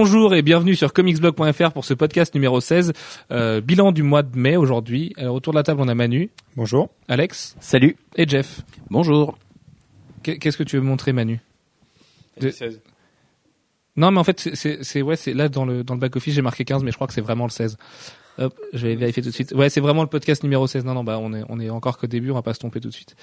[0.00, 2.92] Bonjour et bienvenue sur comicsblog.fr pour ce podcast numéro 16,
[3.32, 5.12] euh, bilan du mois de mai aujourd'hui.
[5.16, 6.88] Alors, autour de la table, on a Manu, Bonjour.
[7.08, 7.96] Alex Salut.
[8.14, 8.60] et Jeff.
[8.90, 9.36] Bonjour.
[10.22, 11.40] Qu'est- Qu'est-ce que tu veux montrer, Manu?
[12.40, 12.52] De-
[13.96, 16.14] Non, mais en fait, c'est- c'est c'est- ouais, c'est là dans le dans le back
[16.14, 17.76] office, j'ai marqué 15, mais je crois que c'est vraiment le 16.
[18.38, 19.52] Hop, je vais vérifier tout de suite.
[19.52, 20.84] Ouais, c'est vraiment le podcast numéro 16.
[20.84, 22.80] Non, non, bah on est on est encore qu'au début, on va pas se tromper
[22.80, 23.16] tout de suite.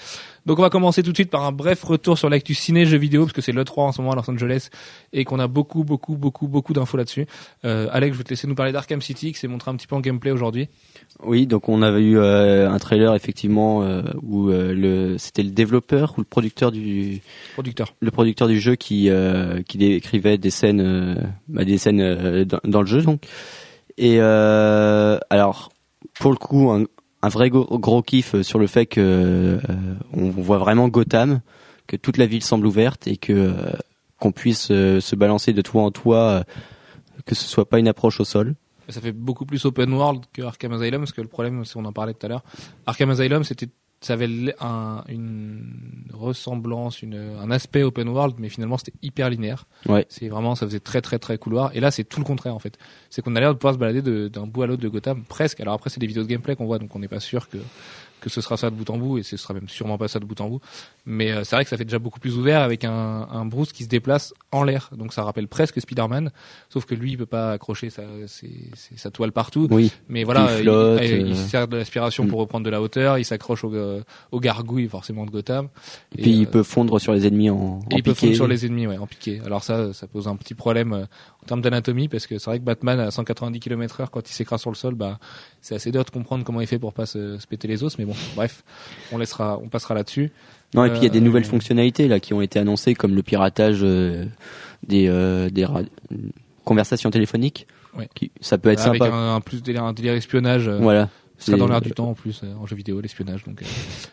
[0.46, 2.98] Donc on va commencer tout de suite par un bref retour sur l'actu ciné jeux
[2.98, 4.70] vidéo parce que c'est le 3 en ce moment à Los Angeles
[5.14, 7.26] et qu'on a beaucoup beaucoup beaucoup beaucoup d'infos là-dessus.
[7.64, 9.88] Euh, Alex, je vais te laisser nous parler d'Arkham City qui s'est montré un petit
[9.88, 10.68] peu en gameplay aujourd'hui.
[11.24, 15.52] Oui, donc on avait eu euh, un trailer effectivement euh, où euh, le c'était le
[15.52, 17.22] développeur ou le producteur du
[17.54, 17.94] Producteur.
[18.02, 21.16] le producteur du jeu qui euh, qui décrivait des scènes euh,
[21.48, 23.22] bah, des scènes dans, dans le jeu donc.
[23.98, 25.72] Et euh, alors
[26.20, 29.60] pour le coup un, vrai gros, kiff sur le fait que euh,
[30.14, 31.42] on voit vraiment Gotham,
[31.88, 33.72] que toute la ville semble ouverte et que euh,
[34.20, 36.44] qu'on puisse euh, se balancer de toit en toit, euh,
[37.26, 38.56] que ce soit pas une approche au sol.
[38.90, 41.86] Ça fait beaucoup plus open world que Arkham Asylum, parce que le problème, c'est on
[41.86, 42.44] en parlait tout à l'heure.
[42.86, 43.68] Arkham Asylum, c'était,
[44.06, 49.66] ça avait un- une ressemblance, une, un aspect open world, mais finalement c'était hyper linéaire.
[49.88, 50.06] Ouais.
[50.10, 51.72] C'est vraiment, ça faisait très très très couloir.
[51.76, 52.78] Et là, c'est tout le contraire en fait.
[53.10, 55.24] C'est qu'on a l'air de pouvoir se balader de- d'un bout à l'autre de Gotham,
[55.24, 55.60] presque.
[55.60, 57.58] Alors après, c'est des vidéos de gameplay qu'on voit, donc on n'est pas sûr que
[58.26, 60.20] que ce sera ça de bout en bout, et ce sera même sûrement pas ça
[60.20, 60.60] de bout en bout.
[61.06, 63.72] Mais euh, c'est vrai que ça fait déjà beaucoup plus ouvert avec un, un Bruce
[63.72, 64.90] qui se déplace en l'air.
[64.98, 66.32] Donc ça rappelle presque Spider-Man,
[66.70, 69.68] sauf que lui, il peut pas accrocher sa, ses- ses- sa toile partout.
[69.70, 69.92] Oui.
[70.10, 72.28] Mais voilà, Il il, flotte, il- il euh, sert de l'aspiration mm.
[72.30, 75.68] pour reprendre de la hauteur, il s'accroche au, euh, aux gargouilles forcément de Gotham.
[76.18, 78.26] Et puis il euh, peut fondre sur les ennemis en, en et il peut piqué.
[78.28, 79.40] fondre sur les ennemis, ouais, en piqué.
[79.46, 82.64] Alors ça, ça pose un petit problème en termes d'anatomie parce que c'est vrai que
[82.66, 85.20] Batman à 190 km heure quand il s'écrase sur le sol, bah
[85.62, 87.98] c'est assez dur de comprendre comment il fait pour pas se, se péter les os.
[88.00, 88.64] Mais bon, bref,
[89.12, 90.32] on laissera, on passera là-dessus.
[90.74, 92.96] Non, et puis il y a des Euh, nouvelles fonctionnalités là qui ont été annoncées
[92.96, 94.26] comme le piratage euh,
[94.88, 95.66] des euh, des
[96.64, 97.68] conversations téléphoniques.
[97.98, 98.10] Ouais.
[98.14, 99.16] Qui, ça peut être avec sympa.
[99.16, 100.68] un, un plus délire, un délire espionnage.
[100.68, 101.10] Voilà.
[101.38, 103.66] Ce sera dans l'air du temps en plus euh, en jeu vidéo l'espionnage donc euh,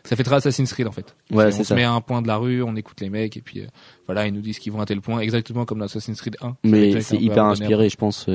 [0.02, 1.14] ça fait très Assassin's Creed en fait.
[1.30, 1.74] C'est on se ça.
[1.76, 3.66] met à un point de la rue, on écoute les mecs et puis euh,
[4.06, 6.46] voilà ils nous disent qu'ils vont à tel point exactement comme dans Assassin's Creed 1.
[6.48, 8.26] Ça avait déjà Mais c'est hyper inspiré, je pense.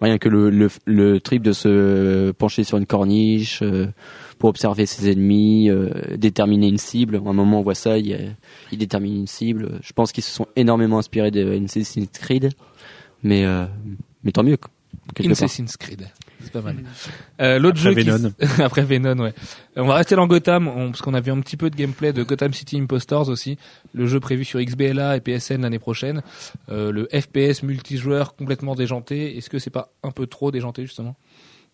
[0.00, 3.62] rien que le, le le trip de se pencher sur une corniche
[4.42, 7.14] pour observer ses ennemis, euh, déterminer une cible.
[7.14, 8.34] À un moment, on voit ça, il,
[8.72, 9.78] détermine une cible.
[9.84, 12.50] Je pense qu'ils se sont énormément inspirés de Assassin's Creed,
[13.22, 13.66] mais euh,
[14.24, 14.58] mais tant mieux.
[15.30, 16.08] Assassin's Creed.
[16.40, 16.78] C'est pas mal.
[17.40, 18.32] Euh, L'autre jeu qui- Venom.
[18.58, 19.32] après Venom, ouais.
[19.76, 22.12] On va rester dans Gotham, on- parce qu'on a vu un petit peu de gameplay
[22.12, 23.58] de Gotham City Impostors aussi,
[23.94, 26.24] le jeu prévu sur XBLA et PSN l'année prochaine.
[26.68, 29.36] Euh, le FPS multijoueur complètement déjanté.
[29.36, 31.14] Est-ce que c'est pas un peu trop déjanté justement?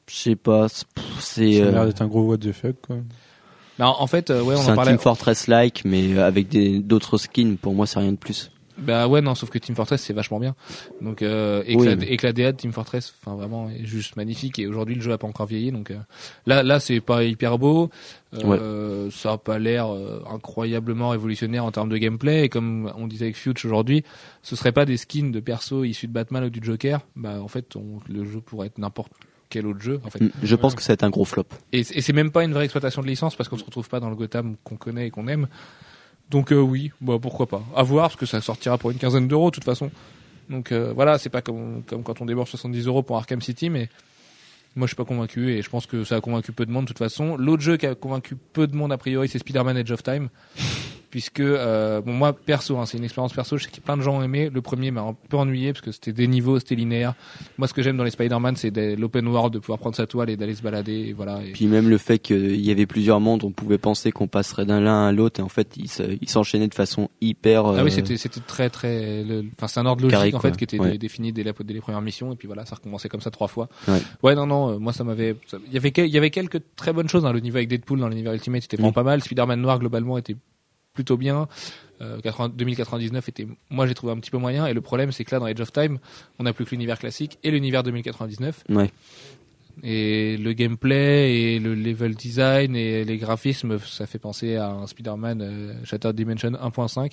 [0.09, 0.69] Je sais pas.
[0.69, 0.87] c'est-
[1.21, 2.97] C'est Ça a euh, l'air d'être un gros what the fuck, quoi.
[3.79, 4.91] Non, en fait, euh, ouais, on c'est en un parlait.
[4.93, 7.57] Team Fortress-like, mais avec des d'autres skins.
[7.57, 8.51] Pour moi, c'est rien de plus.
[8.81, 10.55] Bah ouais, non, sauf que Team Fortress c'est vachement bien.
[11.01, 13.37] Donc euh, et, que Oui, la, mais- et que la DA de Team Fortress, enfin
[13.37, 14.61] vraiment, est juste magnifique.
[14.61, 15.97] Et aujourd'hui, le jeu a pas encore vieilli, donc euh,
[16.47, 17.91] là, là, c'est pas hyper beau.
[18.35, 22.45] Euh, Ça a pas l'air euh, incroyablement révolutionnaire en termes de gameplay.
[22.45, 24.05] Et comme on disait avec Future aujourd'hui,
[24.43, 27.01] ce serait pas des skins de perso issus de Batman ou du Joker.
[27.17, 29.13] Bah en fait, on- le jeu pourrait être n'importe
[29.49, 30.01] quel autre jeu.
[30.05, 30.21] En fait.
[30.23, 31.45] Mm, Je pense que ça va être un gros flop.
[31.73, 34.01] Et, et c'est même pas une vraie exploitation de licence parce qu'on se retrouve pas
[34.01, 35.49] dans le Gotham qu'on connaît et qu'on aime.
[36.31, 37.63] Donc euh, oui, bah pourquoi pas.
[37.75, 39.91] À voir parce que ça sortira pour une quinzaine d'euros de toute façon.
[40.51, 43.71] Donc euh, voilà, c'est pas comme comme quand on débourse 70 euros pour Arkham City,
[43.71, 43.89] mais
[44.77, 46.85] moi je suis pas convaincu et je pense que ça a convaincu peu de monde
[46.85, 47.37] de toute façon.
[47.37, 50.29] L'autre jeu qui a convaincu peu de monde a priori, c'est Spider-Man Edge of Time.
[51.11, 54.03] Puisque euh, bon moi perso, hein, c'est une expérience perso, je sais que plein de
[54.03, 54.51] gens ont aimé.
[54.53, 57.15] Le premier m'a un peu ennuyé parce que c'était des niveaux, c'était linéaire.
[57.57, 60.29] Moi ce que j'aime dans les Spider-Man, c'est l'open world, de pouvoir prendre sa toile
[60.29, 60.93] et d'aller se balader.
[61.09, 61.41] Et voilà.
[61.43, 64.67] Et- Puis même le fait qu'il y avait plusieurs mondes, on pouvait penser qu'on passerait
[64.67, 67.65] d'un l'un à l'autre, et en fait, ils se- ils s'enchaînaient de façon hyper.
[67.65, 69.25] Ah euh, oui, c'était c'était très très.
[69.57, 70.99] Enfin, c'est un ordre logique Carré, en fait qui était Ouais.
[70.99, 73.49] défini dès, la- dès les premières missions et puis voilà, ça recommençait comme ça trois
[73.49, 73.69] fois.
[74.23, 74.35] Ouais.
[74.35, 75.37] non non, euh, moi ça m'avait.
[75.69, 77.25] Il y avait il y avait quelques très bonnes choses.
[77.25, 77.33] Hein.
[77.33, 78.95] Le niveau avec Deadpool dans l'univers Ultimate était vraiment Oui.
[78.95, 79.23] pas mal.
[79.23, 80.37] Spider-Man noir globalement était
[80.99, 81.47] plutôt bien.
[82.01, 84.67] Euh, 80 2099 était, moi j'ai trouvé un petit peu moyen.
[84.67, 85.99] Et le problème c'est que là dans Age of Time,
[86.41, 88.91] on n'a plus que l'univers classique et l'univers 2099 Ouais.
[89.85, 94.87] et le gameplay et le level design et les graphismes ça fait penser à un
[94.89, 97.13] Spider-Man euh, Shattered Dimension 1.5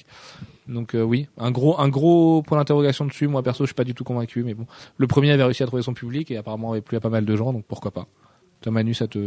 [0.68, 3.84] donc euh, oui un gros un gros point d'interrogation dessus moi perso je suis pas
[3.84, 4.66] du tout convaincu mais bon
[4.98, 7.24] le premier avait réussi à trouver son public et apparemment avait plu à pas mal
[7.26, 8.08] de gens donc pourquoi pas
[8.62, 9.20] toi Manu ça te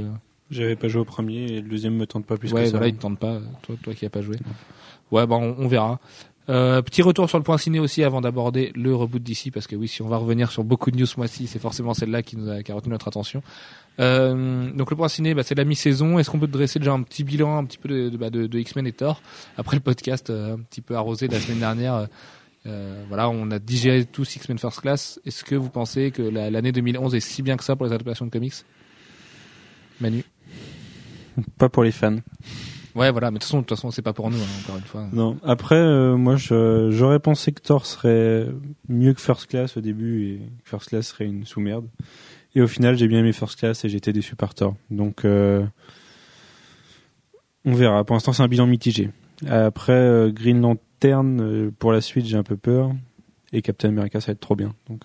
[0.50, 2.72] J'avais pas joué au premier et le deuxième me tente pas plus ouais que ça.
[2.72, 4.36] voilà il te tente pas toi toi qui as pas joué.
[5.10, 5.98] Ouais bah on, on verra.
[6.50, 9.76] Euh, petit retour sur le point ciné aussi avant d'aborder le reboot d'ici parce que
[9.76, 12.38] oui si on va revenir sur beaucoup de news ce mois-ci c'est forcément celle-là qui
[12.38, 13.42] nous a qui a retenu notre attention.
[14.00, 16.18] Euh, donc le point ciné bah, c'est la mi-saison.
[16.18, 18.46] Est-ce qu'on peut dresser déjà un petit bilan un petit peu de, de, bah, de,
[18.46, 19.20] de X-Men et Thor
[19.58, 22.06] après le podcast euh, un petit peu arrosé de la semaine dernière euh,
[22.66, 25.20] Euh, voilà, on a digéré tous X-Men First Class.
[25.24, 27.92] Est-ce que vous pensez que la- l'année 2011 est si bien que ça pour les
[27.92, 28.52] adaptations de comics?
[30.00, 30.22] Manu?
[31.58, 32.16] Pas pour les fans.
[32.94, 34.76] Ouais, voilà, mais de toute façon, de toute façon, c'est pas pour nous, hein, encore
[34.76, 35.06] une fois.
[35.12, 35.38] Non.
[35.44, 38.48] Après, euh, moi, j'aurais pensé que Thor serait
[38.88, 41.86] mieux que First Class au début et que First Class serait une sous-merde.
[42.56, 44.74] Et au final, j'ai bien aimé First Class et j'étais déçu par Thor.
[44.90, 45.64] Donc, euh,
[47.64, 48.02] on verra.
[48.02, 49.10] Pour l'instant, c'est un bilan mitigé.
[49.46, 52.90] Après, euh, Green Lantern, pour la suite, j'ai un peu peur.
[53.52, 54.74] Et Captain America, ça va être trop bien.
[54.88, 55.02] Donc,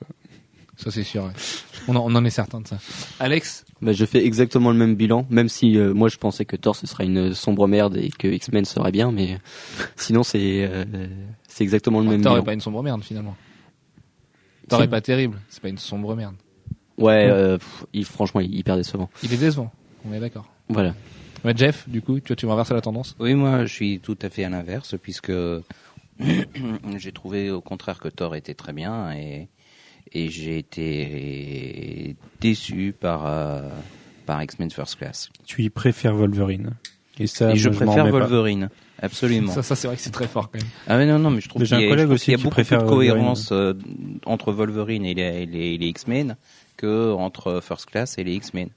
[0.78, 1.24] Ça, c'est sûr.
[1.26, 1.32] ouais.
[1.88, 2.78] On, en, on en est certain de ça.
[3.20, 6.56] Alex Bah, je fais exactement le même bilan, même si euh, moi je pensais que
[6.56, 9.38] Thor ce serait une sombre merde et que X-Men serait bien, mais
[9.96, 10.86] sinon c'est euh,
[11.48, 12.46] c'est exactement le même Thor est bilan.
[12.46, 13.36] pas une sombre merde, finalement.
[14.70, 15.40] Thor est pas terrible.
[15.50, 16.36] C'est pas une sombre merde.
[16.98, 19.10] Ouais, euh, pff, il, franchement, il est hyper décevant.
[19.24, 19.72] Il est décevant.
[20.08, 20.48] On est d'accord.
[20.70, 20.94] Voilà.
[21.44, 23.16] Ouais, Jeff, du coup, tu vois, tu vas renverser la tendance?
[23.20, 25.32] Oui, moi, je suis tout à fait à l'inverse, puisque
[26.98, 29.50] j'ai trouvé au contraire que Thor était très bien et,
[30.12, 33.70] et j'ai été déçu par, euh,
[34.26, 35.30] par X-Men First Class.
[35.46, 36.72] tu y préfères Wolverine.
[37.20, 38.10] Et ça, et je préfère pas.
[38.12, 38.70] Wolverine,
[39.00, 39.52] absolument.
[39.52, 40.68] Ça, ça c'est vrai que c'est très fort quand même.
[40.88, 42.36] Ah mais non, non, mais je trouve qu'il y un a, collègue aussi qu'il y
[42.36, 43.14] a qui beaucoup préfère plus de Wolverine.
[43.22, 43.74] cohérence euh,
[44.26, 46.36] entre Wolverine et les, les- les X-Men
[46.76, 48.70] que entre First Class et les X-Men.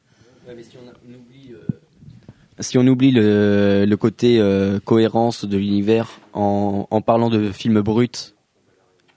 [2.60, 7.80] Si on oublie le, le côté euh, cohérence de l'univers en, en parlant de films
[7.82, 8.32] bruts,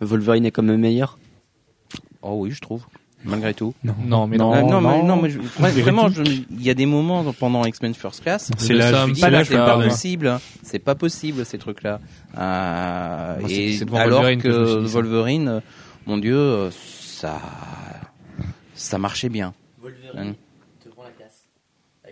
[0.01, 1.18] Wolverine est quand même meilleur.
[2.21, 2.85] Oh oui, je trouve,
[3.23, 3.73] malgré tout.
[3.83, 4.53] Non, mais non.
[4.55, 5.05] Non, non, mais, non.
[5.15, 8.51] non, mais je- vra- vraiment, il y a des moments pendant X-Men First Class.
[8.57, 8.73] C'est
[9.29, 11.99] là, c'est pas possible, c'est pas possible ces trucs-là.
[12.37, 14.85] Euh, Moi, et alors Wolverine que que.
[14.87, 15.59] Wolverine, euh,
[16.05, 17.39] mon Dieu, euh, ça,
[18.73, 19.53] ça marchait bien.
[20.17, 20.33] Hein.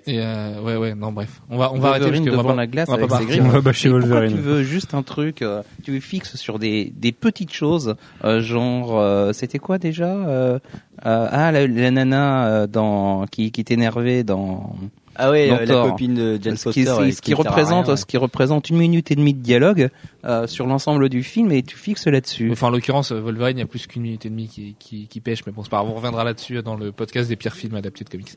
[0.07, 1.41] Et euh, ouais, ouais, non, bref.
[1.49, 2.97] On va, on va arrêter parce que on va devant pas- la glace on va
[2.97, 3.43] avec pas ses griffes.
[3.43, 4.35] On va bâcher pourquoi Wolverine.
[4.37, 8.97] tu veux juste un truc, euh, tu fixes sur des, des petites choses, euh, genre,
[8.97, 10.59] euh, c'était quoi déjà euh,
[11.05, 14.75] euh, Ah, la, la nana euh, dans qui, qui t'énervait dans
[15.17, 17.11] Ah ouais, euh, la copine de Jane ce qui, Foster.
[17.11, 17.97] ce qui sert à représente rien, ouais.
[17.97, 19.89] ce qui représente une minute et demie de dialogue
[20.27, 22.51] euh, sur l'ensemble du film et tu fixes là-dessus.
[22.51, 25.21] Enfin, en l'occurrence, Wolverine, il y a plus qu'une minute et demie qui, qui, qui
[25.21, 27.75] pêche, mais bon, c'est pas grave, on reviendra là-dessus dans le podcast des pires films
[27.75, 28.33] adaptés de comics.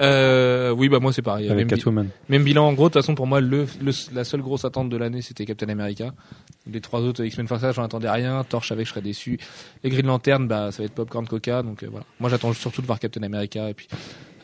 [0.00, 1.48] Euh, oui, bah moi c'est pareil.
[1.50, 4.24] Avec Même, bi- même bilan en gros, de toute façon pour moi, le, le- la
[4.24, 6.12] seule grosse attente de l'année c'était Captain America.
[6.70, 8.44] Les trois autres X-Men Class, j'en attendais rien.
[8.62, 9.38] Savais que je serais déçu.
[9.82, 12.04] Et Green Lantern, bah ça va être Popcorn Coca, donc euh, voilà.
[12.20, 13.88] Moi j'attends surtout de voir Captain America et puis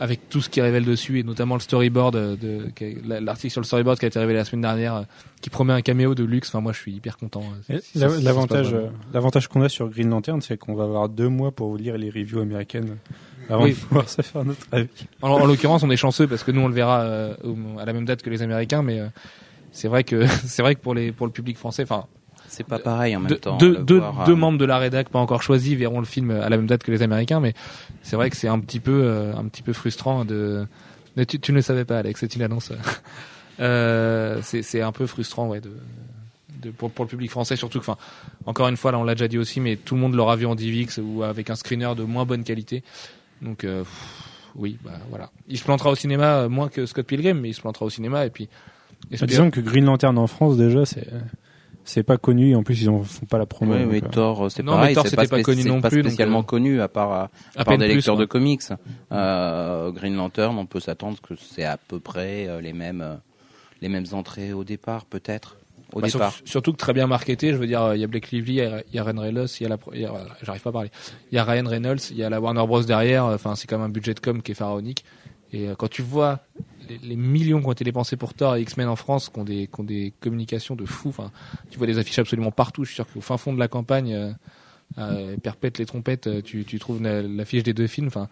[0.01, 2.67] avec tout ce qui révèle dessus et notamment le storyboard de,
[3.21, 5.03] l'article sur le storyboard qui a été révélé la semaine dernière, euh,
[5.43, 6.49] qui promet un caméo de luxe.
[6.49, 7.43] Enfin moi je suis hyper content.
[7.69, 11.53] passe L'avantage, euh, l'avantage qu'on a sur Green Lantern, c'est qu'on va avoir deux mois
[11.53, 12.97] pour vous lire les reviews américaines
[13.49, 13.71] avant Oui.
[13.73, 14.89] de pouvoir se faire notre avis.
[15.23, 17.35] En, en l'occurrence, on est chanceux parce que nous on le verra euh,
[17.79, 19.07] à la même date que les Américains, mais euh,
[19.73, 22.07] c'est vrai que c'est vrai que pour les pour le public français, enfin
[22.49, 23.57] C'est pas pareil en même temps.
[23.59, 26.31] deux, deux- voir, deux euh, membres de la rédac pas encore choisis verront le film
[26.31, 27.53] à la même date que les Américains, mais
[28.03, 30.67] c'est vrai que c'est un petit peu euh, un petit peu frustrant de.
[31.17, 32.73] mais tu, tu ne le savais pas, Alex, c'est une annonce.
[33.61, 35.71] Euh, c'est c'est un peu frustrant, ouais, de.
[36.63, 37.97] de- pour, pour le public français surtout que enfin
[38.47, 40.47] encore une fois là on l'a déjà dit aussi mais tout le monde l'aura vu
[40.47, 42.83] en DivX ou avec un screener de moins bonne qualité
[43.43, 47.07] donc euh, pff, oui bah voilà il se plantera au cinéma euh, moins que Scott
[47.07, 48.49] Pilgrim mais il se plantera au cinéma et puis
[49.11, 51.07] Bah, disons que Green Lantern en France, déjà, c'est,
[51.85, 53.75] c'est pas connu et en plus, ils en font pas la promo.
[53.75, 55.63] Oui, donc, mais euh, Thor, c'est Non, mais pareil, Thor, c'est c'était pas, pas connu
[55.65, 57.87] non pas plus, donc, spécialement euh, connu à part, à, à à part peine des
[57.87, 58.63] plus, lecteurs de comics.
[59.13, 63.15] Euh, Green Lantern, on peut s'attendre que c'est à peu près euh, les mêmes, euh,
[63.83, 65.57] les mêmes entrées au départ, peut-être.
[65.93, 68.31] Au Bah, sur- surtout que très bien marketé, je veux dire, il y a Blake
[68.33, 69.79] Lively, il y a- il y a Ryan Reynolds, il y a la,
[70.43, 70.91] j'arrive pas à parler.
[71.31, 73.25] Il y a Ryan Reynolds, il y a la Warner Bros derrière.
[73.27, 75.05] Enfin, c'est quand même un budget de com qui est pharaonique.
[75.53, 76.41] Et euh, quand tu vois
[76.89, 79.45] les, les millions qui ont été dépensés pour Thor et X-Men en France, qui ont
[79.45, 81.09] des, qui ont des communications de fou.
[81.11, 81.31] Enfin,
[81.71, 82.83] tu vois des affiches absolument partout.
[82.85, 84.33] Je suis sûr qu'au fin fond de la campagne, euh,
[84.99, 88.09] euh, perpète les trompettes, tu, tu trouves la- l'affiche des deux films.
[88.09, 88.29] Enfin,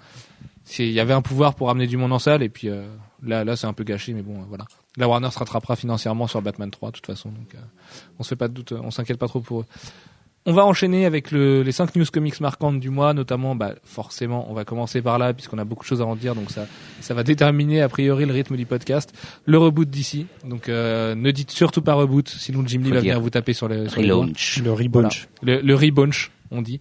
[0.79, 2.43] il y avait un pouvoir pour amener du monde en salle.
[2.43, 2.85] Et puis euh,
[3.23, 4.67] là, là, c'est un peu gâché, mais bon, voilà.
[4.97, 7.31] La Warner se rattrapera financièrement sur Batman 3 de toute façon.
[7.31, 7.59] Donc, euh,
[8.19, 9.67] on se fait pas de doute, on s'inquiète pas trop pour eux.
[10.47, 14.47] On va enchaîner avec le, les 5 news comics marquantes du mois, notamment, bah, forcément,
[14.51, 16.67] on va commencer par là, puisqu'on a beaucoup de choses à en dire, donc ça,
[17.01, 19.15] ça va déterminer a priori le rythme du podcast.
[19.47, 23.21] Le reboot d'ici, donc euh, ne dites surtout pas reboot, sinon Jim Lee va venir
[23.23, 24.03] vous taper sur le, sur.
[24.03, 24.61] Relaunch.
[24.63, 25.29] Le relaunch.
[25.43, 26.79] Le, le relaunch, on dit,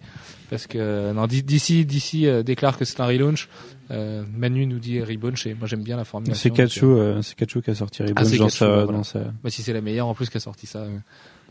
[0.50, 3.48] parce que euh, non, d'ici, d'ici euh, déclare que c'est un relaunch.
[3.90, 6.42] Euh, Manu nous dit relaunch et moi j'aime bien la formulation.
[6.42, 8.98] C'est Kachu, euh, c'est Kachu qui a sorti Ah, Relaunch c'est dans sa, bah, voilà.
[8.98, 10.96] dans sa, bah, si c'est la meilleure en plus qui a sorti ça, euh,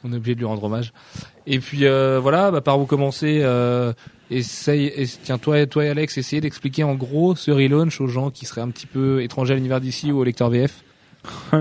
[0.04, 0.94] on est obligé de lui rendre hommage.
[1.48, 3.94] Et puis euh, voilà, bah, par où commencer euh,
[4.30, 8.30] essaye, et, tiens toi, toi et Alex, essayez d'expliquer en gros ce relaunch aux gens
[8.32, 10.84] qui seraient un petit peu étrangers à l'univers d'ici ou au lecteur VF.
[11.54, 11.58] Oh.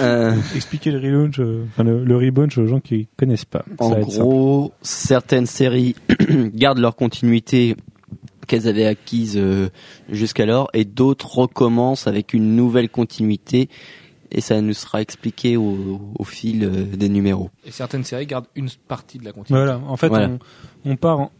[0.00, 3.64] Euh, Expliquer le relaunch, euh, enfin le, le relaunch aux gens qui connaissent pas.
[3.78, 5.94] En gros, certaines séries
[6.54, 7.76] gardent leur continuité
[8.46, 9.68] qu'elles avaient acquise euh,
[10.08, 13.68] jusqu'alors et d'autres recommencent avec une nouvelle continuité
[14.30, 17.50] et ça nous sera expliqué au, au fil euh, des numéros.
[17.64, 19.64] Et certaines séries gardent une partie de la continuité.
[19.64, 19.80] Voilà.
[19.86, 20.30] En fait, Voilà.
[20.84, 21.30] on, on part en-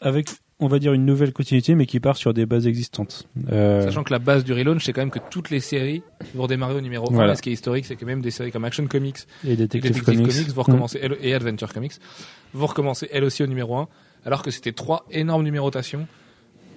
[0.00, 3.28] avec, on va dire, une nouvelle continuité, mais qui part sur des bases existantes.
[3.52, 6.02] Euh, Sachant que la base du relaunch, c'est quand même que toutes les séries
[6.34, 7.14] vont démarrer au numéro 1.
[7.14, 7.32] Voilà.
[7.34, 9.56] Et ce qui est historique, c'est que même des séries comme Action Comics et et
[9.56, 10.32] Detective, Detective Comics.
[10.34, 11.92] Comics, vont recommencer, elles- et Adventure Comics,
[12.54, 13.88] vont recommencer elles aussi au numéro 1,
[14.26, 16.08] alors que c'était trois énormes numérotations.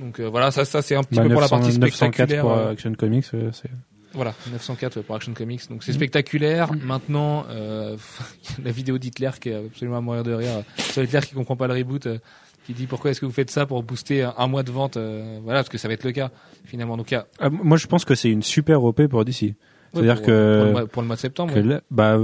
[0.03, 1.95] Donc euh, voilà, ça, ça c'est un petit Bah, peu pour la 900, partie 904
[1.95, 2.41] spectaculaire.
[2.43, 3.69] pour euh, Action Comics, c'est
[4.13, 5.69] Voilà, 904 ouais, pour Action Comics.
[5.69, 6.71] Donc c'est spectaculaire.
[6.73, 7.95] Maintenant, euh,
[8.63, 10.63] la vidéo d'Hitler qui est absolument à mourir de rire.
[10.77, 12.17] Sur Hitler qui comprend pas le reboot, euh,
[12.65, 14.97] qui dit pourquoi est-ce que vous faites ça pour booster un, un mois de vente.
[14.97, 16.31] euh, voilà, parce que ça va être le cas
[16.65, 16.97] finalement.
[16.97, 19.55] Donc a Ah, moi, je pense que c'est une super OP pour DC.
[19.93, 21.65] C'est-à-dire que- pour le, mois, pour le mois de septembre, Que ouais.
[21.65, 22.17] là, bah,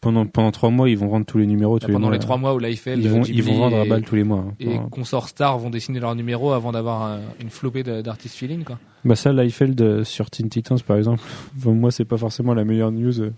[0.00, 2.36] pendant pendant trois mois, ils vont vendre tous les numéros tous Là, pendant les trois
[2.36, 4.44] mois où Liefeld, ils vont Ghibli ils vont vendre à balle tous les mois.
[4.48, 4.54] hein.
[4.60, 8.62] et Enfin, Consort Star vont dessiner leur numéro avant d'avoir un- une flopée d'artistes fill-in
[8.64, 8.78] quoi.
[9.04, 11.22] Bah ça, Liefeld euh, sur Teen Titans par exemple.
[11.54, 13.32] Bon, moi, c'est pas forcément la meilleure news euh,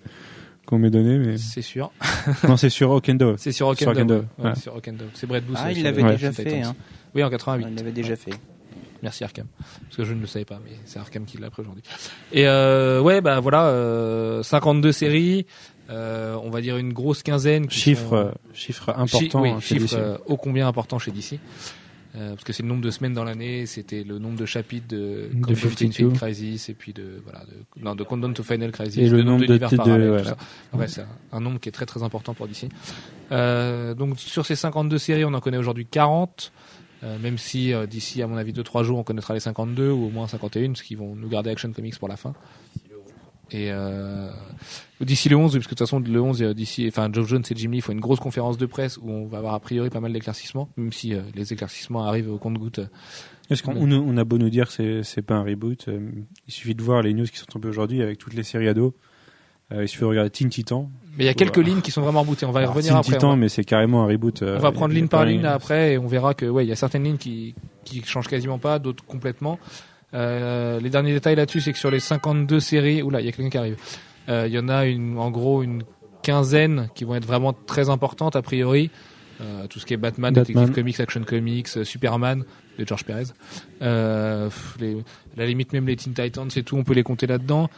[0.66, 1.90] qu'on m'ait donnée, mais C'est sûr.
[2.48, 3.36] non, c'est sur Okendo.
[3.38, 4.54] C'est sur Ouais, ouais.
[4.56, 5.08] sur Rock'n'Dove.
[5.14, 5.56] C'est Brett Booth.
[5.58, 6.60] Ah, euh, il l'avait déjà fait.
[6.62, 6.74] Hein.
[7.14, 7.66] Oui, en 88.
[7.70, 8.32] Il l'avait déjà fait.
[9.02, 9.46] Merci Arkham.
[9.84, 11.82] Parce que je ne le savais pas, mais c'est Arkham qui l'a appris aujourd'hui.
[12.32, 15.46] Et euh, ouais, bah voilà, euh, 52 séries,
[15.90, 17.66] euh, on va dire une grosse quinzaine.
[17.68, 21.10] qui Chiffre sont- euh, chiffre Chi- important oui, chez chiffre euh, ô combien important chez
[21.12, 21.38] DC.
[22.16, 24.88] Euh, parce que c'est le nombre de semaines dans l'année, c'était le nombre de chapitres
[24.88, 25.86] de, De Countdown to 52.
[25.86, 29.22] Infinite Crisis et puis de voilà de, non, de Countdown to Final Crisis, Et le
[29.22, 30.36] nombre de d'univers parallèles, voilà.
[30.72, 32.68] Ouais, c'est un, un nombre qui est très très important pour DC.
[33.30, 36.50] Euh, donc sur ces 52 séries, on en connaît aujourd'hui 40.
[37.04, 40.06] Euh, même si euh, d'ici à mon avis 2-3 jours on connaîtra les 52 ou
[40.06, 42.34] au moins 51 parce qu'ils vont nous garder Action Comics pour la fin.
[43.50, 44.30] Et euh,
[45.00, 47.26] d'ici le 11 oui, parce que de toute façon le 11 euh, d'ici enfin Joe
[47.26, 49.60] Jones et Jim Lee font une grosse conférence de presse où on va avoir a
[49.60, 52.80] priori pas mal d'éclaircissements même si euh, les éclaircissements arrivent au compte-goutte.
[53.48, 56.10] Est-ce qu'on on, on a beau nous dire que c'est c'est pas un reboot, euh,
[56.46, 58.92] il suffit de voir les news qui sont tombées aujourd'hui avec toutes les séries ados.
[59.72, 60.90] Euh, il suffit de regarder Teen Titan.
[61.16, 62.96] mais il y a quelques lignes qui sont vraiment rebootées on va y revenir Teen
[63.00, 64.42] après Titan, va, mais c'est carrément un reboot.
[64.42, 66.46] euh, on va prendre y a ligne par ligne là, après et on verra que
[66.46, 69.58] ouais il y a certaines lignes qui qui changent quasiment pas d'autres complètement
[70.14, 73.32] Euh, les derniers détails là-dessus c'est que sur les 52 séries oula il y a
[73.32, 73.76] quelqu'un qui arrive
[74.30, 75.82] Euh, il y en a une en gros une
[76.22, 78.90] quinzaine qui vont être vraiment très importantes a priori
[79.40, 80.54] Euh, tout ce qui est Batman, Batman.
[80.54, 82.42] Detective Comics, Action Comics, euh, Superman
[82.76, 83.26] de George Perez.
[83.82, 87.04] Euh, pff, les, à la limite même les Teen Titans, c'est tout, on peut les
[87.04, 87.70] compter là-dedans.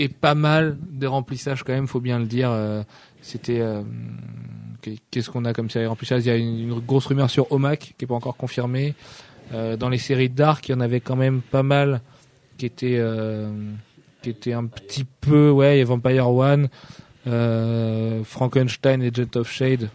[0.00, 2.50] Et pas mal de remplissage quand même, faut bien le dire.
[2.52, 2.84] Euh,
[3.20, 3.82] C'était euh,
[5.10, 8.04] qu'est-ce qu'on a comme série remplissage Il y a une, grosse rumeur sur Omak qui
[8.04, 8.94] est pas encore confirmée.
[9.52, 12.00] Euh, dans les séries Dark, il y en avait quand même pas mal
[12.58, 13.02] qui étaient
[14.22, 16.68] qui étaient un petit peu ouais, a Vampire One,
[18.24, 19.90] Frankenstein et Jet of Shade.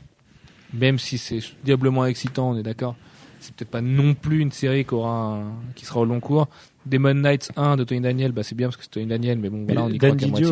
[0.73, 2.95] Même si c'est diablement excitant, on est d'accord.
[3.39, 5.43] C'est peut-être pas non plus une série qui aura
[5.75, 6.47] qui sera au long cours.
[6.85, 9.49] Demon Knights 1 de Tony Daniel, bah c'est bien parce que c'est Tony Daniel, mais
[9.49, 10.51] bon voilà, on y Dan Didio,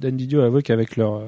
[0.00, 1.26] Dan Didio a avoué qu'avec leur euh,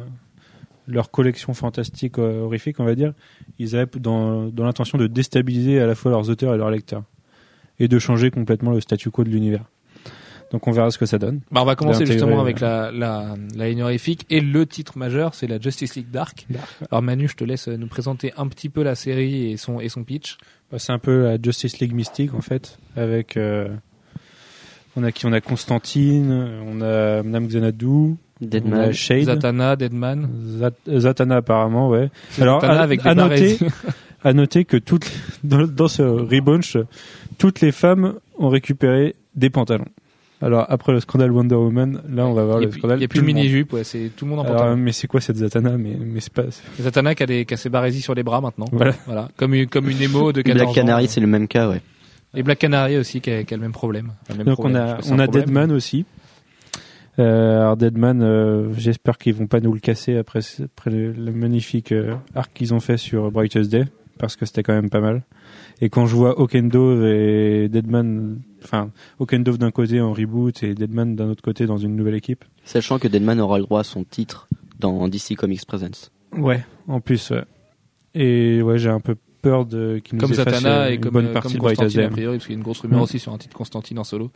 [0.86, 3.12] leur collection fantastique euh, horrifique, on va dire,
[3.58, 7.04] ils avaient dans, dans l'intention de déstabiliser à la fois leurs auteurs et leurs lecteurs
[7.78, 9.64] et de changer complètement le statu quo de l'univers.
[10.50, 11.40] Donc on verra ce que ça donne.
[11.50, 14.96] Bah, on va commencer justement euh, avec la, la, la ligne horrifique et le titre
[14.96, 16.46] majeur, c'est la Justice League Dark.
[16.90, 19.90] Alors Manu, je te laisse nous présenter un petit peu la série et son, et
[19.90, 20.38] son pitch.
[20.72, 23.68] Bah, c'est un peu la Justice League mystique en fait, avec euh,
[24.96, 25.26] on a qui?
[25.26, 26.30] On a Constantine,
[26.66, 28.80] on a Madame Xanadu, on Deadman.
[28.80, 30.28] a Shade, Zatanna, Deadman.
[30.60, 32.10] Zat- Zatanna apparemment, ouais.
[32.40, 33.58] Alors, Zatanna à- avec à des noter-.
[34.24, 35.08] À noter que toutes
[35.44, 36.76] dans, dans ce rebunch,
[37.38, 39.84] toutes les femmes ont récupéré des pantalons.
[40.42, 42.98] Alors après le scandale Wonder Woman, là on va voir Il le n'y a, scandale.
[42.98, 43.36] il y a plus de le monde.
[43.36, 44.76] mini-jupe, ouais, c'est tout le monde en Alors, pantalon.
[44.76, 45.76] mais c'est quoi cette Zatanna?
[45.78, 46.42] Mais mais c'est pas.
[46.80, 48.66] Zatanna qui a, des, qui a ses barésies sur les bras maintenant.
[48.72, 48.92] Voilà.
[49.06, 49.28] Voilà.
[49.36, 51.80] Comme une, comme une émo de 14 Black Canary, c'est le même cas, ouais.
[52.34, 54.12] Et Black Canary aussi qui a, qui a le même problème.
[54.22, 55.44] Enfin, le même Donc problème, on a on a problème.
[55.46, 56.04] Deadman aussi.
[57.18, 61.32] Euh, alors Deadman, euh, j'espère qu'ils vont pas nous le casser après après le, le
[61.32, 63.86] magnifique euh, arc qu'ils ont fait sur Brightest Day
[64.18, 65.22] parce que c'était quand même pas mal.
[65.80, 71.16] Et quand je vois Okendove et Deadman, enfin Okendove d'un côté en reboot et Deadman
[71.16, 72.44] d'un autre côté dans une nouvelle équipe.
[72.64, 76.10] Sachant que Deadman aura le droit à son titre dans DC Comics Presents.
[76.36, 77.30] Ouais, en plus.
[77.30, 77.44] ouais.
[78.14, 81.12] Et ouais, j'ai un peu peur de qu'ils nous Comme Zatanna euh, et une comme,
[81.12, 82.04] bonne euh, partie comme de Constantine Day.
[82.06, 83.02] a priori, parce qu'il y a une grosse rumeur Mm.
[83.02, 84.30] aussi sur un titre Constantine en solo.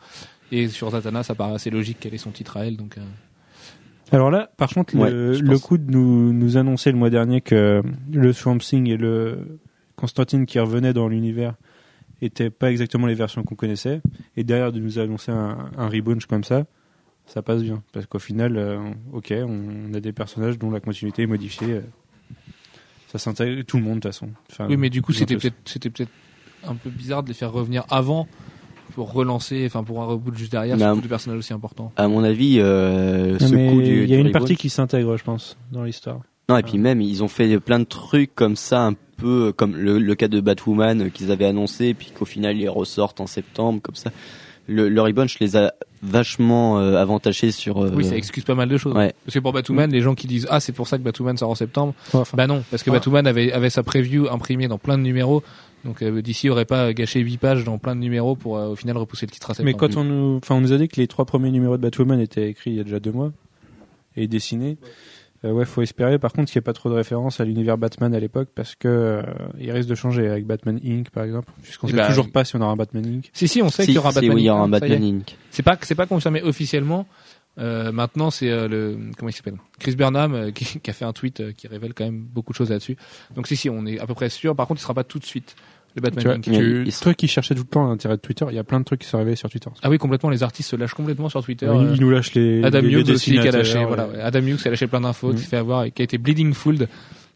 [0.50, 2.76] Et sur Zatanna, ça paraît assez logique qu'elle ait son titre à elle.
[2.76, 3.02] Donc, euh,
[4.10, 7.82] Alors là, par contre, Ouais, le, coup de nous, nous annoncer le mois dernier que
[8.12, 9.58] le Swamp Thing et le
[9.96, 11.54] Constantine qui revenaient dans l'univers
[12.20, 14.00] étaient pas exactement les versions qu'on connaissait,
[14.36, 16.64] et derrière de nous annoncer un, un rebunch comme ça,
[17.26, 17.82] ça passe bien.
[17.92, 18.78] Parce qu'au final, euh,
[19.12, 21.72] ok, on a des personnages dont la continuité est modifiée.
[21.74, 21.80] euh,
[23.12, 24.28] ça s'intègre tout le monde de toute façon.
[24.50, 26.10] Enfin, Oui, mais du coup, c'était peut-être, c'était peut-être
[26.66, 28.26] un peu bizarre de les faire revenir avant
[28.94, 31.92] pour relancer, enfin pour un reboot juste derrière, à- des personnages aussi importants.
[31.96, 34.56] À mon avis, euh, Non, ce mais coup du, il y a une reboot- partie
[34.56, 36.20] qui s'intègre, je pense, dans l'histoire.
[36.48, 39.76] Non, et puis même, ils ont fait plein de trucs comme ça, un peu comme
[39.76, 43.26] le, le cas de Batwoman euh, qu'ils avaient annoncé, puis qu'au final ils ressortent en
[43.26, 44.10] septembre, comme ça.
[44.68, 47.82] Le, le relaunch les a vachement euh, avantagés sur.
[47.82, 48.94] euh, Oui, ça excuse pas mal de choses.
[48.94, 49.12] Ouais.
[49.24, 51.50] Parce que pour Batwoman, les gens qui disent ah c'est pour ça que Batwoman sort
[51.50, 52.94] en septembre, Enfin, bah non, parce que Ah.
[52.94, 55.42] Batwoman avait avait sa preview imprimée dans plein de numéros.
[55.84, 58.76] Donc euh, DC aurait pas gâché 8 pages dans plein de numéros pour euh, au
[58.76, 59.66] final repousser le titre à septembre.
[59.66, 61.82] mais quand on nous, enfin, on nous a dit que les trois premiers numéros de
[61.82, 63.32] Batwoman étaient écrits il y a déjà deux mois
[64.16, 64.76] et dessinés.
[65.44, 66.18] Euh, ouais, faut espérer.
[66.18, 68.74] Par contre, qu'il n'y ait pas trop de références à l'univers Batman à l'époque, parce
[68.76, 69.22] que euh,
[69.58, 71.10] il risque de changer avec Batman Inc.
[71.10, 73.30] par exemple, puisqu'on Eh sait bah, toujours pas si on aura un Batman Inc.
[73.32, 74.34] Si si, on sait Si, qu'il y aura un si, Batman.
[74.36, 74.80] oui, il y aura un Inc.
[74.80, 75.36] Batman Inc.
[75.50, 77.06] C'est pas c'est pas confirmé officiellement.
[77.58, 79.56] Euh, maintenant, c'est euh, le comment il s'appelle?
[79.78, 82.52] Chris Burnham euh, qui, qui a fait un tweet euh, qui révèle quand même beaucoup
[82.52, 82.96] de choses là-dessus.
[83.34, 84.56] Donc si si, on est à peu près sûr.
[84.56, 85.54] Par contre, il sera pas tout de suite
[85.94, 88.20] le Batman Tu vois, tu- il- truc qui cherchait tout le temps à l'intérêt de
[88.20, 89.68] Twitter, il y a plein de trucs qui sont arrivés sur Twitter.
[89.82, 90.30] Ah oui, complètement.
[90.30, 91.66] Les artistes se lâchent complètement sur Twitter.
[91.66, 92.62] il, euh, il nous lâche les.
[92.64, 94.02] Adam les- les Hughes aussi qui a lâché, dessinateurs, voilà.
[94.04, 94.20] euh, ouais.
[94.20, 95.34] Adam Hughes a lâché plein d'infos, Mhm.
[95.36, 96.88] qui s'est fait avoir qui a été bleeding fooled,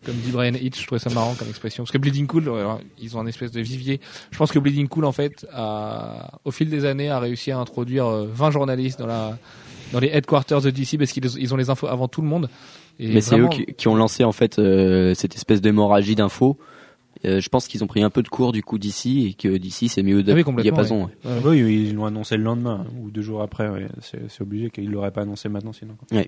[0.05, 0.81] comme dit Brian Hitch.
[0.81, 1.83] Je trouvais ça marrant comme expression.
[1.85, 4.01] Parce que bleeding cool, alors, ils ont un espèce de vivier.
[4.31, 7.59] Je pense que bleeding cool, en fait, a, au fil des années, a réussi à
[7.59, 9.37] introduire euh, 20 journalistes dans la,
[9.93, 12.49] dans les headquarters de DC parce qu'ils ils ont les infos avant tout le monde.
[12.99, 16.15] Et Mais c'est eux vraiment- qui, qui ont lancé en fait euh, cette espèce d'hémorragie
[16.15, 16.57] d'infos.
[17.25, 19.57] Euh, je pense qu'ils ont pris un peu de cours du coup d'ici et que
[19.57, 21.05] d'ici c'est mieux de Ah oui, complètement, diapason.
[21.25, 21.31] ouais.
[21.51, 21.63] Ouais.
[21.63, 23.69] Oui, ils l'ont annoncé le lendemain hein, ou deux jours après.
[23.69, 23.87] ouais.
[24.03, 25.95] C'est c'est obligé qu'ils l'auraient pas annoncé maintenant sinon.
[25.97, 26.21] quoi.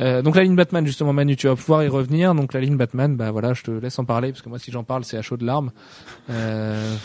[0.00, 2.76] Euh, donc la ligne Batman justement Manu tu vas pouvoir y revenir donc la ligne
[2.76, 5.16] Batman bah voilà je te laisse en parler parce que moi si j'en parle c'est
[5.16, 5.70] à chaud de larmes
[6.30, 6.96] euh,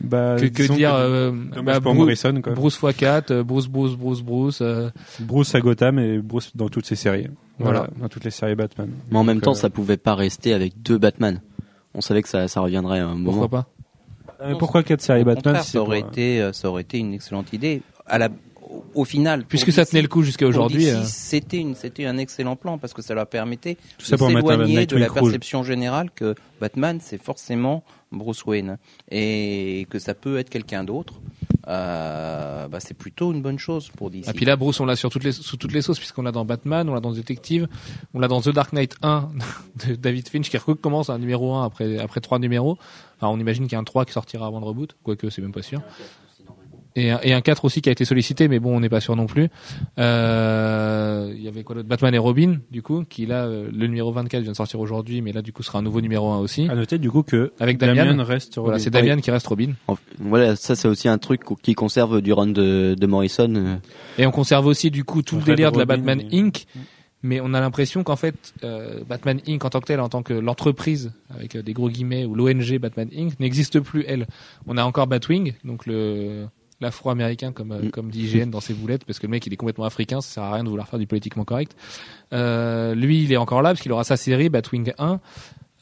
[0.00, 2.54] Bah, que, dire que- euh, bah, pour Bru- Morrison quoi.
[2.54, 4.88] Bruce x 4 Bruce Bruce Bruce Bruce euh,
[5.20, 7.26] Bruce à Gotham et Bruce dans toutes ses séries.
[7.58, 7.90] Voilà, Voilà.
[8.00, 8.88] dans toutes les séries Batman.
[9.10, 11.42] Mais en même temps, euh, ça pouvait pas rester avec deux Batman.
[11.94, 13.30] On savait que ça, ça reviendrait à un moment.
[13.30, 13.68] pourquoi pas
[14.40, 16.68] Ah, mais pourquoi quatre séries Au Batman si ça aurait pour, euh, été, euh, ça
[16.68, 17.82] aurait été une excellente idée.
[18.06, 18.28] À la,
[18.68, 22.06] au- au final, puisque ça DC, tenait le coup jusqu'à aujourd'hui euh, c'était une, c'était
[22.06, 25.20] un excellent plan parce que ça leur permettait Tout de s'éloigner de la rouge.
[25.22, 28.78] perception générale que Batman c'est forcément Bruce Wayne
[29.10, 31.20] et que ça peut être quelqu'un d'autre.
[31.68, 34.24] Euh, bah, c'est plutôt une bonne chose pour DC.
[34.26, 36.22] et Ah, puis là Bruce on l'a sur toutes les sous toutes les sauces puisqu'on
[36.22, 37.68] l'a dans Batman on l'a dans Detective
[38.14, 39.28] on l'a dans The Dark Knight 1
[39.88, 42.78] de David Finch qui recommence un numéro 1 après après trois numéros
[43.16, 45.40] enfin on imagine qu'il y a un 3 qui sortira avant le reboot quoique c'est
[45.42, 45.80] même pas sûr
[46.96, 49.00] et, un- et un 4 aussi qui a été sollicité mais bon on n'est pas
[49.00, 49.48] sûr non plus
[50.16, 51.88] euh, il y avait quoi d'autre?
[51.88, 55.22] Batman et Robin du coup qui là euh, le numéro 24 vient de sortir aujourd'hui
[55.22, 57.52] mais là du coup sera un nouveau numéro 1 aussi À noter du coup que
[57.60, 58.58] avec Damian, Damian, reste.
[58.58, 59.72] voilà c'est Damian qui reste Robin
[60.18, 63.52] Voilà, ça c'est aussi un truc qui conserve du run de, de Morrison.
[63.54, 63.76] euh.
[64.18, 66.66] Et on conserve aussi du coup tout le délire de la Batman Inc.
[67.24, 69.64] Mais on a l'impression qu'en fait, euh, Batman Inc.
[69.64, 72.78] en tant que tel, en tant que l'entreprise avec euh, des gros guillemets ou l'ONG
[72.80, 73.38] Batman Inc.
[73.38, 74.04] n'existe plus.
[74.08, 74.26] Elle,
[74.66, 76.46] on a encore Batwing, donc le
[76.82, 77.90] l'afro-américain comme euh, Mm.
[77.90, 80.28] comme dit IGN dans ses boulettes, parce que le mec il est complètement africain, ça
[80.34, 81.74] sert à rien de vouloir faire du politiquement correct.
[82.32, 85.20] Euh, lui, il est encore là parce qu'il aura sa série Batwing 1.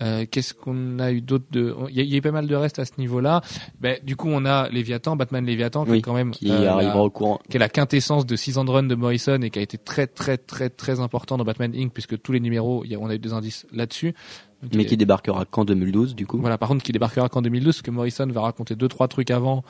[0.03, 2.31] Euh, Qu'est-ce qu'on a eu d'autre de Il y, a- il y a eu pas
[2.31, 3.43] mal de restes à ce niveau-là.
[3.81, 6.59] Ben, du coup, on a Léviathan, Batman Léviathan, qui Oui, est quand même qui euh,
[6.65, 7.39] la- arrivera au courant.
[7.51, 9.77] qui est la quintessence de 6 ans de run de Morrison et qui a été
[9.77, 11.93] très très très très important dans Batman Inc.
[11.93, 14.15] puisque tous les numéros, il y a- on a eu des indices là-dessus.
[14.63, 16.39] Donc, Mais qui débarquera qu'en 2012 du coup.
[16.39, 19.31] Voilà, par contre, qui débarquera qu'en 2012, parce que Morrison va raconter deux trois trucs
[19.31, 19.65] avant,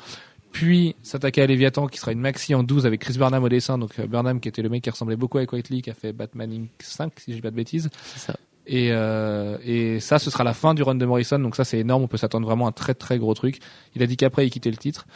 [0.53, 3.79] puis s'attaquer à Léviathan, qui sera une maxi en 12 avec Chris Burnham au dessin.
[3.79, 6.13] Donc euh, Burnham, qui était le mec qui ressemblait beaucoup à Whiteley, qui a fait
[6.13, 6.71] Batman Inc.
[6.79, 7.89] 5, si je dis pas de bêtises.
[8.17, 8.35] Ça.
[8.67, 11.39] Et, euh, et ça, ce sera la fin du run de Morrison.
[11.39, 12.05] Donc ça, c'est énorme.
[12.05, 13.59] On peut s'attendre vraiment à un très très gros truc.
[13.97, 15.07] Il a dit qu'après, il quittait le titre.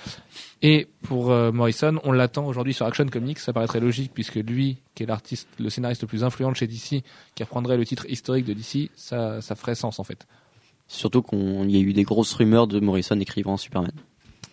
[0.62, 3.38] Et pour euh, Morrison, on l'attend aujourd'hui sur Action Comics.
[3.38, 6.66] Ça paraîtrait logique puisque lui, qui est l'artiste, le scénariste le plus influent de chez
[6.66, 10.26] DC, qui reprendrait le titre historique de DC, ça, ça ferait sens en fait.
[10.88, 13.92] Surtout qu'il y a eu des grosses rumeurs de Morrison écrivant Superman.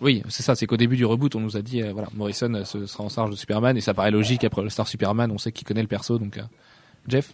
[0.02, 0.56] Oui, c'est ça.
[0.56, 3.10] C'est qu'au début du reboot, on nous a dit, euh, voilà, Morrison euh, sera en
[3.10, 5.32] charge de Superman et ça paraît logique après le Star Superman.
[5.32, 6.44] On sait qu'il connaît le perso, donc euh,
[7.08, 7.34] Jeff?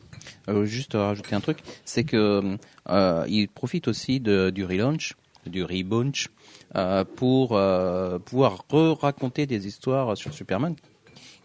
[0.64, 2.58] Juste rajouter un truc, c'est que
[2.90, 6.28] euh, il profite aussi du relaunch, du relaunch,
[7.16, 10.76] pour pouvoir re-raconter des histoires sur Superman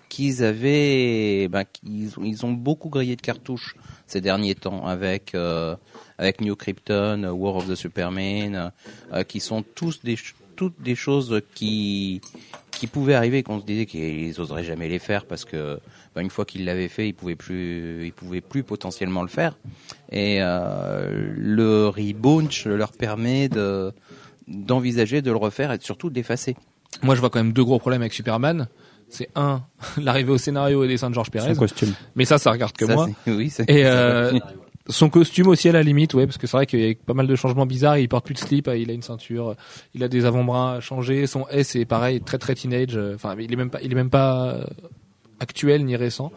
[0.09, 7.25] qu'ils avaient, ben, ils ont beaucoup grillé de cartouches ces derniers temps avec New Krypton,
[7.25, 8.71] War of the Superman,
[9.27, 10.17] qui sont tous des
[10.63, 12.21] toutes des choses qui
[12.71, 15.81] qui pouvaient arriver qu'on se disait qu'ils oseraient jamais les faire parce que
[16.15, 19.57] ben, une fois qu'ils l'avaient fait, ils pouvaient plus ils pouvaient plus potentiellement le faire
[20.13, 23.93] et euh, le relaunch leur permet de
[24.47, 26.55] d'envisager de le refaire et surtout d'effacer.
[27.03, 28.69] Moi, je vois quand même deux gros problèmes avec Superman.
[29.09, 29.63] c'est un
[30.01, 31.93] l'arrivée au scénario et dessin de Georges Pérez, Son costume.
[32.15, 33.09] mais ça, ça regarde que Ça, moi.
[33.27, 34.39] Oui, Et euh.
[34.89, 37.15] Son costume aussi à la limite, ouais, parce que c'est vrai qu'il y a pas
[37.15, 37.99] mal de changements bizarres.
[37.99, 39.55] Il porte plus de slip, il a une ceinture,
[39.95, 41.27] il a des avant-bras changés.
[41.27, 42.97] Son S est pareil, très très teenage.
[42.97, 44.65] euh, Enfin, il est même pas, il est même pas euh,
[45.41, 46.33] actuel ni récent.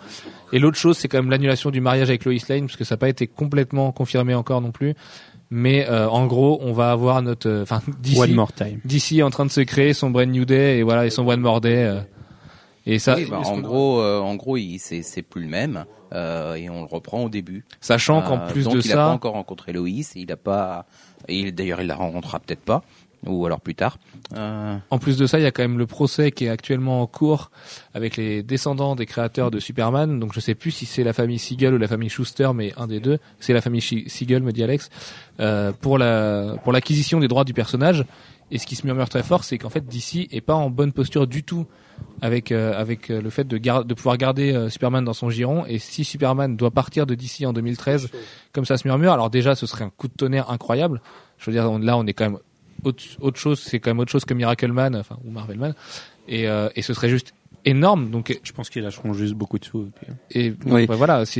[0.54, 2.96] Et l'autre chose, c'est quand même l'annulation du mariage avec Lois Lane, parce que ça
[2.96, 4.94] n'a pas été complètement confirmé encore non plus.
[5.52, 8.80] Mais euh, en gros, on va avoir notre, euh, enfin, d'ici, One more time.
[8.84, 11.40] d'ici en train de se créer son Brand New Day et voilà, et son One
[11.40, 11.76] More Day.
[11.86, 12.00] euh,
[12.86, 15.86] et ça, Oui, bah, en gros, euh, en gros, il- c'est c'est plus le même
[16.14, 17.66] euh, et on le reprend au début.
[17.82, 20.38] sachant qu'en Euh, plus donc de il n'a pas ça, encore rencontré Loïs, il a
[20.38, 20.86] pas,
[21.28, 22.84] il- d'ailleurs il la rencontrera peut-être pas,
[23.26, 23.98] ou alors plus tard.
[24.38, 27.02] Euh, En plus de ça, il y a quand même le procès qui est actuellement
[27.02, 27.50] en cours
[27.96, 30.20] avec les descendants des créateurs de Superman.
[30.20, 32.86] Donc je sais plus si c'est la famille Siegel ou la famille Schuster, mais un
[32.88, 33.18] des deux.
[33.40, 34.90] C'est la famille Siegel, me dit Alex,
[35.40, 38.06] euh, pour la pour l'acquisition des droits du personnage.
[38.52, 40.92] Et ce qui se murmure très fort, c'est qu'en fait DC est pas en bonne
[40.92, 41.66] posture du tout
[42.22, 45.30] avec euh, avec euh, le fait de gar- de pouvoir garder euh, Superman dans son
[45.32, 45.66] giron.
[45.66, 48.10] Et si Superman doit partir de DC en 2013,
[48.54, 51.02] comme ça se murmure, alors déjà ce serait un coup de tonnerre incroyable.
[51.40, 52.38] Je veux dire, on- là on est quand même
[52.84, 55.74] autre, autre chose, c'est quand même autre chose que Miracleman, enfin ou Marvelman,
[56.28, 57.34] et, euh, et ce serait juste
[57.66, 58.12] énorme.
[58.12, 59.90] Donc Je pense qu'ils lâcheront juste beaucoup de sous.
[60.32, 60.86] et puis- et Oui.
[60.86, 61.36] bah, voilà, En fait,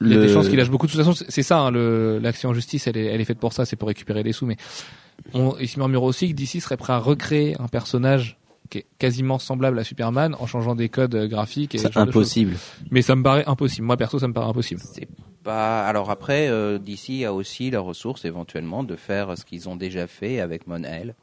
[0.00, 0.86] il y a le- des chances qu'il lâche beaucoup.
[0.88, 3.52] De toute façon, c'est- ça, hein, l'action en justice, elle est, elle est faite pour
[3.52, 4.44] ça, c'est pour récupérer les sous.
[4.46, 4.56] Mais
[5.34, 8.38] on, il se murmure aussi que DC serait prêt à recréer un personnage
[8.70, 11.76] qui est quasiment semblable à Superman en changeant des codes euh, graphiques.
[11.78, 12.56] C'est impossible.
[12.90, 13.86] Mais ça me paraît impossible.
[13.86, 14.80] Moi perso, ça me paraît impossible.
[14.84, 15.08] c'est
[15.42, 15.86] pas.
[15.86, 20.06] Alors après, euh, DC a aussi la ressource éventuellement de faire ce qu'ils ont déjà
[20.06, 21.14] fait avec Mon-El,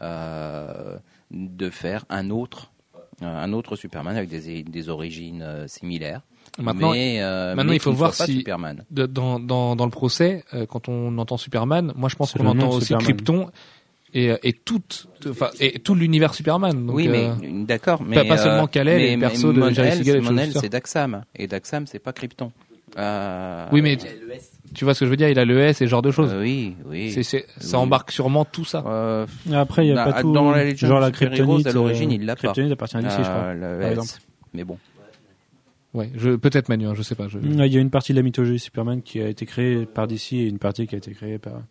[0.00, 0.96] euh,
[1.30, 2.72] de faire un autre,
[3.20, 6.22] un autre Superman avec des, des origines euh, similaires.
[6.58, 8.84] Maintenant, mais, euh, maintenant, mais il faut voir si- Superman.
[8.90, 12.68] dans, dans, dans le procès, euh, quand on entend Superman, moi je pense qu'on entend
[12.70, 13.04] aussi Superman.
[13.04, 13.50] Krypton
[14.14, 14.80] et, euh, et tout,
[15.28, 16.86] enfin, et tout l'univers Superman.
[16.86, 20.20] Donc, oui, mais euh, d'accord, mais pas- pas seulement Kal-El et perso mais de Jerry
[20.20, 22.52] Mon-El, c'est Daxam et Daxam, c'est pas Krypton.
[22.96, 23.96] Euh, oui, mais
[24.74, 26.12] tu vois ce que je veux dire, il a le S et ce genre de
[26.12, 26.32] choses.
[26.32, 27.10] euh, oui, oui.
[27.10, 27.82] C'est, c'est, ça Oui.
[27.82, 28.84] embarque sûrement tout ça.
[28.86, 30.32] Euh, Après, il y a Dans- pas tout.
[30.32, 31.66] dans la genre la kryptonite.
[31.66, 32.42] à l'origine, euh, il l'a pas.
[32.42, 33.54] Kryptonite appartient à DC, je crois.
[33.80, 34.08] par exemple.
[34.52, 34.78] Mais bon.
[35.94, 37.28] Ouais, je, peut-être Manu, hein, je sais pas.
[37.28, 37.38] Je...
[37.38, 40.32] Il y a une partie de la mythologie Superman qui a été créée par DC
[40.32, 41.62] et une partie qui a été créée par.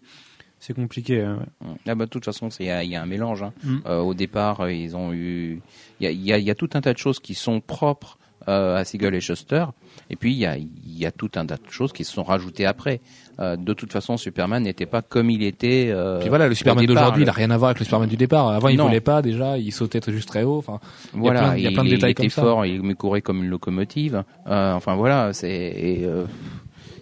[0.59, 1.21] C'est compliqué.
[1.21, 1.73] hein, ouais.
[1.87, 3.43] Ah bah, de toute façon, il y, a- il y a un mélange.
[3.43, 3.53] hein.
[3.65, 3.77] Mm.
[3.85, 5.61] Euh, au départ, euh, ils ont eu.
[5.99, 7.33] Il y a, il y a- il y a tout un tas de choses qui
[7.35, 9.65] sont propres euh, à Siegel et Schuster.
[10.09, 12.13] Et puis, il y a, il y a tout un tas de choses qui se
[12.13, 13.01] sont rajoutées après.
[13.39, 15.89] Euh, de toute façon, Superman n'était pas comme il était.
[15.91, 18.17] euh, Puis voilà, le Superman d'aujourd'hui, il a rien à voir avec le Superman du
[18.17, 18.49] départ.
[18.49, 20.57] Avant, il volait pas déjà, il sautait juste très haut.
[20.57, 20.79] Enfin,
[21.13, 22.41] Voilà, plein il y a plein de détails il était comme ça.
[22.41, 24.23] fort, il me courait comme une locomotive.
[24.47, 26.25] Euh, enfin voilà, c'est euh,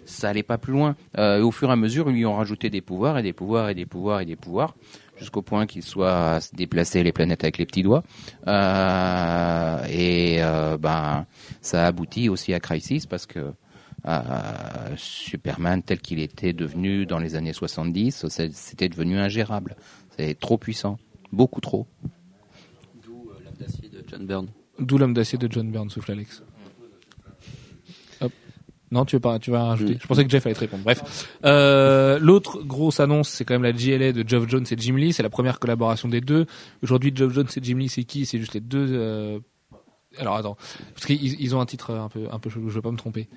[0.06, 0.96] ça allait pas plus loin.
[1.18, 3.32] Euh, et au fur et à mesure, ils lui ont rajouté des pouvoirs et des
[3.32, 4.74] pouvoirs et des pouvoirs et des pouvoirs
[5.18, 8.02] jusqu'au point qu'il soit à se déplacer les planètes avec les petits doigts.
[8.48, 11.26] Euh, et euh, ben
[11.60, 13.52] ça aboutit aussi à Crisis parce que
[14.06, 19.76] euh, Superman tel qu'il était devenu dans les années 70, c'est- c'était devenu ingérable.
[20.16, 20.98] C'est trop puissant,
[21.32, 21.86] beaucoup trop.
[23.04, 24.48] D'où euh, l'âme d'acier de John Byrne.
[24.78, 26.42] d'où l'homme d'acier de John Byrne, souffle Alex.
[28.20, 28.32] Hop.
[28.90, 29.94] Non, tu veux pas, tu vas rajouter.
[29.94, 29.98] Mm.
[30.02, 30.82] Je pensais que Jeff allait te répondre.
[30.84, 34.96] Bref, euh, l'autre grosse annonce, c'est quand même la GLA de Geoff Jones et Jim
[34.96, 35.12] Lee.
[35.12, 36.46] C'est la première collaboration des deux.
[36.82, 38.26] Aujourd'hui, Geoff Jones et Jim Lee, c'est qui?
[38.26, 38.86] C'est juste les deux.
[38.90, 39.38] euh,
[40.18, 40.56] Alors attends,
[40.94, 42.68] parce qu'ils ils ont un titre un peu, un peu chelou.
[42.68, 43.28] Je veux pas me tromper.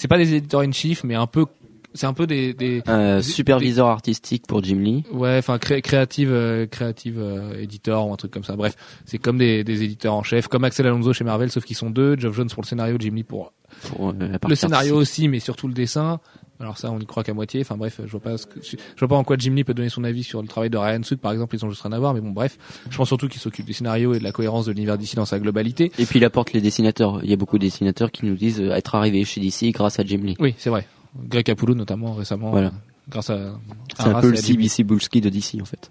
[0.00, 1.44] C'est pas des éditeurs in chief, mais un peu.
[1.92, 5.04] C'est un peu des, des Euh, Des- superviseur artistique pour Jim Lee.
[5.12, 8.54] Ouais, enfin cré- créative, euh, créative euh, éditeur ou un truc comme ça.
[8.56, 11.76] Bref, c'est comme des, des éditeurs en chef, comme Axel Alonso chez Marvel, sauf qu'ils
[11.76, 12.16] sont deux.
[12.16, 13.52] Geoff Jones pour le scénario, Jim Lee pour
[13.88, 16.20] Pour, euh, le scénario aussi, mais surtout le dessin.
[16.60, 17.62] Alors ça, on y croit qu'à moitié.
[17.62, 19.72] Enfin bref, je vois pas, ce que, je vois pas en quoi Jim Lee peut
[19.72, 21.56] donner son avis sur le travail de Ryan Suk, par exemple.
[21.56, 22.58] Ils ont juste rien à voir, mais bon, bref.
[22.90, 25.24] Je pense surtout qu'il s'occupe du scénario et de la cohérence de l'univers d'ici dans
[25.24, 25.90] sa globalité.
[25.98, 27.20] Et puis il apporte les dessinateurs.
[27.24, 29.98] Il y a beaucoup de dessinateurs qui nous disent euh, être arrivés chez DC grâce
[29.98, 30.36] à Jim Lee.
[30.38, 30.86] Oui, c'est vrai.
[31.18, 32.72] Greg Capullo notamment récemment, Voilà.
[33.08, 33.58] grâce à.
[33.98, 34.36] C'est un peu le.
[34.36, 35.90] CBC Bulski de DC en fait.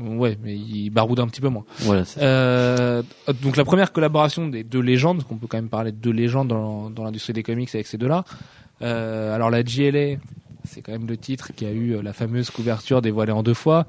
[0.00, 1.64] Ouais, mais il baroude un petit peu moins.
[1.80, 2.04] Voilà.
[2.18, 3.02] Euh,
[3.42, 6.48] donc la première collaboration des deux légendes, qu'on peut quand même parler de deux légendes
[6.48, 8.24] dans, dans l'industrie des comics avec ces deux-là.
[8.82, 10.16] Euh, alors la GLA,
[10.64, 13.54] c'est quand même le titre qui a eu euh, la fameuse couverture dévoilée en deux
[13.54, 13.86] fois,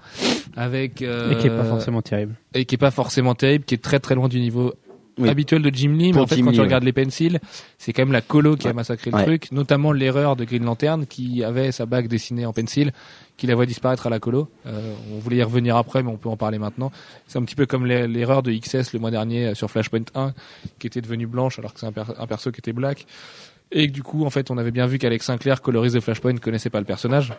[0.55, 2.35] avec euh, Et qui est pas forcément terrible.
[2.53, 4.73] et qui est pas forcément terrible, qui est très très loin du niveau
[5.19, 5.29] Oui.
[5.29, 6.13] habituel de Jim Lee.
[6.13, 6.65] Mais en fait, Jim quand Lee, tu ouais.
[6.67, 7.39] regardes les pencils,
[7.77, 9.25] c'est quand même la colo qui a massacré le Ouais.
[9.25, 12.91] truc, notamment l'erreur de Green Lantern qui avait sa bague dessinée en pencil,
[13.37, 14.49] qui la voit disparaître à la colo.
[14.65, 16.91] Euh, on voulait y revenir après, mais on peut en parler maintenant.
[17.27, 20.03] C'est un petit peu comme l'e- l'erreur de XS le mois dernier euh, sur Flashpoint
[20.15, 20.33] 1,
[20.79, 23.05] qui était devenue blanche alors que c'est un, per- un perso qui était black.
[23.71, 26.39] Et du coup, en fait, on avait bien vu qu'Alex Sinclair, coloriste de Flashpoint, ne
[26.39, 27.33] connaissait pas le personnage.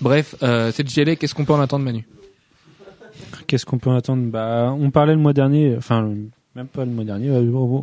[0.00, 2.06] Bref, euh, cette GLA, qu'est-ce qu'on peut en attendre, Manu?
[3.46, 4.24] Qu'est-ce qu'on peut attendre?
[4.30, 6.08] Bah, on parlait le mois dernier, enfin
[6.54, 7.30] Même pas le mois dernier.
[7.30, 7.80] euh,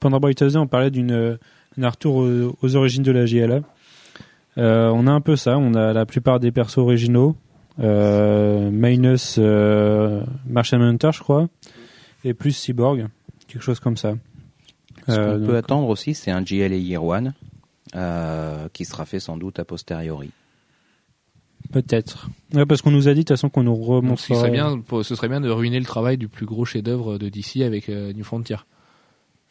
[0.00, 1.36] Pendant Brightest Day, on parlait d'une euh,
[1.76, 3.60] d'un retour aux, aux origines de la JLA.
[4.58, 5.58] Euh, on a un peu ça.
[5.58, 7.36] On a la plupart des persos originaux,
[7.80, 11.48] euh, minus euh, Martian Hunter, je crois,
[12.24, 13.06] et plus Cyborg,
[13.48, 14.14] quelque chose comme ça.
[15.08, 17.32] Ce qu'on Euh, peut attendre aussi, c'est un GLA Year One
[17.94, 20.30] euh, qui sera fait sans doute a posteriori.
[21.72, 22.28] Peut-être.
[22.54, 24.18] Ouais, parce qu'on nous a dit de toute façon qu'on nous remonte.
[24.20, 27.18] ce, serait bien, pour- ce serait bien de ruiner le travail du plus gros chef-d'œuvre
[27.18, 28.56] de DC avec euh, New Frontier.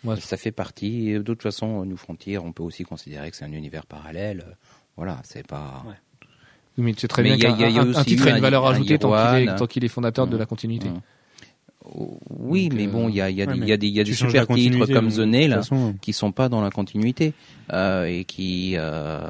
[0.04, 0.16] Ouais.
[0.20, 1.14] Ça fait partie.
[1.14, 4.46] De toute façon, New Frontier, on peut aussi considérer que c'est un univers parallèle.
[4.98, 5.84] Voilà, c'est pas.
[6.78, 8.00] Oui, mais c'est très Mais bien il y a- qu'un il y a un- aussi
[8.00, 9.60] un titre ait une un- valeur un ajoutée tant qu'il est, Year One.
[9.60, 10.40] tant qu'il est fondateur de Mm.
[10.40, 10.88] la continuité.
[12.30, 13.78] Oui, Donc, mais euh, bon, il y a, il y a ouais, des- y a
[13.78, 15.96] des, il y a tu des changes la super titres comme The Nail toute façon,
[16.02, 17.34] qui sont pas dans la continuité
[17.74, 19.22] euh, et qui euh,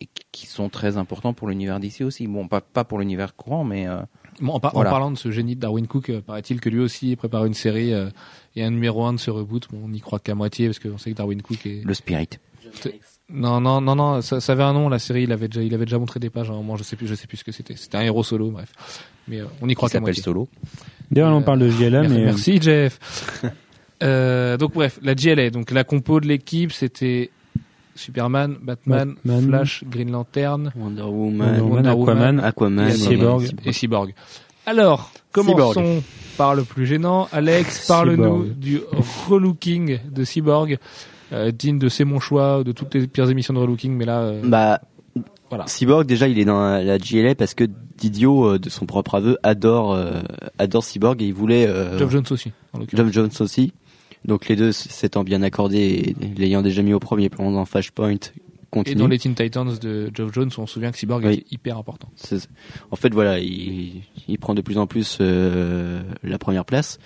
[0.00, 2.26] et qui sont très importants pour l'univers d'ici aussi.
[2.26, 3.98] Bon, pas pas pour l'univers courant, mais euh,
[4.40, 4.90] Bon, en, par- en Voilà.
[4.90, 7.94] parlant de ce génie de Darwin Cook, euh, paraît-il que lui aussi prépare une série
[7.94, 8.10] euh,
[8.54, 9.66] et un numéro 1 de ce reboot.
[9.72, 11.80] Bon, on n'y croit qu'à moitié parce qu'on sait que Darwin Cook est.
[11.82, 12.28] le Spirit.
[13.30, 15.22] Non, non, non, non, ça, ça avait un nom la série.
[15.22, 16.76] Il avait déjà, il avait déjà montré des pages à un moment.
[16.76, 17.74] Je sais plus, je sais plus ce que c'était.
[17.76, 18.72] C'était un héros solo, bref.
[19.26, 20.22] Mais euh, on y croit qu'à s'appelle moitié.
[20.22, 20.48] Solo.
[21.10, 23.42] D'ailleurs, là, on parle de JLA, Merci, mais euh, merci Jeff.
[24.02, 27.30] Euh, donc bref, la GLA, donc la compo de l'équipe, c'était
[27.94, 29.48] Superman, Batman, Batman.
[29.48, 33.46] Flash, Green Lantern Wonder Wonder Woman, Aquaman, Aquaman, et Cyborg.
[33.64, 34.12] et Cyborg.
[34.66, 36.02] Alors, commençons
[36.36, 37.28] par le plus gênant.
[37.32, 38.80] Alex, parle-nous du
[39.28, 40.76] relooking de Cyborg,
[41.32, 44.18] euh, digne de C'est mon choix, de toutes les pires émissions de relooking, mais là,
[44.20, 44.80] euh, Bah,
[45.48, 45.66] Voilà.
[45.66, 47.64] Cyborg déjà il est dans la, la GLA parce que
[47.98, 50.20] Didio euh, de son propre aveu adore euh,
[50.58, 52.52] adore Cyborg et il voulait euh, Jones aussi.
[52.92, 53.72] Geoff Jones aussi.
[54.24, 58.10] Donc les deux s'étant bien accordés et l'ayant déjà mis au premier plan dans Flashpoint
[58.10, 58.18] Et
[58.70, 58.96] continue.
[58.96, 61.34] dans les Teen Titans de Geoff Jones, on se souvient que Cyborg Oui.
[61.34, 62.08] était hyper important.
[62.90, 66.98] En fait, voilà, il, il prend de plus en plus euh, la première place.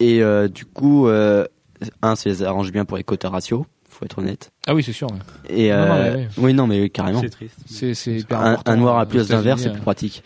[0.00, 0.20] Et
[0.52, 3.66] du coup, un, ça les arrange bien pour les quotas ratio,
[4.00, 4.50] faut être honnête.
[4.66, 5.06] Ah oui, c'est sûr.
[5.10, 5.18] ouais.
[5.54, 7.20] Et Non, non, euh, mais oui, non, mais carrément.
[7.20, 7.56] c'est triste.
[7.94, 9.82] C'est Un, un noir à euh, plus aux d'inverse, c'est États-Unis, plus euh.
[9.82, 10.24] pratique.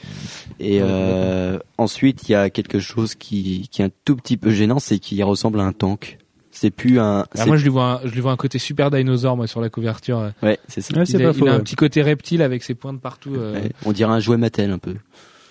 [0.60, 4.36] Et Ouais, euh, ensuite, il y a quelque chose qui, qui est un tout petit
[4.36, 6.18] peu gênant, c'est qu'il ressemble à un tank.
[6.52, 7.02] C'est plus un.
[7.18, 9.48] Alors Ah, moi, je lui vois, un, je lui vois un côté super dinosaure moi
[9.48, 10.18] sur la couverture.
[10.20, 10.30] euh.
[10.42, 10.96] Ouais, c'est ça.
[10.96, 11.46] Ouais, c'est il a, pas il faux.
[11.48, 11.62] a un ouais.
[11.62, 13.34] petit côté reptile avec ses pointes partout.
[13.34, 13.54] euh.
[13.54, 14.94] Ouais, on dirait un jouet Mattel un peu.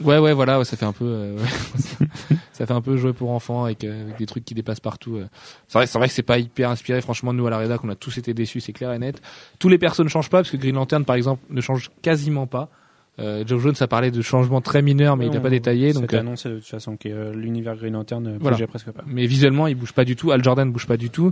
[0.01, 2.08] Ouais, ouais, voilà, ouais, ça fait un peu, euh, ouais.
[2.51, 5.17] ça fait un peu jouer pour enfants avec, euh, avec des trucs qui dépassent partout.
[5.17, 5.27] euh.
[5.67, 6.99] C'est vrai, c'est vrai que c'est pas hyper inspiré.
[7.01, 9.21] Franchement, nous à la rédac, on a tous été déçus, c'est clair et net.
[9.60, 12.47] Tous les persos ne changent pas parce que Green Lantern, par exemple, ne change quasiment
[12.47, 12.69] pas.
[13.19, 15.93] Euh, Joe Jones a parlé de changements très mineurs, mais il n'a pas détaillé.
[15.93, 18.56] Donc, euh, annoncé de toute façon que euh, l'univers Green Lantern ne Voilà.
[18.56, 19.04] bougeait presque pas.
[19.06, 20.32] mais visuellement, il bouge pas du tout.
[20.32, 21.32] Al Jordan bouge pas du tout.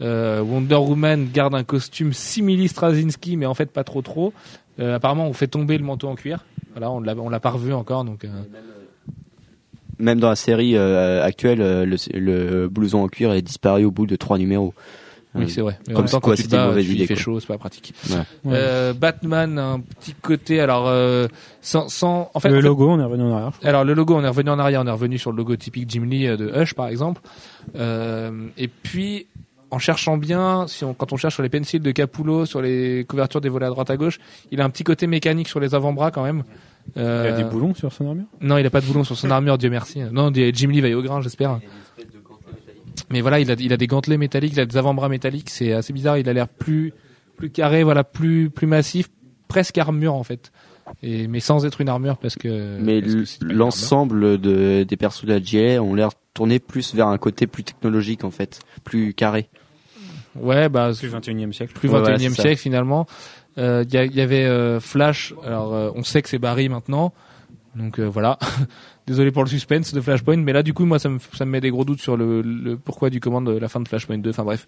[0.00, 4.32] Euh, Wonder Woman garde un costume simili Straczynski, mais en fait pas trop trop.
[4.80, 6.46] Euh, apparemment, on fait tomber le manteau en cuir.
[6.72, 8.24] Voilà, on l'a, on l'a pas revu encore, donc.
[8.24, 8.28] euh,
[9.98, 13.90] Même dans la série euh, actuelle, euh, le, le blouson en cuir est disparu au
[13.90, 14.72] bout de trois numéros.
[15.38, 15.78] Oui, Euh, c'est vrai.
[15.88, 17.16] Mais comme quoi, quand tu bats, il fait quoi.
[17.22, 17.94] chaud, c'est pas pratique.
[18.10, 18.16] Ouais.
[18.16, 18.24] Ouais.
[18.54, 21.28] Euh, Batman, un petit côté, alors euh,
[21.62, 23.52] sans, sans, en fait, le logo, on est revenu en arrière.
[23.64, 25.88] alors le logo, on est revenu en arrière, on est revenu sur le logo typique
[25.88, 27.20] Jim Lee euh, de Hush par exemple.
[27.76, 29.26] Euh, et puis
[29.70, 33.04] en cherchant bien, si on, quand on cherche sur les pencils de Capullo, sur les
[33.06, 34.18] couvertures des volets à droite à gauche,
[34.50, 36.42] il a un petit côté mécanique sur les avant-bras quand même.
[36.96, 38.24] Il y a des boulons sur son armure?
[38.40, 40.00] non, il a pas de boulon sur son armure, Dieu merci.
[40.10, 41.60] Non, Jim Lee va au grain, j'espère.
[43.10, 45.72] Mais voilà, il a, il a des gantelets métalliques, il a des avant-bras métalliques, c'est
[45.72, 46.18] assez bizarre.
[46.18, 46.92] Il a l'air plus,
[47.36, 49.08] plus carré, voilà, plus, plus massif,
[49.48, 50.52] presque armure en fait.
[51.02, 52.78] Et, mais sans être une armure parce que.
[52.80, 53.02] Mais
[53.42, 57.64] l'ensemble de, des persos de la GLA ont l'air tournés plus vers un côté plus
[57.64, 59.48] technologique en fait, plus carré.
[60.36, 61.72] Ouais, bah, Plus 21e siècle.
[61.74, 62.42] plus Ouais, 21e voilà, c'est ça.
[62.42, 63.06] siècle finalement.
[63.58, 65.34] Euh, Il y, avait euh, Flash.
[65.44, 67.12] Alors, euh, on sait que c'est Barry maintenant.
[67.74, 68.38] Donc euh, voilà.
[69.08, 71.50] Désolé pour le suspense de Flashpoint, mais là du coup moi ça me, ça me
[71.50, 74.18] met des gros doutes sur le, le pourquoi du commande de la fin de Flashpoint
[74.18, 74.30] 2.
[74.30, 74.66] Enfin bref,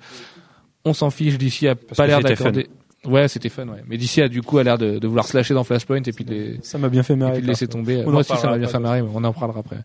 [0.85, 1.37] on s'en fiche.
[1.38, 2.66] DC a pas l'air d'accorder.
[3.05, 3.66] Ouais, c'était fun.
[3.68, 3.83] Ouais.
[3.87, 6.12] Mais DC a du coup a l'air de, de vouloir se lâcher dans Flashpoint et
[6.12, 7.35] puis de les, Ça m'a bien fait et marrer.
[7.35, 8.03] puis de laisser tomber.
[8.07, 9.79] On Moi aussi, ça m'a bien fait marrer, mais on en parlera après.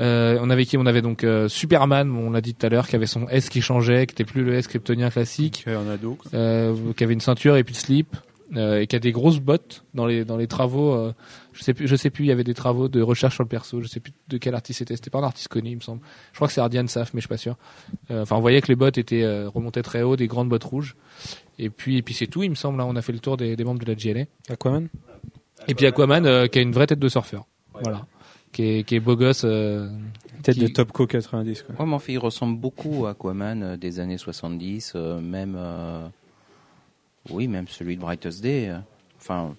[0.00, 0.76] Euh, on avait qui?
[0.76, 3.48] On avait donc euh, Superman, on l'a dit tout à l'heure, qui avait son S
[3.48, 6.18] qui changeait, qui était plus le S kryptonien classique, en ado.
[6.34, 8.16] euh, qui avait une ceinture et puis de slip,
[8.56, 10.92] euh, et qui a des grosses bottes dans les dans les travaux.
[10.92, 11.12] euh,
[11.52, 12.24] je sais plus, je sais plus.
[12.24, 13.80] Il y avait des travaux de recherche sur le perso.
[13.80, 14.96] Je sais plus de quel artiste c'était.
[14.96, 16.00] C'était pas un artiste connu, il me semble.
[16.32, 17.56] Je crois que c'est Ardian Saf, mais je suis pas sûr.
[18.10, 20.64] Euh, Enfin, on voyait que les bottes étaient euh, remontées très haut, des grandes bottes
[20.64, 20.96] rouges.
[21.58, 22.78] Et puis et puis c'est tout, il me semble.
[22.78, 24.24] Là, on a fait le tour des, des membres de la GLA.
[24.48, 24.88] Aquaman?
[25.68, 27.46] Et puis Aquaman, euh, qui a une vraie tête de surfeur.
[27.82, 28.06] Voilà.
[28.52, 29.42] Qui est, qui est beau gosse.
[29.44, 29.88] euh,
[30.42, 31.62] Tête Qui- de Topco 90.
[31.62, 31.86] Quoi.
[31.86, 35.56] Ouais, fait, il ressemble beaucoup à Aquaman euh, des années 70, euh, même.
[37.30, 38.68] Oui, même celui de Brightest Day.
[38.68, 38.78] euh.
[39.18, 39.54] Enfin,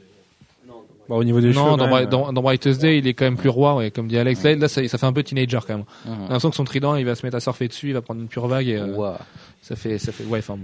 [1.09, 1.63] Bah, au niveau des cheveux.
[1.63, 3.75] Non, dans, quand Bri- même, dans, dans Brightest Day, il est quand même plus roi,
[3.75, 4.43] ouais, comme dit Alex.
[4.43, 5.85] Là, là, ça, ça fait un peu teenager quand même.
[6.05, 6.21] Mhm.
[6.21, 8.27] l'impression que son trident, il va se mettre à surfer dessus, il va prendre une
[8.27, 9.13] pure vague et euh,
[9.61, 10.57] ça fait, ça fait, ouais, enfin,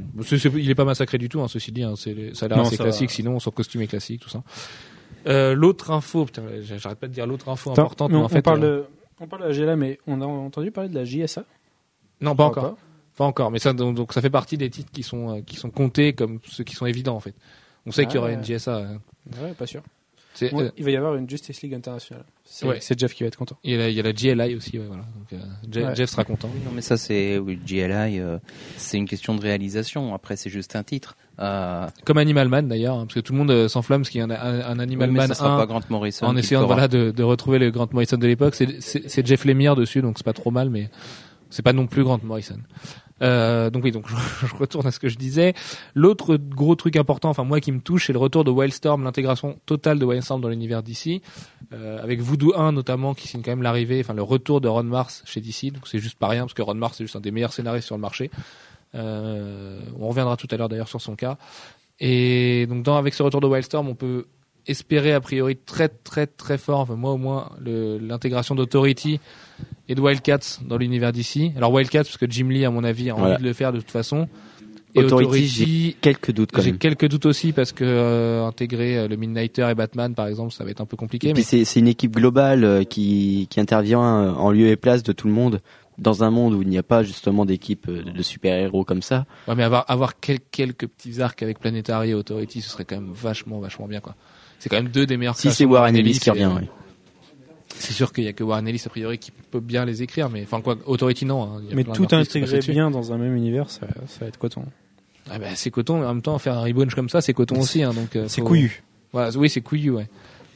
[0.57, 1.83] il est pas massacré du tout, hein, ceci dit.
[1.83, 3.15] Hein, c'est, ça a l'air Non, assez ça classique, va.
[3.15, 4.41] sinon son costume est classique, tout ça.
[5.27, 8.41] Euh, l'autre info, putain, j'arrête pas de dire l'autre info importante, mais mais on, fait,
[8.41, 8.85] parle euh, de,
[9.19, 11.43] on parle de la GLA, mais on a entendu parler de la JSA
[12.21, 12.63] non, pas encore.
[12.63, 12.77] Pas
[13.25, 15.69] encore, mais ça, donc, donc ça fait partie des titres qui sont, euh, qui sont
[15.69, 17.35] comptés comme ceux qui sont évidents en fait.
[17.85, 18.33] On sait Ah qu'il y aura ouais.
[18.35, 18.77] une GSA.
[18.77, 18.97] hein.
[19.41, 19.81] Ouais, pas sûr.
[20.41, 22.23] Ouais, euh, il va y avoir une Justice League internationale.
[22.45, 22.77] C'est Ouais.
[22.79, 23.57] c'est Jeff qui va être content.
[23.65, 25.03] il, y a la, il y a la GLI aussi, ouais, voilà.
[25.03, 25.95] Donc, euh, Ouais.
[25.95, 26.47] Jeff sera content.
[26.65, 28.37] Non, mais ça, c'est oui, GLI, euh,
[28.77, 30.13] c'est une question de réalisation.
[30.15, 31.17] Après, c'est juste un titre.
[31.39, 34.19] Euh, Comme Animal Man d'ailleurs, hein, parce que tout le monde euh, s'enflamme parce qu'il
[34.19, 36.25] y a un, un Animal oui, mais Man ça sera 1 pas Grant Morrison.
[36.27, 36.75] en essayant de, fera.
[36.75, 38.55] voilà, de, de retrouver le Grant Morrison de l'époque.
[38.55, 40.89] C'est Jeff Lemire dessus, donc c'est pas trop mal, mais
[41.49, 42.57] c'est pas non plus Grant Morrison.
[43.21, 44.05] Euh, donc oui, donc
[44.41, 45.53] je, retourne à ce que je disais.
[45.95, 49.59] L'autre gros truc important, enfin moi qui me touche, c'est le retour de Wildstorm, l'intégration
[49.65, 51.21] totale de Wildstorm dans l'univers DC,
[51.73, 54.83] euh, avec Voodoo 1 notamment, qui signe quand même l'arrivée, enfin le retour de Ron
[54.83, 55.71] Mars chez DC.
[55.71, 57.87] Donc c'est juste pas rien parce que Ron Mars c'est juste un des meilleurs scénaristes
[57.87, 58.31] sur le marché.
[58.95, 61.37] Euh, on reviendra tout à l'heure d'ailleurs sur son cas.
[61.99, 64.25] Et donc avec ce retour de Wildstorm, on peut
[64.67, 69.19] espérer a priori très très très fort, enfin moi au moins, l'intégration d'Authority
[69.91, 71.51] et de Wildcats dans l'univers d'ici.
[71.57, 73.33] Alors Wildcats parce que Jim Lee à mon avis a Voilà.
[73.35, 74.27] envie de le faire de toute façon.
[74.93, 76.77] Et Authority, Authority, Quelques doutes quand j'ai même.
[76.79, 80.63] quelques doutes aussi parce que euh, intégrer euh, le Midnighter et Batman par exemple, ça
[80.65, 81.29] va être un peu compliqué.
[81.29, 85.01] Et Mais c'est une équipe globale euh, qui, qui intervient euh, en lieu et place
[85.03, 85.61] de tout le monde
[85.97, 89.25] dans un monde où il n'y a pas justement d'équipe de super-héros comme ça.
[89.47, 92.95] Ouais, mais avoir avoir quel- quelques petits arcs avec Planetary et Authority, ce serait quand
[92.95, 94.15] même vachement vachement bien quoi.
[94.59, 95.35] C'est quand même deux des meilleurs.
[95.37, 96.69] Si c'est Warren Ellis qui revient, ouais.
[97.77, 100.29] C'est sûr qu'il y a que Warren Ellis a priori qui peut bien les écrire,
[100.29, 101.43] mais enfin quoi, Authority non.
[101.43, 101.61] hein.
[101.73, 102.05] Mais tout
[102.57, 102.71] dessus.
[102.71, 104.63] bien dans un même univers, ça, ça va être coton.
[105.29, 107.59] Ah bah, c'est coton, mais en même temps faire un rebound comme ça, c'est coton
[107.59, 107.83] aussi.
[107.83, 108.83] Hein, donc euh, C'est faut- couillu.
[109.13, 110.07] Voilà, oui, c'est couillu, ouais.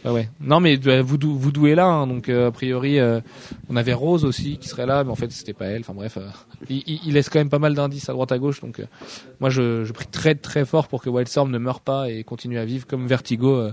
[0.05, 0.29] Ouais, ouais.
[0.39, 3.21] Non, mais euh, Voodoo, Voodoo est là, hein, donc euh, a priori, euh,
[3.69, 5.81] on avait Rose aussi qui serait là, mais en fait c'était pas elle.
[5.81, 6.19] Enfin bref,
[6.69, 8.81] il, il- laisse quand même pas mal d'indices à droite à gauche, donc
[9.39, 12.59] moi je, je prie très très fort pour que Wildstorm ne meure pas et continue
[12.59, 13.69] à vivre comme Vertigo.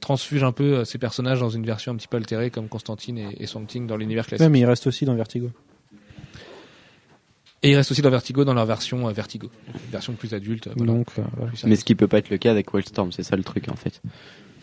[0.00, 3.18] Transfuge un peu euh, ses personnages dans une version un petit peu altérée comme Constantine
[3.18, 4.42] et, et Swamp Thing dans l'univers classique.
[4.42, 5.50] Ouais, mais il reste aussi dans Vertigo.
[7.62, 10.68] Et il reste aussi dans Vertigo dans leur version euh, Vertigo, une version plus adulte.
[10.68, 10.92] euh, voilà.
[10.92, 11.52] Donc, euh, voilà.
[11.52, 13.68] Plus Mais ce qui peut pas être le cas avec Wildstorm, c'est ça le truc
[13.68, 14.00] en fait.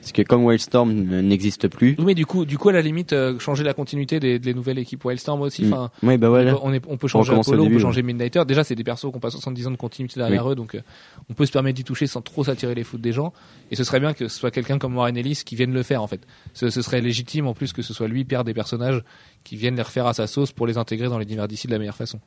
[0.08, 3.12] Parce que comme Wildstorm n'existe plus, Oui, mais du coup, du coup, à la limite,
[3.12, 5.66] euh, changer la continuité des, des nouvelles équipes Wildstorm aussi.
[5.66, 5.74] Mm.
[5.74, 6.58] Enfin, ouais bah voilà.
[6.64, 8.46] on, est- on peut changer au Apollo, on peut changer Midnighter.
[8.48, 10.82] Déjà, c'est des persos qui ont pas 70 ans de continuité derrière eux, donc euh,
[11.30, 13.34] on peut se permettre d'y toucher sans trop s'attirer les foudres des gens.
[13.70, 16.02] Et ce serait bien que ce soit quelqu'un comme Warren Ellis qui vienne le faire,
[16.02, 16.22] en fait.
[16.54, 19.04] Ce, ce serait légitime, en plus, que ce soit lui, père des personnages,
[19.44, 21.80] qui viennent les refaire à sa sauce pour les intégrer dans l'univers d'ici de la
[21.80, 22.22] meilleure façon.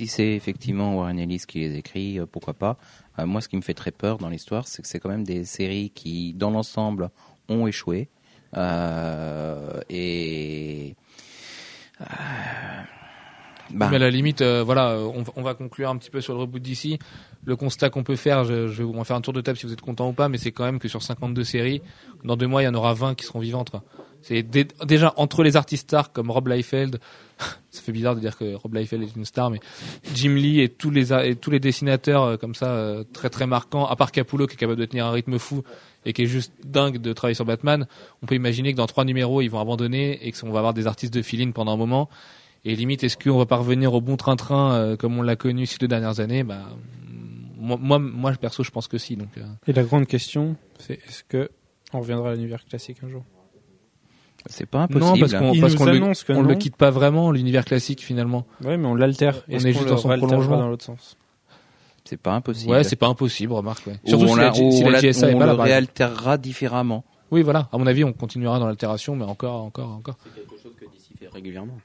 [0.00, 2.78] Si c'est effectivement Warren Ellis qui les écrit, euh, pourquoi pas.
[3.18, 5.24] Euh, moi, ce qui me fait très peur dans l'histoire, c'est que c'est quand même
[5.24, 7.10] des séries qui, dans l'ensemble,
[7.50, 8.08] ont échoué.
[8.56, 10.96] Euh, et.
[11.98, 14.96] bah, Mais à la limite, voilà,
[15.36, 16.98] on va conclure un petit peu sur le reboot d'ici.
[17.46, 19.56] Le constat qu'on peut faire, je, je vais vous en faire un tour de table
[19.56, 21.80] si vous êtes content ou pas, mais c'est quand même que sur 52 séries,
[22.22, 23.72] dans deux mois, il y en aura 20 qui seront vivantes.
[24.20, 27.00] C'est dé- déjà entre les artistes stars comme Rob Liefeld,
[27.70, 29.58] ça fait bizarre de dire que Rob Liefeld est une star, mais
[30.14, 33.46] Jim Lee et tous les et tous les dessinateurs euh, comme ça euh, très très
[33.46, 35.62] marquants, à part Capullo qui est capable de tenir un rythme fou
[36.04, 37.86] et qui est juste dingue de travailler sur Batman,
[38.22, 40.86] on peut imaginer que dans trois numéros ils vont abandonner et qu'on va avoir des
[40.86, 42.10] artistes de fill pendant un moment.
[42.66, 45.64] Et limite, est-ce qu'on va pas revenir au bon train-train euh, comme on l'a connu
[45.64, 46.42] ces deux dernières années?
[46.42, 46.66] Bah,
[47.60, 49.16] moi, moi, moi, perso, je pense que si.
[49.16, 51.50] Donc, euh, Et la grande question, c'est est-ce que
[51.92, 53.24] on reviendra à l'univers classique un jour?
[54.46, 55.04] C'est pas impossible.
[55.04, 55.84] non, parce qu'on parce nous qu'on
[56.32, 58.46] le, on le quitte pas vraiment l'univers classique finalement.
[58.64, 59.42] Ouais, mais on l'altère.
[59.48, 60.56] On est qu'on juste dans son prolongement.
[60.58, 61.16] dans l'autre sens?
[62.04, 62.72] C'est pas impossible.
[62.72, 63.86] Ouais, c'est pas impossible, remarque.
[63.86, 64.00] Ouais.
[64.06, 65.52] Surtout on si la- si on la GSA est on pas là.
[65.54, 67.04] le réaltérera différemment.
[67.30, 67.68] Oui, voilà.
[67.70, 70.16] À mon avis, on continuera dans l'altération, mais encore, encore, encore.
[70.24, 71.76] C'est quelque chose que DC fait régulièrement.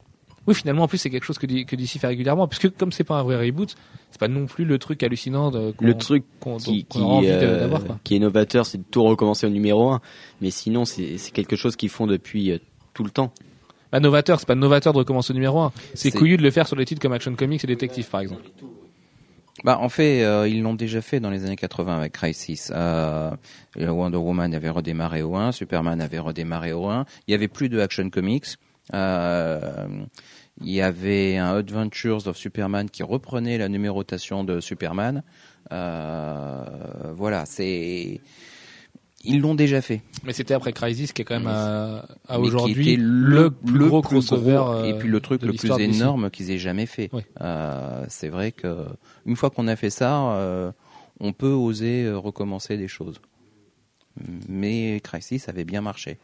[0.48, 3.16] Oui, finalement, en plus, c'est quelque chose que, DC fait régulièrement, puisque comme c'est pas
[3.20, 3.76] un vrai reboot,
[4.12, 7.28] c'est pas non plus le truc hallucinant de, qu'on- Le truc qu'on qui, qu'on qui,
[7.30, 7.84] euh, d'avoir.
[7.84, 8.00] quoi.
[8.04, 10.02] qui est novateur, c'est de tout recommencer au numéro 1.
[10.42, 12.60] Mais sinon, c'est quelque chose qu'ils font depuis euh,
[12.94, 13.32] tout le temps.
[13.92, 15.72] Bah, novateur, c'est pas novateur de recommencer au numéro 1.
[15.94, 18.20] C'est C'est- couillu de le faire sur des titres comme Action Comics et Détective, par
[18.22, 18.44] exemple.
[19.64, 22.72] Bah, en fait, euh, ils l'ont déjà fait dans les années 80 avec Crisis.
[22.76, 23.32] Euh,
[23.78, 27.06] Wonder Woman avait redémarré au 1, Superman avait redémarré au 1.
[27.28, 28.46] Il y avait plus de Action Comics.
[28.94, 29.88] Euh,
[30.62, 35.24] il y avait un Adventures of Superman qui reprenait la numérotation de Superman.
[35.72, 36.64] Euh,
[37.14, 38.22] voilà, c'est
[39.26, 40.02] ils l'ont déjà fait.
[40.24, 43.88] Mais c'était après Crisis, qui est quand même à, à qui aujourd'hui le, plus le
[43.88, 44.54] gros crossover.
[44.54, 47.10] gros, euh, et puis le truc le plus énorme qu'ils aient jamais fait.
[47.12, 47.26] Ouais.
[47.42, 48.86] Euh, c'est vrai que
[49.26, 50.72] une fois qu'on a fait ça, euh,
[51.20, 53.20] on peut oser euh, recommencer des choses.
[54.48, 56.18] mais Crisis avait bien marché.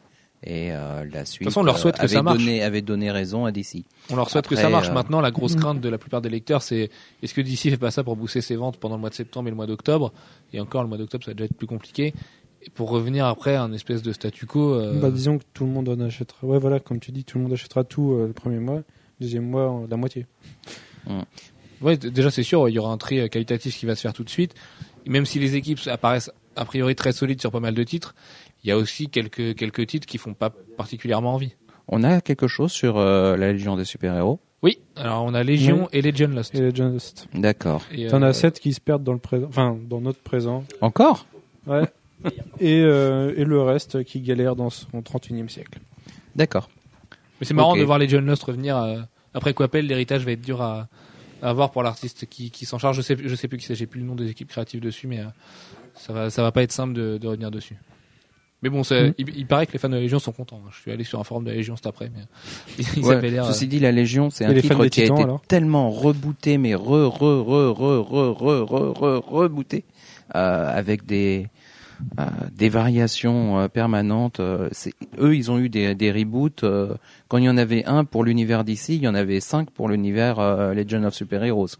[0.44, 2.40] Et euh, la suite façon, on leur souhaite euh, que avait ça marche.
[2.40, 3.84] donné avait donné raison à DC.
[4.10, 4.90] On leur souhaite que ça marche.
[4.90, 6.90] euh, Maintenant, la grosse crainte de la plupart des lecteurs, c'est
[7.22, 9.48] est-ce que DC fait pas ça pour booster ses ventes pendant le mois de septembre
[9.48, 10.12] et le mois d'octobre?
[10.52, 12.14] Et encore, le mois d'octobre, ça va déjà être plus compliqué.
[12.64, 14.74] Et pour revenir après à un espèce de statu quo.
[14.74, 16.46] euh, Bah, disons que tout le monde en achètera.
[16.48, 18.82] Ouais, voilà, comme tu dis, tout le monde achètera tout euh, le premier mois,
[19.20, 20.26] deuxième mois, euh, la moitié.
[21.82, 24.02] Ouais, d- déjà c'est sûr, il y aura un tri euh, qualitatif qui va se
[24.02, 24.54] faire tout de suite.
[25.06, 28.16] Et même si les équipes apparaissent a priori très solides sur pas mal de titres,
[28.64, 31.56] il y a aussi quelques quelques titres qui font pas particulièrement envie.
[31.88, 34.40] On a quelque chose sur euh, la Légion des super-héros?
[34.64, 36.54] Oui, alors on a Légion et Legion Lost.
[36.54, 37.28] Et Legend Lost.
[37.34, 37.84] D'accord.
[37.92, 40.64] Et, T'en euh, as 7 qui se perdent dans le présent, enfin, dans notre présent.
[40.82, 41.26] Encore?
[41.66, 41.86] Ouais.
[42.60, 45.80] et, euh, et le reste qui galère dans son 31e siècle.
[46.36, 46.70] D'accord.
[47.40, 47.80] Mais c'est marrant Ok.
[47.80, 49.00] de voir Legion Lost revenir euh,
[49.34, 49.88] après Coppel.
[49.88, 50.88] L'héritage va être dur à,
[51.42, 52.98] à avoir pour l'artiste qui, qui s'en charge.
[52.98, 55.08] Je sais je sais plus qui c'est, j'ai plus le nom des équipes créatives dessus,
[55.08, 55.26] mais euh,
[55.96, 57.76] ça va ça va pas être simple de, de revenir dessus.
[58.64, 59.14] Mais bon, c'est- Mm.
[59.18, 60.62] il, il paraît que les fans de la Légion sont contents.
[60.72, 62.22] Je suis allé sur un forum de la Légion cet après, mais
[62.96, 63.46] ils Ouais, avaient l'air.
[63.48, 67.10] Ceci dit, la Légion, c'est un titre qui a été alors tellement rebooté, mais re,
[67.10, 69.84] re, re, re, re, re, re, re, rebooté,
[70.36, 71.61] euh, avec des, euh,
[72.54, 74.40] des variations euh, permanentes.
[74.40, 76.64] euh, c'est- eux, ils ont eu des, des reboots.
[76.64, 76.96] euh,
[77.28, 79.90] quand il y en avait un pour l'univers d'ici, il y en avait cinq pour
[79.90, 81.78] l'univers euh, Legend of Super Heroes.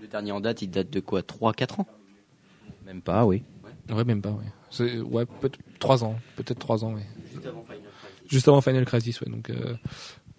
[0.00, 1.86] Le dernier en date, il date de quoi 3-4 ans?
[2.86, 3.42] Même pas, oui.
[3.90, 4.44] Ouais, même pas, ouais.
[4.70, 7.06] C'est, ouais, peut-être trois ans, peut-être trois ans, ouais.
[8.28, 9.30] Juste avant Final Crisis, ouais.
[9.30, 9.74] Donc, euh,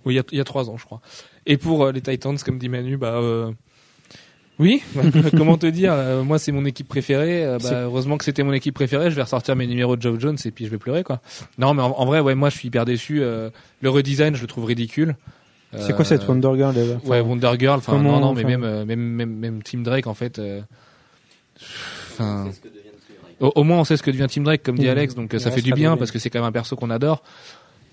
[0.05, 1.01] oui, il y a, il y a trois ans, je crois.
[1.45, 3.51] Et pour euh, les Titans, comme dit Manu, bah, euh,
[4.61, 4.81] oui.
[5.37, 7.43] Comment te dire euh, Moi, c'est mon équipe préférée.
[7.45, 9.09] euh, bah, heureusement que c'était mon équipe préférée.
[9.11, 11.19] Je vais ressortir mes numéros de Geoff Jones et puis je vais pleurer, quoi.
[11.57, 13.21] Non, mais en, en vrai, ouais, moi, je suis hyper déçu.
[13.21, 13.49] euh,
[13.81, 15.15] le redesign, je le trouve ridicule.
[15.77, 17.77] C'est quoi cette Euh, Wonder Girl Ouais, Wonder Girl.
[17.79, 20.37] Enfin, non, non, mais même, euh, même, même, même Team Drake, en fait.
[20.39, 20.61] euh,
[22.11, 22.49] Enfin.
[23.39, 24.89] Au, au moins, on sait ce que devient Team Drake, comme dit Mmh.
[24.89, 27.23] Alex, donc ça fait du bien parce que c'est quand même un perso qu'on adore.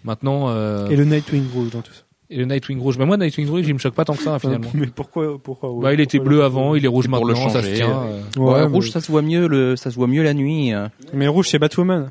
[0.05, 2.03] Maintenant, euh, Et le Nightwing rouge dans tout ça.
[2.31, 2.99] Et le Nightwing rouge.
[2.99, 4.69] Mais moi, Nightwing rouge, il me choque pas tant que ça, hein, finalement.
[4.75, 7.33] Mais pourquoi, pourquoi ouais, Bah, il était bleu le- avant, il est rouge pour le
[7.35, 7.77] maintenant, ça se changer.
[7.77, 8.03] tient.
[8.03, 8.21] euh.
[8.39, 10.73] Ouais, Ouais, mais- rouge, ça se voit mieux le, ça se voit mieux la nuit.
[10.75, 10.89] euh.
[11.13, 12.11] Mais rouge, c'est Batwoman.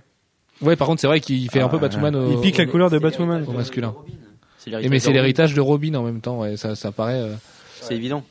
[0.62, 2.66] Ouais, par contre, c'est vrai qu'il fait un peu Ah, Batman au, Il pique la
[2.66, 3.46] couleur de Batwoman.
[3.48, 3.94] au masculin.
[4.82, 7.20] Et mais c'est l'héritage de Robin en même temps, ouais, ça, ça paraît.
[7.22, 7.34] euh.
[7.82, 8.24] C'est évident.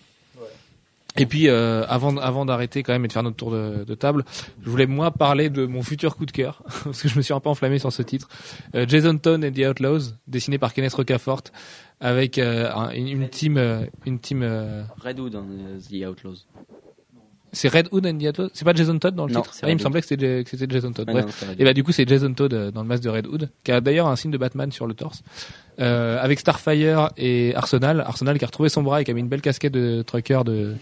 [1.19, 3.95] Et puis, euh, avant, avant d'arrêter quand même et de faire notre tour de, de
[3.95, 4.25] table,
[4.63, 7.33] je voulais moi parler de mon futur coup de cœur parce que je me suis
[7.35, 8.29] un peu enflammé sur ce titre.
[8.75, 11.43] Euh, Jason Todd and the Outlaws, dessiné par Kenneth Rocafort,
[12.01, 14.43] avec euh, un- une, team, euh, une team.
[14.43, 16.45] euh, Redwood euh, The Outlaws.
[17.53, 18.51] c'est Red Hood and the Outlaws?
[18.53, 19.55] C'est pas Jason Todd dans le Non, titre?
[19.63, 21.07] Ah, Il me semblait que c'était que c'était Jason Todd.
[21.09, 21.45] Ah Bref.
[21.49, 21.55] non.
[21.59, 23.73] Et bah du coup c'est Jason Todd euh, dans le masque de Red Hood, qui
[23.73, 25.23] a d'ailleurs un signe de Batman sur le torse,
[25.81, 28.01] euh, avec Starfire et Arsenal.
[28.01, 30.43] Arsenal qui a retrouvé son bras et qui a mis une belle casquette de trucker
[30.45, 30.75] de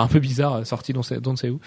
[0.00, 1.60] un peu bizarre euh, sorti d'on ne sait où.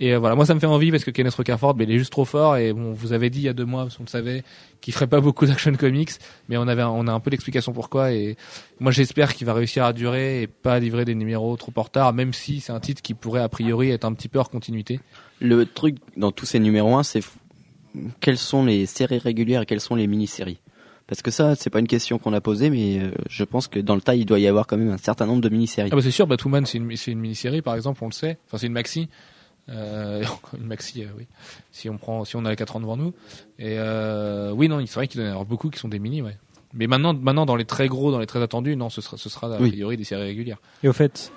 [0.00, 1.98] Et euh, voilà, moi ça me fait envie parce que Kenneth Rocafort, ben, il est
[1.98, 4.08] juste trop fort et bon, vous avez dit il y a deux mois, qu'on le
[4.08, 4.44] savait,
[4.80, 6.10] qu'il ferait pas beaucoup d'action comics,
[6.48, 8.36] mais on avait, on a un peu l'explication pourquoi et
[8.78, 12.12] moi j'espère qu'il va réussir à durer et pas livrer des numéros trop en retard,
[12.12, 15.00] même si c'est un titre qui pourrait a priori être un petit peu hors continuité.
[15.40, 17.22] Le truc dans tous ces numéros 1, c'est
[18.20, 20.60] quelles sont les séries régulières et quelles sont les mini-séries?
[21.08, 23.80] Parce que ça, c'est pas une question qu'on a posée, mais euh, je pense que
[23.80, 25.88] dans le tas, il doit y avoir quand même un certain nombre de mini-séries.
[25.90, 26.84] Ah bah c'est sûr, Batwoman c'est une,
[27.18, 28.38] mini-série par exemple, on le sait.
[28.46, 29.08] Enfin c'est une maxi.
[29.70, 30.22] Euh,
[30.58, 31.26] une maxi, euh, oui.
[31.72, 33.14] Si on prend, si on a les 4 ans devant nous.
[33.58, 36.20] Et euh, oui, non, c'est vrai qu'il y en avoir beaucoup qui sont des mini,
[36.20, 36.36] ouais.
[36.74, 39.28] Mais maintenant, maintenant dans les très gros, dans les très attendus, non, ce sera, ce
[39.30, 39.70] sera a Oui.
[39.70, 40.58] priori des séries régulières.
[40.82, 41.32] Et au fait,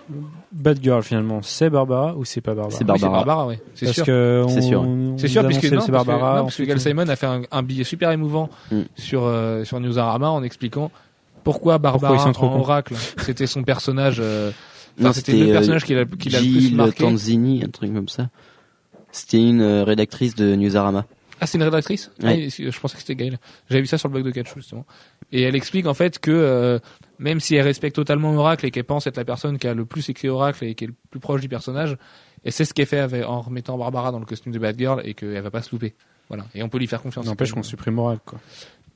[0.52, 3.24] Batgirl finalement, c'est Barbara ou c'est pas Barbara C'est Oui, c'est Barbara.
[3.26, 3.62] Barbara, ouais.
[3.74, 4.06] C'est sûr.
[4.06, 4.82] que C'est sûr.
[4.82, 6.36] on C'est sûr, nous puisque non, c'est parce que, Barbara.
[6.38, 8.82] non, parce que ensuite, Gal Simon a fait un, un billet super émouvant Mm.
[8.96, 10.92] sur euh, sur Newsarama en expliquant
[11.44, 12.60] pourquoi Barbara sont trop en.
[12.60, 14.18] Oracle, c'était son personnage.
[14.20, 14.52] euh,
[15.00, 17.04] enfin, Non, c'était le euh, personnage qu'il a, qu'il a le plus marqué.
[17.06, 18.28] Tanzini, un truc comme ça.
[19.14, 21.06] C'était une euh, rédactrice de Newsarama.
[21.42, 22.30] Ah, c'est une rédactrice Ouais.
[22.30, 23.40] Ah, et- Je pensais que c'était Gaëlle.
[23.70, 24.86] J'avais vu ça sur le blog de Catch, justement.
[25.32, 26.80] Et elle explique en fait que euh,
[27.20, 29.86] même si elle respecte totalement Oracle et qu'elle pense être la personne qui a le
[29.86, 31.98] plus écrit Oracle et qui est le plus proche du personnage,
[32.46, 35.14] et c'est ce qu'elle fait avec- en remettant Barbara dans le costume de Batgirl et
[35.16, 35.94] qu'elle va pas se louper.
[36.30, 36.46] Voilà.
[36.56, 37.26] Et on peut lui faire confiance.
[37.26, 38.40] N'empêche qu'on supprime moral quoi.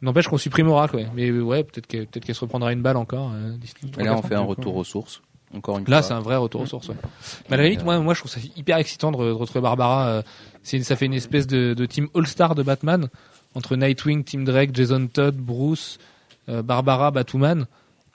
[0.01, 1.07] N'empêche qu'on supprime Oracle, ouais.
[1.15, 3.31] Mais ouais, peut-être qu'elle peut se reprendra une balle encore.
[3.33, 3.55] euh,
[3.97, 5.21] Et là, on fait un retour aux sources.
[5.53, 6.07] Encore une Là, fois.
[6.07, 6.89] c'est un vrai retour aux sources.
[6.89, 6.95] Ouais.
[7.49, 9.61] Mais à la limite, moi, moi, je trouve ça hyper excitant de, re- de retrouver
[9.61, 10.07] Barbara.
[10.07, 10.21] euh,
[10.63, 13.07] c'est, ça fait une espèce de, de team all-star de Batman
[13.53, 15.97] entre Nightwing, Tim Drake, Jason Todd, Bruce,
[16.49, 17.65] euh, Barbara, Batwoman.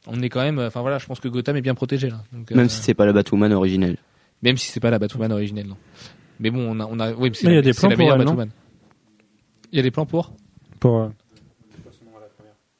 [0.06, 0.58] On est quand même.
[0.58, 2.22] Enfin voilà, je pense que Gotham est bien protégé là.
[2.32, 3.96] Donc, euh, Même si c'est pas la Batwoman originelle.
[4.42, 5.76] même si c'est pas la Batwoman originelle, non.
[6.40, 7.12] Mais bon, on a, on a.
[7.12, 8.50] Oui, c'est Mais il y a des plans la pour elle, Batwoman.
[9.72, 10.32] Il y a des plans pour
[10.80, 11.08] Pour euh,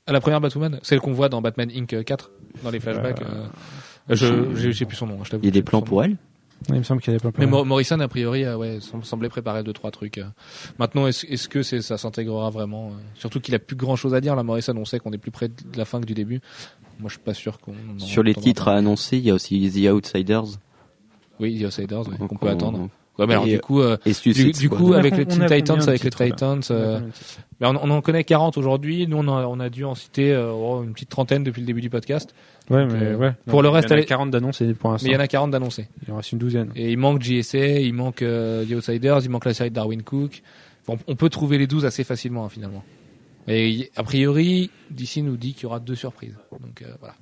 [0.07, 2.31] à la première Batwoman, celle qu'on voit dans Batman Inc 4
[2.65, 3.21] dans les flashbacks.
[4.09, 4.15] Euh,
[4.55, 5.15] je, j'ai, plus son nom.
[5.21, 6.17] hein, Je t'avoue, Il y a des plans pour elle
[6.69, 7.51] Il me semble qu'il y avait pas Mais mal.
[7.61, 10.19] Mo- Morrison, a priori, ouais, sem- semblait préparer deux trois trucs.
[10.19, 10.25] euh.
[10.79, 14.35] Maintenant, est-ce que ça s'intégrera vraiment euh, Surtout qu'il a plus grand chose à dire.
[14.37, 16.41] Là, Morrison, on sait qu'on est plus près de la fin que du début.
[16.99, 17.75] Moi, je suis pas sûr qu'on.
[17.99, 20.45] Sur les titres à annoncer, il y a aussi The Outsiders.
[21.39, 22.89] Oui, The Outsiders, ouais, qu'on peut on- attendre.
[23.19, 26.05] Ouais, mais alors Et, du coup, euh, du, du coup, avec les Teen Titans, avec
[26.05, 27.01] les Titans, euh,
[27.61, 29.07] on, on en connaît 40 aujourd'hui.
[29.07, 31.67] Nous, on, a- on a dû en citer euh, oh, une petite trentaine depuis le
[31.67, 32.35] début du podcast.
[32.71, 33.33] Ouais, Donc, mais ouais.
[33.47, 35.05] pour le reste, il y en a allez- 40 d'annonces pour l'instant.
[35.07, 35.89] Mais il y en a 40 d'annoncés.
[36.07, 36.71] Il en reste une douzaine.
[36.77, 40.03] Et il manque JSA, il manque euh, The Outsiders, il manque la série de Darwin
[40.03, 40.43] Cook.
[40.87, 42.83] Enfin, on, peut trouver les 12 assez facilement, hein, finalement.
[43.49, 46.37] Et a priori, DC nous dit qu'il y aura deux surprises.
[46.53, 47.15] Donc euh, voilà.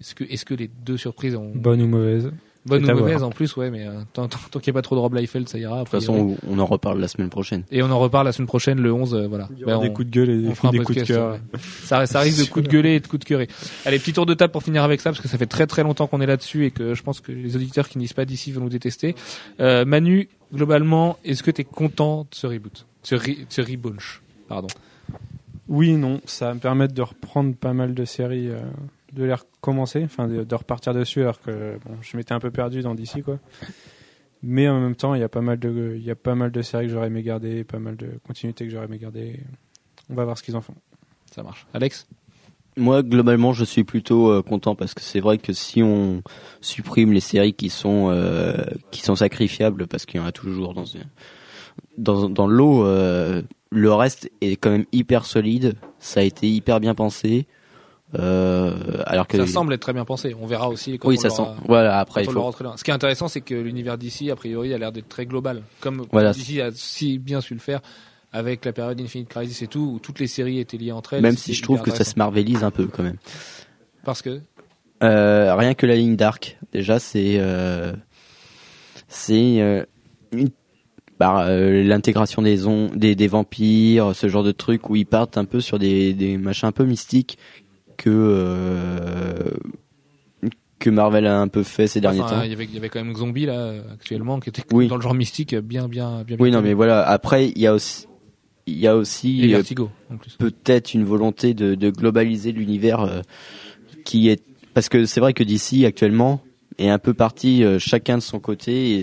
[0.00, 2.30] Est-ce que, est-ce que les deux surprises ont Bonne ou mauvaise?
[2.66, 4.82] Bonne ou mauvaise en plus, ouais, mais euh, tant, tant, tant qu'il n'y a pas
[4.82, 5.76] trop de Rob Liefeld, ça ira.
[5.78, 7.62] De toute façon, on en reparle la semaine prochaine.
[7.70, 9.48] Et on en reparle la semaine prochaine, le 11, euh, voilà.
[9.52, 11.32] Il y aura Ben, des on- coups de gueule et des, coups de cœur.
[11.32, 11.40] ouais.
[11.84, 13.48] Ça, ça risque de coups de gueuler et de coups de cœurer.
[13.84, 15.82] Allez, petit tour de table pour finir avec ça, parce que ça fait très très
[15.82, 18.24] longtemps qu'on est là-dessus et que je pense que les auditeurs qui n'y sont pas
[18.24, 19.14] d'ici vont nous détester.
[19.60, 22.86] Euh, Manu, globalement, est-ce que tu es content de ce reboot?
[23.02, 24.68] Ce, re- ce relaunch, pardon.
[25.68, 28.60] Oui, non, ça va me permettre de reprendre pas mal de séries, euh,
[29.16, 32.50] de les recommencer, enfin de, de repartir dessus alors que bon, je m'étais un peu
[32.50, 33.38] perdu dans DC quoi.
[34.42, 36.52] Mais en même temps, il y a pas mal de, il y a pas mal
[36.52, 39.40] de séries que j'aurais aimé garder, pas mal de continuités que j'aurais aimé garder.
[40.10, 40.74] On va voir ce qu'ils en font.
[41.34, 41.66] Ça marche.
[41.74, 42.06] Alex?
[42.76, 46.22] Moi, globalement, je suis plutôt euh, content parce que c'est vrai que si on
[46.60, 48.54] supprime les séries qui sont euh,
[48.90, 50.84] qui sont sacrifiables, parce qu'il y en a toujours dans
[51.96, 53.40] dans, dans l'eau, euh,
[53.70, 55.74] le reste est quand même hyper solide.
[55.98, 57.46] Ça a été hyper bien pensé.
[58.14, 60.34] Euh, alors que Ça semble être très bien pensé.
[60.40, 61.42] On verra aussi quand oui, on ça sent.
[61.66, 61.98] Voilà.
[61.98, 62.52] Après, il faut.
[62.76, 65.62] Ce qui est intéressant, c'est que l'univers d'ici, a priori, a l'air d'être très global.
[65.80, 66.32] Comme Voilà.
[66.32, 67.80] DC a si bien su le faire
[68.32, 71.22] avec la période Infinite Crisis et tout, où toutes les séries étaient liées entre elles.
[71.22, 73.16] Même si je trouve que ça se marvelise un peu quand même.
[74.04, 74.40] Parce que
[75.02, 77.92] Euh, rien que la ligne d'arc, déjà c'est euh,
[79.08, 79.84] c'est
[80.32, 80.48] une-
[81.18, 85.36] bah, euh, l'intégration des, on- des des vampires, ce genre de truc où ils partent
[85.38, 87.36] un peu sur des des machins un peu mystiques
[87.96, 89.50] que euh,
[90.78, 92.42] que Marvel a un peu fait ces derniers Enfin, temps.
[92.42, 94.88] Il y, avait, il y avait quand même Zombie là actuellement qui était Oui.
[94.88, 96.36] dans le genre mystique bien bien bien.
[96.38, 97.02] Oui bien non mais voilà.
[97.06, 98.06] Après il y a aussi
[98.66, 99.62] il y a aussi euh,
[100.38, 103.20] peut-être une volonté de, de globaliser l'univers euh,
[104.04, 104.42] qui est
[104.74, 106.40] parce que c'est vrai que d'ici actuellement
[106.78, 109.02] est un peu parti euh, chacun de son côté et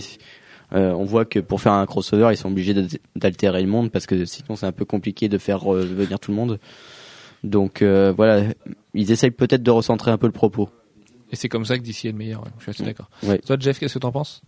[0.73, 3.89] euh, on voit que pour faire un crossover ils sont obligés d'al- d'altérer le monde
[3.89, 6.59] parce que sinon c'est un peu compliqué de faire euh, venir tout le monde
[7.43, 8.43] donc voilà
[8.93, 10.69] ils essayent peut-être de recentrer un peu le propos
[11.31, 12.43] Et c'est comme ça que DC est le meilleur.
[12.43, 12.51] ouais.
[12.57, 13.09] Je suis assez d'accord.
[13.23, 13.39] Ouais.
[13.39, 14.41] Toi Jeff, qu'est-ce que t'en penses?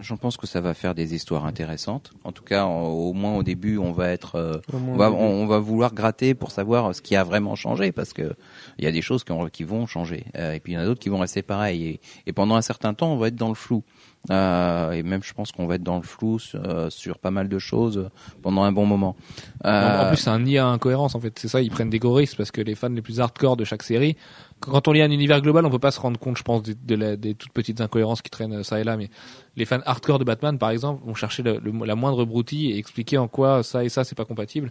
[0.00, 2.12] J'en pense que ça va faire des histoires intéressantes.
[2.24, 5.42] En tout cas, en- au moins au début, on va être, euh, on va, on,
[5.42, 8.32] on va vouloir gratter pour savoir ce qui a vraiment changé, parce que
[8.78, 10.78] il y a des choses qui, ont- qui vont changer, Euh, et puis il y
[10.78, 11.84] en a d'autres qui vont rester pareilles.
[11.86, 13.82] Et, et pendant un certain temps, on va être dans le flou.
[14.30, 17.32] Euh, et même, je pense qu'on va être dans le flou sur, euh, sur pas
[17.32, 18.08] mal de choses
[18.40, 19.16] pendant un bon moment.
[19.64, 21.36] En- En Euh, plus, c'est un nid à incohérence en fait.
[21.38, 23.64] C'est ça, ils prennent des gros risques parce que les fans les plus hardcore de
[23.64, 24.16] chaque série,
[24.60, 26.74] quand on lit un univers global, on peut pas se rendre compte, je pense, des,
[26.76, 28.96] de la- des toutes petites incohérences qui traînent ça et là.
[28.96, 29.10] Mais
[29.56, 32.78] les fans hardcore de Batman, par exemple, vont chercher le- le- la moindre broutille et
[32.78, 34.70] expliquer en quoi ça et ça c'est pas compatible.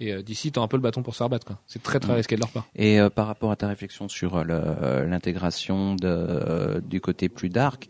[0.00, 1.46] Et euh, d'ici, t'as un peu le bâton pour se faire battre.
[1.46, 1.58] quoi.
[1.66, 2.16] C'est très très Mm.
[2.16, 2.66] risqué de leur part.
[2.74, 7.50] Et euh, par rapport à ta réflexion sur euh, euh, l'intégration euh, du côté plus
[7.50, 7.88] dark,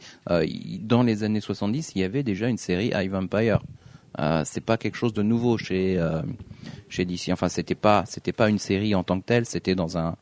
[0.81, 3.61] dans les années 70, il y avait déjà une série High Vampire.
[4.45, 5.99] C'est pas quelque chose de nouveau chez
[6.89, 7.29] chez DC.
[7.31, 9.47] Enfin, c'était pas c'était pas une série en tant que telle.
[9.47, 10.17] C'était dans un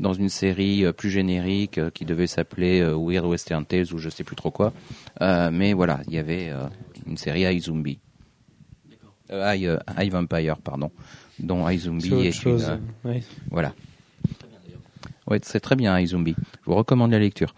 [0.00, 4.34] dans une série plus générique qui devait s'appeler Weird Western Tales ou je sais plus
[4.36, 4.72] trop quoi.
[5.20, 6.50] Mais voilà, il y avait
[7.06, 7.98] une série High Zombie.
[9.30, 10.90] Euh, High, euh, High Vampire, pardon,
[11.38, 12.64] dont High Zombie C'est autre est chose.
[12.64, 13.22] une, euh, ouais.
[13.50, 13.72] voilà.
[15.26, 16.34] Ouais, c'est très bien, iZombie.
[16.38, 17.54] Je vous recommande la lecture.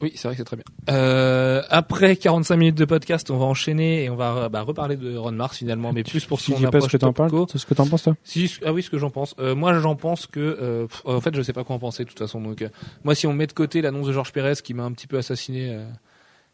[0.00, 0.64] Oui, c'est vrai que c'est très bien.
[0.90, 5.16] Euh, après 45 minutes de podcast, on va enchaîner et on va bah, reparler de
[5.16, 7.32] Ron Mars finalement, mais plus pour Tu son dis pas ce approche que t'en parles,
[7.52, 8.16] ce que t'en penses toi?
[8.22, 9.34] Si, ah oui, ce que j'en pense.
[9.40, 12.04] Euh, moi, j'en pense que, euh, pff, en fait, je sais pas quoi en penser
[12.04, 12.40] de toute façon.
[12.40, 12.68] Donc, euh,
[13.02, 15.18] moi, si on met de côté l'annonce de Georges Pérez qui m'a un petit peu
[15.18, 15.84] assassiné euh,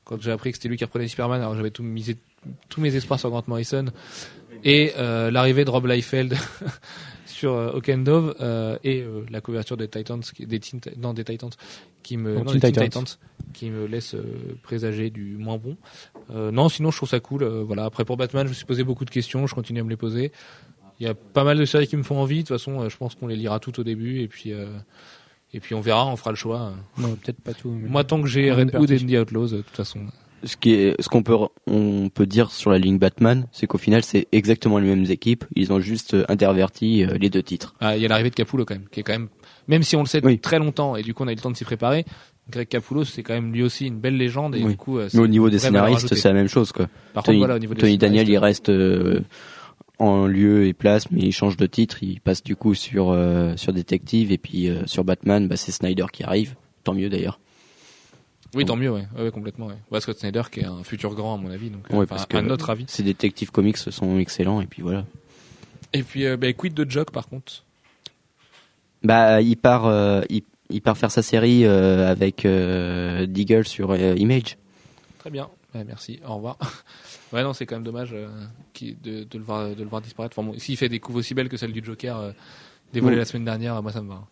[0.05, 2.16] quand j'ai appris que c'était lui qui reprenait Superman, alors j'avais tout misé
[2.68, 3.86] tous mes espoirs sur Grant Morrison
[4.64, 6.36] et euh, l'arrivée de Rob Liefeld
[7.26, 10.80] sur euh, Hawk and Dove euh, et euh, la couverture des Titans, qui- des Teen,
[10.98, 11.50] non des Titans,
[12.02, 12.72] qui me, Non, non, Titans.
[12.72, 13.05] Titans,
[13.52, 14.22] qui me laisse euh,
[14.62, 15.76] présager du moins bon.
[16.30, 17.44] Non, sinon je trouve ça cool.
[17.44, 17.84] voilà.
[17.84, 19.96] Après pour Batman, je me suis posé beaucoup de questions, je continue à me les
[19.96, 20.32] poser.
[21.00, 22.36] Il y a pas mal de séries qui me font envie.
[22.44, 24.52] De toute façon, je pense qu'on les lira toutes au début et puis
[25.55, 26.72] et puis on verra, on fera le choix.
[26.98, 27.70] Non, peut-être pas tout.
[27.70, 28.98] mais- Moi, tant que j'ai Red Hood et.
[28.98, 30.00] The Outlaws, de toute façon.
[30.44, 31.36] ce qui est ce qu'on peut
[31.66, 35.46] on peut dire sur la ligne Batman c'est qu'au final c'est exactement les mêmes équipes
[35.57, 38.34] ils ont juste euh, interverti euh, les deux titres Ah, il y a l'arrivée de
[38.34, 39.28] Capullo quand même, qui est quand même,
[39.68, 40.32] même si on le sait Oui.
[40.34, 42.05] depuis très longtemps et du coup on a eu le temps de s'y préparer,
[42.50, 44.72] Greg Capullo, c'est quand même lui aussi une belle légende et Oui.
[44.72, 46.88] du coup, euh, c'est Mais au niveau des scénaristes, c'est la même chose, quoi.
[47.14, 49.22] Par contre, Tony, voilà, au niveau des Tony Daniel, il reste euh,
[49.99, 52.03] en lieu et place, mais il change de titre.
[52.03, 55.72] Il passe du coup sur euh, sur Détective et puis euh, sur Batman, bah, c'est
[55.72, 56.55] Snyder qui arrive.
[56.82, 57.38] Tant mieux d'ailleurs.
[58.55, 59.66] Oui, tant mieux, ouais, complètement.
[59.66, 59.74] Ouais.
[59.90, 62.24] Ouais, Scott Snyder qui est un futur grand à mon avis, donc euh, Ouais, parce
[62.26, 62.84] que à notre avis.
[62.86, 65.05] Ces Détective Comics sont excellents et puis voilà.
[65.92, 67.64] Et puis, euh, bah, quid de Jock par contre?
[69.03, 74.57] Bah, il part, euh, il, il part faire sa série euh, avec Deagle sur Image.
[75.18, 76.59] Très bien, Ouais, merci, au revoir.
[77.32, 78.28] ouais, non, c'est quand même dommage euh,
[78.72, 80.38] qui- de, de le voir, de le voir disparaître.
[80.38, 82.32] Enfin, bon, s'il fait des couves aussi belles que celle du Joker euh,
[82.92, 83.20] dévoilée Oui.
[83.20, 84.22] la semaine dernière, moi ça me va.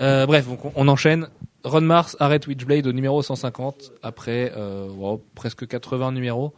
[0.00, 1.28] Euh, bref, donc on, on enchaîne.
[1.64, 6.54] Ron Mars arrête Witchblade au numéro 150 après euh, wow, presque 80 numéros.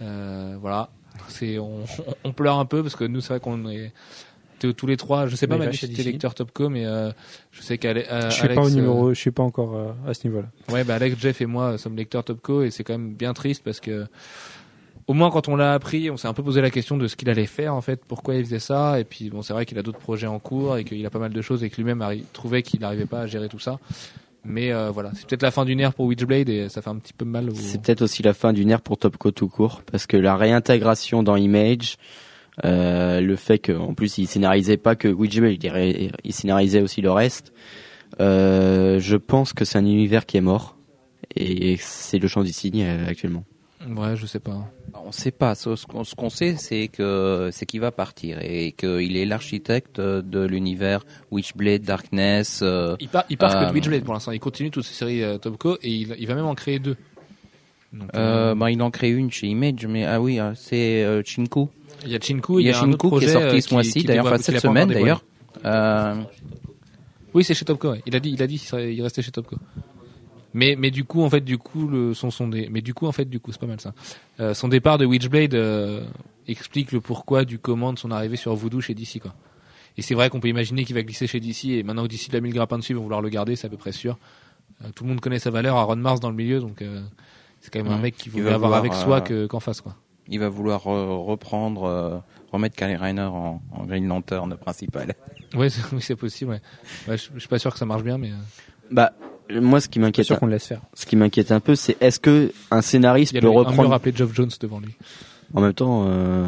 [0.00, 0.88] Voilà,
[1.28, 1.80] c'est on,
[2.24, 3.92] on pleure un peu parce que nous c'est vrai qu'on est
[4.60, 5.26] tous les trois.
[5.26, 7.10] Je sais pas Manu si t'es lecteur Topco, mais euh,
[7.50, 10.26] je sais qu'Alex, Je suis pas au numéro, je suis pas encore euh, à ce
[10.26, 10.48] niveau-là.
[10.70, 13.62] Ouais, bah Alex, Jeff et moi sommes lecteurs Topco et c'est quand même bien triste
[13.64, 14.06] parce que
[15.10, 17.16] au moins quand on l'a appris, on s'est un peu posé la question de ce
[17.16, 19.76] qu'il allait faire en fait, pourquoi il faisait ça et puis bon, c'est vrai qu'il
[19.76, 22.04] a d'autres projets en cours et qu'il a pas mal de choses et que lui-même
[22.32, 23.80] trouvait qu'il n'arrivait pas à gérer tout ça.
[24.44, 26.96] Mais euh, voilà, c'est peut-être la fin d'une ère pour Witchblade et ça fait un
[26.98, 27.50] petit peu mal.
[27.56, 31.24] C'est peut-être aussi la fin d'une ère pour Topco tout court, parce que la réintégration
[31.24, 31.96] dans Image,
[32.64, 37.10] euh, le fait qu'en plus il scénarisait pas que Witchblade, il, il scénarisait aussi le
[37.10, 37.52] reste,
[38.20, 40.76] euh, je pense que c'est un univers qui est mort,
[41.34, 43.42] et c'est le champ d'ici euh, actuellement.
[43.88, 44.70] Ouais, je sais pas.
[45.04, 45.54] On sait pas.
[45.54, 51.04] Ce qu'on sait, c'est que c'est qu'il va partir et qu'il est l'architecte de l'univers
[51.30, 52.60] Witchblade, Darkness.
[52.62, 54.94] euh, Il part, il part que Euh, de Witchblade pour l'instant, il continue toutes ses
[54.94, 56.96] séries euh, Topco et il, il va même en créer deux.
[57.92, 61.02] Donc, euh, euh, bah, il en crée une chez Image, mais ah oui, euh, c'est
[61.02, 61.66] euh, Chinku.
[62.04, 63.60] il y a Chinku, Il y a un autre Chinku qui projet, est sorti euh,
[63.60, 65.24] ce mois-ci, d'ailleurs, enfin cette semaine d'ailleurs.
[65.64, 66.14] Euh,
[67.34, 67.90] Oui, c'est chez Topco.
[67.92, 68.02] ouais.
[68.06, 69.56] Il a dit, il a dit il restait chez Topco.
[70.54, 73.06] Mais mais du coup en fait du coup le son son dé- mais du coup
[73.06, 73.92] en fait du coup c'est pas mal ça.
[74.40, 76.04] Euh, son départ de Witchblade euh,
[76.48, 79.34] explique le pourquoi du comment de son arrivée sur Voodoo chez DC quoi.
[79.96, 82.32] Et c'est vrai qu'on peut imaginer qu'il va glisser chez DC et maintenant que DC
[82.32, 84.18] l'a mis le grappin dessus, ils vont vouloir le garder, c'est à peu près sûr.
[84.82, 87.00] Euh, tout le monde connaît sa valeur à Ron Mars dans le milieu donc euh,
[87.60, 89.94] c'est quand même un mec va mieux avoir avec soi euh, que qu'en face quoi.
[90.28, 92.18] il va vouloir euh, reprendre, euh,
[92.50, 95.14] remettre Kyle Reiner en, en Green Lantern principal.
[95.54, 96.60] Ouais, oui, c'est possible ouais.
[97.08, 98.30] Ouais, je, je suis pas sûr que ça marche bien mais
[98.90, 99.12] Bah,
[99.60, 100.80] moi ce qui m'inquiète, sûr qu'on le laisse faire.
[100.94, 104.34] ce qui m'inquiète un peu, c'est est-ce que un scénariste il peut reprendre appelé Geoff
[104.34, 104.94] Jones devant lui.
[105.54, 106.46] En même temps, euh,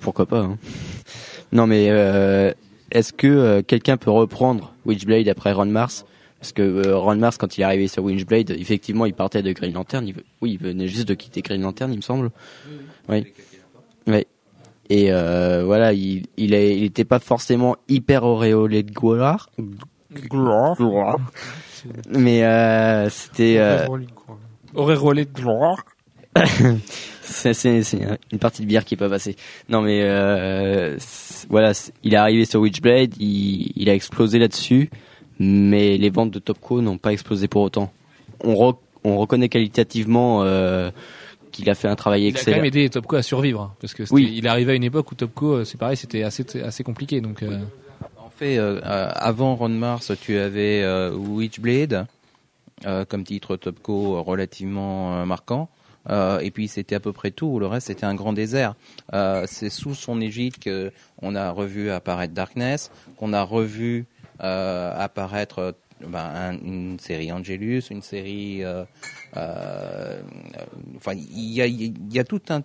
[0.00, 0.58] pourquoi pas hein.
[1.52, 2.52] Non, mais euh,
[2.90, 6.04] est-ce que euh, quelqu'un peut reprendre Witchblade après Ron Mars?
[6.40, 9.52] Parce que euh, Ron Mars, quand il est arrivé sur Witchblade, effectivement, il partait de
[9.52, 10.06] Green Lantern.
[10.06, 12.30] Il, oui, il venait juste de quitter Green Lantern, il me semble.
[13.08, 13.26] Oui.
[14.06, 14.26] Oui.
[14.90, 19.50] Et euh, voilà, il il il était pas forcément hyper auréolé de gloire.
[20.12, 21.18] Gloire.
[22.10, 23.56] Mais euh, c'était.
[23.58, 23.86] euh.
[27.22, 27.82] C'est
[28.32, 29.36] une partie de bière qui est pas passée.
[29.68, 30.96] Non mais euh,
[31.50, 31.72] voilà,
[32.02, 34.88] il est arrivé sur Witchblade, il, il a explosé là-dessus,
[35.38, 37.92] mais les ventes de Topco n'ont pas explosé pour autant.
[38.44, 40.90] On, re- on reconnaît qualitativement euh,
[41.52, 42.56] qu'il a fait un travail Il a quand excellent.
[42.58, 44.32] même aidé Topco à survivre hein, parce que Oui.
[44.36, 47.20] il est arrivé à une époque où Topco euh, c'est pareil c'était assez assez compliqué
[47.20, 47.58] donc euh,
[48.42, 52.06] euh, euh, avant Ron Mars, tu avais euh, Witchblade
[53.08, 55.68] comme titre Topco relativement marquant.
[56.08, 57.58] Et puis c'était à peu près tout.
[57.58, 58.76] Le reste c'était un grand désert.
[59.46, 64.06] C'est sous son égide que on a revu apparaître Darkness, qu'on a revu
[64.38, 65.74] apparaître
[66.06, 68.62] ben, un- une série Angelus, une série.
[69.34, 71.52] enfin, il
[72.12, 72.62] y a, tout un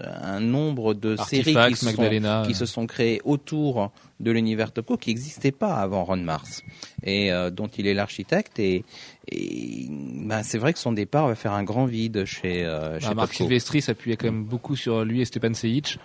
[0.00, 4.72] un nombre de séries qui se sont Magdalena qui se sont créés autour de l'univers
[4.72, 6.62] Topco qui n'existait pas avant Ron Mars
[7.02, 8.84] et euh, dont il est l'architecte et,
[9.30, 13.08] et ben, c'est vrai que son départ va faire un grand vide chez, euh, chez
[13.08, 13.44] bah, Marc Topco.
[13.44, 15.98] Silvestri s'appuyait quand même beaucoup sur lui et Stepan Sejic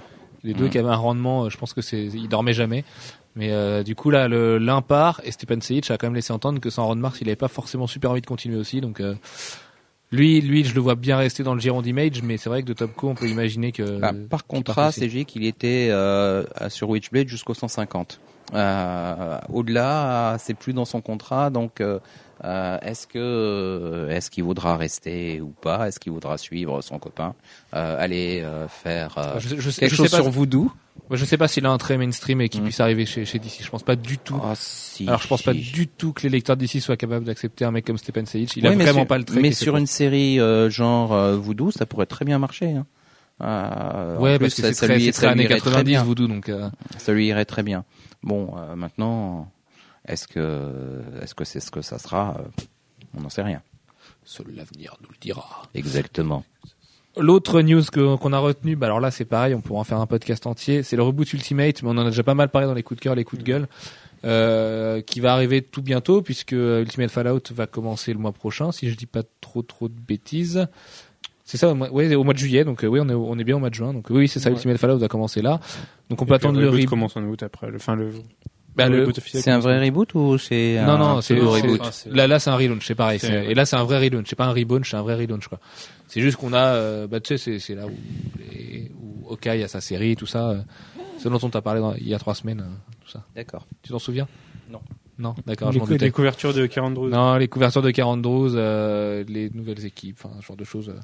[0.44, 0.70] les deux Mm.
[0.70, 2.84] qui avaient un rendement euh, je pense que c'est ils dormaient jamais
[3.36, 6.60] mais euh, du coup là l'un part et Stepan Sejic a quand même laissé entendre
[6.60, 9.02] que sans Ron Mars il avait pas forcément super envie de continuer aussi donc
[10.14, 12.68] lui lui je le vois bien rester dans le giron d'Image mais c'est vrai que
[12.68, 17.28] de Topco on peut imaginer que Bah, par contrat, juste qu'il était euh, sur Witchblade
[17.28, 18.20] jusqu'au 150.
[18.54, 22.00] Euh, Au-delà, c'est plus dans son contrat, donc euh,
[22.82, 25.88] est-ce que est-ce qu'il voudra rester ou pas?
[25.88, 27.34] Est-ce qu'il voudra suivre son copain?
[27.72, 30.72] Aller faire je, je sais, quelque je chose sais pas sur Voodoo
[31.12, 32.66] je sais pas s'il a un trait mainstream et qu'il Mm.
[32.66, 33.62] puisse arriver chez, chez DC.
[33.64, 34.40] Je pense pas du tout.
[34.44, 37.66] Ah, si, Alors, je pense pas du tout que les lecteurs d'ici soient capables d'accepter
[37.66, 38.56] un mec comme Stephen Sejic.
[38.58, 39.40] Il a Oui, mais vraiment sur- pas le trait.
[39.42, 42.72] Mais sur une série euh, genre euh, Voodoo, ça pourrait très bien marcher.
[42.72, 42.86] Hein.
[43.42, 45.44] Euh, en Ouais, plus, parce que ça, c'est ça très, lui, ça très lui années
[45.44, 46.04] irait très 90 bien.
[46.04, 46.50] Voodoo, donc.
[46.50, 47.84] euh, Ça lui irait très bien.
[48.22, 49.52] Bon, euh, maintenant,
[50.08, 52.38] Est-ce que est-ce que c'est ce que ça sera?
[53.18, 53.62] On n'en sait rien.
[54.26, 55.64] Seul l'avenir nous le dira.
[55.74, 56.44] Exactement.
[57.18, 60.08] L'autre news qu'on a retenu, bah alors là c'est pareil, on pourra en faire un
[60.08, 62.74] podcast entier, c'est le reboot Ultimate, mais on en a déjà pas mal parlé dans
[62.74, 63.68] les coups de cœur, les coups de gueule,
[64.26, 68.90] euh, qui va arriver tout bientôt puisque Ultimate Fallout va commencer le mois prochain, si
[68.90, 70.68] je dis pas trop trop de bêtises.
[71.46, 73.58] C'est ça, ouais, au mois de juillet, donc euh, oui, on est, on est bien
[73.58, 74.56] au mois de juin, donc oui, c'est ça, Ouais.
[74.56, 75.60] Ultimate Fallout va commencer là.
[76.10, 76.90] Donc on Et peut attendre le reboot reboot.
[76.90, 77.70] commence en août après.
[77.70, 78.12] Le, enfin, le,
[78.76, 81.36] Bah, le le- reboot officiel C'est un vrai reboot ou c'est Non, un non, c'est
[81.38, 83.20] reboot Ah, c'est- Là, là, c'est un relaunch, c'est pareil.
[83.20, 84.26] C'est- c'est- Et là, c'est un vrai relaunch.
[84.28, 85.60] C'est pas un relaunch, c'est un vrai relaunch, quoi.
[86.08, 87.92] C'est juste qu'on a, euh, bah, tu sais, c'est, c'est là où,
[88.52, 90.50] les, où Hawkeye a sa série, tout ça.
[90.50, 90.62] euh,
[91.20, 93.24] ce dont on t'a parlé dans- il y a trois semaines, euh, tout ça.
[93.36, 93.66] D'accord.
[93.82, 94.28] Tu t'en souviens?
[94.70, 94.82] Non.
[95.20, 97.10] Non, d'accord, je Les, m'en cou- les couvertures de 42.
[97.12, 100.90] Non, les couvertures de 42, euh, les nouvelles équipes, enfin, ce genre de choses.
[100.90, 101.00] euh.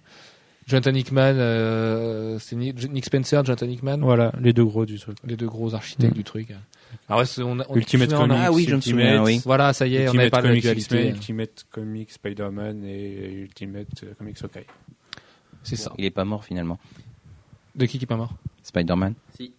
[0.68, 5.18] Jonathan Hickman, euh, c'est Ni- Nick Spencer, Jonathan Hickman, Voilà, les deux gros du truc.
[5.26, 6.50] les deux gros architectes du truc.
[7.08, 9.42] Alors, ouais, c'est- on, a- on, Ultimate Comics, Ah oui, je me Ultimate, souviens, oui.
[9.46, 10.78] Voilà, ça y est, on avait parlé de Comics.
[10.80, 14.66] X-Men, Ultimate Comics Spider-Man et Ultimate euh, Comics Hawkeye.
[15.64, 15.92] C'est ça.
[15.98, 16.80] Il est pas mort finalement.
[17.76, 18.34] De qui qui est pas mort?
[18.64, 19.14] Spider-Man.
[19.38, 19.54] Si.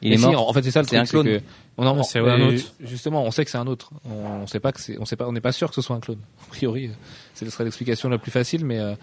[0.00, 0.48] Il est si, mort.
[0.48, 1.08] en fait, c'est ça le C'est truc.
[1.08, 1.38] un clone.
[1.40, 1.44] que
[1.76, 2.72] on en, Ah, c'est un autre.
[2.80, 3.90] Justement, on sait que c'est un autre.
[4.06, 5.82] On, on sait pas que c'est, on sait pas, on n'est pas sûr que ce
[5.82, 6.20] soit un clone.
[6.46, 6.90] A priori,
[7.34, 8.94] ce serait l'explication la plus facile, mais euh,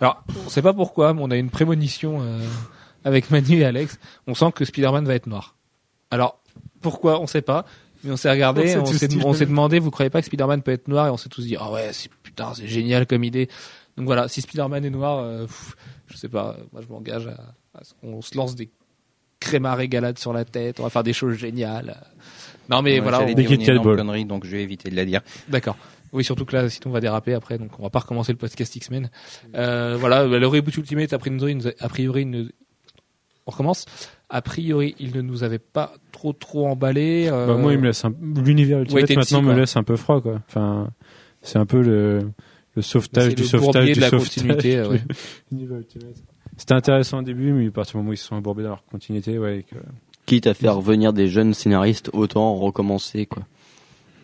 [0.00, 2.40] alors, on sait pas pourquoi, mais on a une prémonition euh,
[3.04, 3.98] avec Manu et Alex.
[4.26, 5.54] On sent que Spider-Man va être noir.
[6.10, 6.38] Alors,
[6.82, 7.64] pourquoi On sait pas.
[8.04, 11.06] Mais on s'est regardé, On s'est, demandé, vous croyez pas que Spider-Man peut être noir?
[11.06, 13.48] Et on s'est tous dit, ah ouais, c'est, putain, c'est génial comme idée.
[13.96, 15.76] Donc voilà, si Spider-Man est noir, euh, pff,
[16.08, 18.70] je sais pas, moi je m'engage à, à ce qu'on se lance des
[19.38, 21.96] crémas régalades sur la tête, on va faire des choses géniales.
[22.68, 25.04] Non mais Ouais, voilà, on- Des dire une connerie, donc je vais éviter de la
[25.04, 25.20] dire.
[25.48, 25.76] d'accord.
[26.12, 28.38] Oui, surtout que là, sinon on va déraper après, donc on va pas recommencer le
[28.38, 29.10] podcast X-Men.
[29.54, 32.26] Euh, voilà, bah, le reboot Ultimate, a priori, nous a- a priori,
[33.46, 33.86] on recommence.
[34.28, 37.28] A priori, il ne nous avait pas trop trop emballé.
[37.30, 38.14] euh, Bah, moi, il me laisse un...
[38.20, 40.40] l'univers Ultimate maintenant me laisse un peu froid, quoi.
[40.48, 40.90] Enfin,
[41.42, 42.30] c'est un peu le,
[42.76, 44.88] le sauvetage du le sauvetage du de la sauvetage.
[44.88, 45.00] ouais.
[46.56, 48.70] C'était intéressant au début, mais à partir du moment où ils se sont embourbés dans
[48.70, 49.76] leur continuité, ouais, que-
[50.24, 53.42] Quitte à faire venir des jeunes scénaristes, autant recommencer, quoi.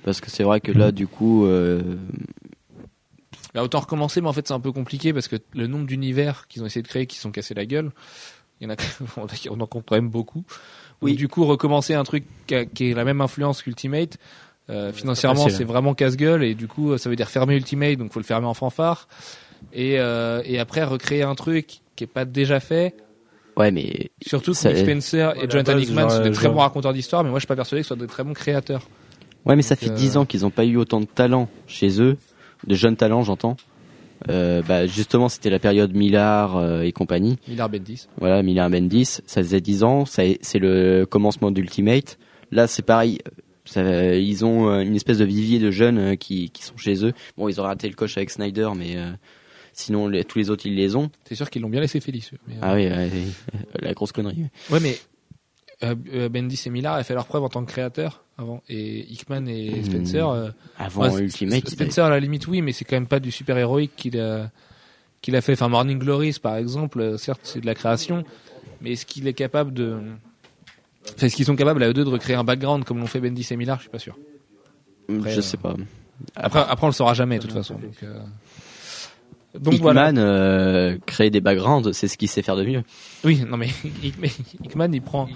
[0.04, 1.82] Parce que c'est vrai que là, du coup, euh,
[3.52, 6.46] Bah, autant recommencer, mais en fait c'est un peu compliqué parce que le nombre d'univers
[6.48, 7.90] qu'ils ont essayé de créer qui se sont cassés la gueule,
[8.60, 8.76] il y en a,
[9.50, 10.44] on en compte quand même beaucoup.
[11.02, 11.14] Oui.
[11.14, 14.18] Du coup, recommencer un truc qui, a, qui est la même influence qu'Ultimate,
[14.70, 18.18] euh, financièrement c'est vraiment casse-gueule et du coup ça veut dire fermer Ultimate, donc faut
[18.20, 19.08] le fermer en fanfare.
[19.72, 22.94] Et, euh, et après recréer un truc qui est pas déjà fait.
[23.56, 26.54] ouais, mais Surtout que Ça- Nick Spencer et Jonathan Hickman sont des euh, très genre-
[26.54, 28.34] bons raconteurs d'histoire, mais moi je suis pas persuadé que ce soit des très bons
[28.34, 28.82] créateurs.
[29.46, 32.00] ouais, mais ça fait euh, dix ans qu'ils n'ont pas eu autant de talent chez
[32.00, 32.16] eux,
[32.66, 33.56] de jeunes talents, j'entends.
[34.28, 37.36] Euh, bah, justement, c'était la période Millard euh, et compagnie.
[37.46, 38.08] Millard Bendis.
[38.18, 42.18] Voilà, Millard Bendis, ça faisait 10 ans, c'est le commencement d'Ultimate.
[42.50, 43.18] Là, c'est pareil.
[43.64, 47.12] Ça, ils ont euh, une espèce de vivier de jeunes qui, qui sont chez eux.
[47.36, 49.10] Bon, ils ont raté le coche avec Snyder, mais euh,
[49.74, 51.10] sinon, les- tous les autres, ils les ont.
[51.24, 52.30] C'est sûr qu'ils l'ont bien laissé Félix.
[52.48, 52.88] mais, Ah oui,
[53.80, 54.46] la grosse connerie.
[54.70, 54.98] Ouais, mais
[56.30, 58.62] Bendis et Millard avaient fait leur preuve en tant que créateurs avant.
[58.68, 59.84] Et Hickman et Hmm.
[59.84, 60.28] Spencer.
[60.28, 63.30] euh, Avant ouais, Ultimate, Spencer, à la limite, oui, mais c'est quand même pas du
[63.30, 64.50] super héroïque qu'il a,
[65.20, 65.52] qu'il a fait.
[65.54, 68.24] Enfin, Morning Glories, par exemple, euh, certes, c'est de la création,
[68.80, 69.98] mais est-ce qu'il est capable de.
[71.16, 73.20] Enfin, est-ce qu'ils sont capables à eux deux de recréer un background comme l'ont fait
[73.20, 74.16] Bendis et Millard Je suis pas sûr.
[75.08, 75.74] après, je euh, sais pas.
[76.36, 77.74] Après, après on le saura jamais, de toute façon.
[77.74, 78.18] Donc, euh,
[79.58, 80.08] donc Hickman, voilà.
[80.10, 82.82] euh, créer des backgrounds, c'est ce qu'il sait faire de mieux.
[83.24, 83.68] Oui, non mais
[84.62, 85.28] Hickman, il prend,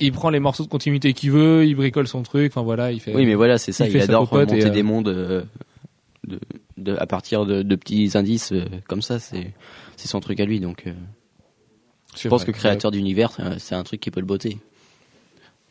[0.00, 2.52] il prend les morceaux de continuité qu'il veut, il bricole son truc.
[2.52, 3.14] Enfin voilà, il fait.
[3.14, 3.86] Oui, mais voilà, c'est ça.
[3.88, 5.42] il adore monter et, euh, des mondes euh,
[6.26, 6.38] de,
[6.76, 9.18] de, à partir de, de petits indices euh, comme ça.
[9.18, 9.52] C'est
[9.96, 10.60] son truc à lui.
[10.60, 10.84] Donc,
[12.16, 12.52] je pense vrai.
[12.52, 14.58] que créateur d'univers, c'est un- truc qui peut le botter.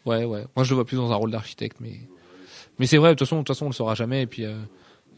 [0.06, 0.44] Ouais, ouais.
[0.56, 2.00] Moi, je le vois plus dans un rôle d'architecte, mais
[2.80, 3.10] mais c'est vrai.
[3.10, 4.24] De toute façon, de toute façon, on le saura jamais.
[4.24, 4.46] Et puis,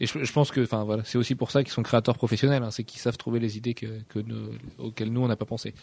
[0.00, 2.62] et je, je pense que, enfin voilà, c'est aussi pour ça qu'ils sont créateurs professionnels.
[2.62, 5.44] Hein, c'est qu'ils savent trouver les idées que, que nous- auxquelles nous on n'a pas
[5.44, 5.74] pensé.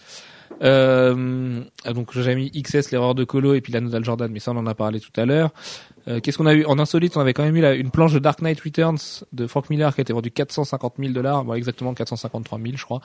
[0.64, 4.40] Euh, ah, donc j'ai mis XS, l'erreur de Colo, et puis la Nodal Jordan, mais
[4.40, 5.52] ça on en a parlé tout à l'heure.
[6.08, 6.66] Euh, Qu'est-ce qu'on a eu?
[6.66, 8.98] En insolite On avait quand même eu la- une planche de Dark Knight Returns
[9.34, 12.84] de Frank Miller qui a été vendue 450 000 dollars, bon, exactement 453 000 je
[12.86, 13.02] crois.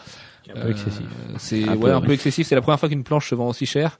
[0.54, 1.00] un peu excessif.
[1.02, 2.46] Euh, C'est Un ouais, un peu excessif.
[2.46, 3.98] C'est la première fois qu'une planche se vend aussi cher.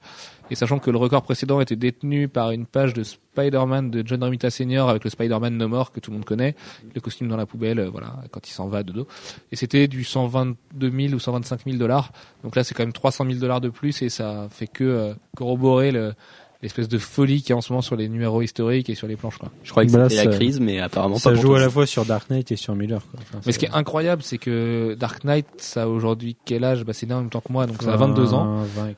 [0.51, 4.23] Et sachant que le record précédent était détenu par une page de Spider-Man de John
[4.23, 6.55] Romita Senior avec le Spider-Man No More que tout le monde connaît,
[6.95, 9.07] le costume dans la poubelle, euh, voilà, quand il s'en va de dos.
[9.53, 12.13] Et c'était du 122 000 ou 125 000 dollars.
[12.45, 15.15] Donc là, c'est quand même 300 000 dollars de plus et ça fait que euh,
[15.37, 16.15] corroborer le-
[16.63, 19.07] l'espèce de folie qu'il y a en ce moment sur les numéros historiques et sur
[19.07, 19.39] les planches.
[19.39, 19.49] Quoi.
[19.65, 21.35] Je croyais que Bah c'était la crise, mais apparemment Ça pas.
[21.37, 23.01] pour joue à la fois sur Dark Knight et sur Miller.
[23.11, 23.21] Quoi.
[23.23, 26.85] Enfin, Mais ce qui est incroyable, c'est que Dark Knight, ça a aujourd'hui quel âge?
[26.85, 28.63] Bah, C'est né en même temps que moi, donc ça a 22 ans.
[28.77, 28.91] 20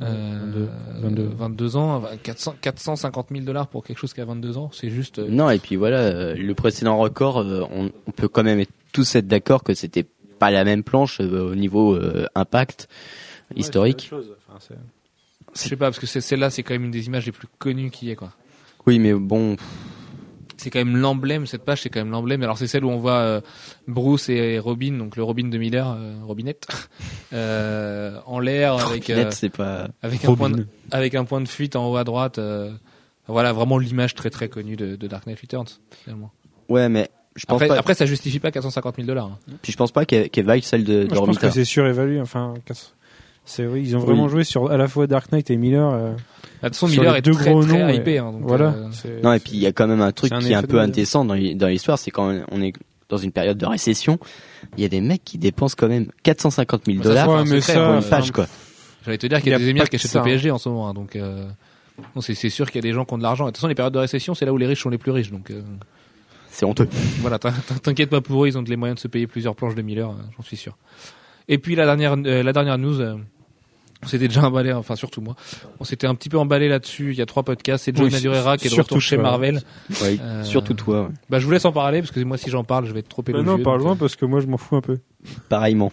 [0.00, 0.12] et quelques.
[0.12, 0.66] Euh,
[1.00, 1.30] 22.
[1.36, 5.18] 22 ans, 400, 450 000 dollars pour quelque chose qui a 22 ans, c'est juste.
[5.18, 7.36] euh, Non, et puis voilà, euh, le précédent record,
[7.70, 10.06] on, on peut quand même tous être d'accord que c'était
[10.38, 12.88] pas la même planche au niveau euh, impact
[13.54, 14.10] historique.
[15.54, 17.90] je sais pas parce que celle-là, c'est quand même une des images les plus connues
[17.90, 18.32] qui est quoi.
[18.86, 19.56] Oui, mais bon,
[20.58, 22.42] C'est quand même l'emblème cette page, c'est quand même l'emblème.
[22.42, 23.40] Alors c'est celle où on voit euh,
[23.88, 26.66] Bruce et Robin, donc le Robin de Miller, euh, Robinette,
[27.32, 29.88] euh, en l'air avec euh, pas.
[30.02, 30.66] avec un point de, Robin.
[30.90, 32.38] avec un point de fuite en haut à droite.
[32.38, 32.72] euh,
[33.28, 35.66] voilà vraiment l'image très très connue de, de Dark Knight Returns
[36.04, 36.30] finalement.
[36.68, 37.76] Ouais, mais je pense Après, pas.
[37.78, 39.26] après ça justifie pas 450 000 dollars.
[39.26, 39.38] hein.
[39.62, 42.20] Puis je pense pas qu'elle qu'elle vaille celle de, de je pense que c'est surévalué.
[42.20, 42.94] Enfin, quatre-
[43.46, 44.30] c'est oui, ils ont vraiment Oui.
[44.30, 45.88] joué sur à la fois Dark Knight et Miller.
[45.90, 46.16] euh, De
[46.68, 47.88] toute façon, Miller est deux très gros très noms.
[47.88, 48.18] hypé.
[48.18, 48.74] hein, donc, voilà.
[49.06, 50.62] euh, Non, et puis il y a quand même un truc un qui est un
[50.62, 52.72] peu indécent dans l'hi- dans l'histoire, c'est quand on est
[53.08, 54.18] dans une période de récession,
[54.76, 57.44] il y a des mecs qui dépensent quand même 450 000 Mais ça, dollars hein,
[57.44, 58.46] pour une euh, page, quoi.
[59.04, 60.24] J'allais te dire qu'il Il y a y a des émirs qui achètent ça, le
[60.24, 60.88] PSG en ce moment.
[60.88, 61.46] hein, donc, euh,
[62.20, 63.44] c'est sûr qu'il y a des gens qui ont de l'argent.
[63.44, 65.12] De toute façon, les périodes de récession, c'est là où les riches sont les plus
[65.12, 65.30] riches.
[65.30, 65.62] Donc, euh,
[66.50, 66.88] C'est honteux.
[67.20, 69.54] voilà, t'in- t'in- t'inquiète pas pour eux, ils ont les moyens de se payer plusieurs
[69.54, 70.76] planches de Miller, euh, j'en suis sûr.
[71.48, 73.14] Et puis la dernière, euh, la dernière news, euh,
[74.06, 75.34] on s'était déjà emballé, enfin surtout moi,
[75.80, 77.10] on s'était un petit peu emballé là-dessus.
[77.10, 79.16] Il y a trois podcasts, c'est John Oui, Madureira qui est de surtout retour chez
[79.16, 79.24] toi.
[79.24, 79.60] Marvel.
[80.00, 81.08] Ouais, Euh, Surtout toi, ouais.
[81.28, 83.08] Bah, je vous laisse en parler parce que moi, si j'en parle, je vais être
[83.08, 83.46] trop Bah élogieux.
[83.50, 84.98] non, donc, parle euh, loin parce que moi je m'en fous un peu.
[85.48, 85.90] pareillement.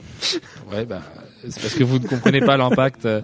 [0.71, 1.01] Ouais, bah,
[1.49, 3.21] c'est parce que vous ne comprenez pas l'impact euh,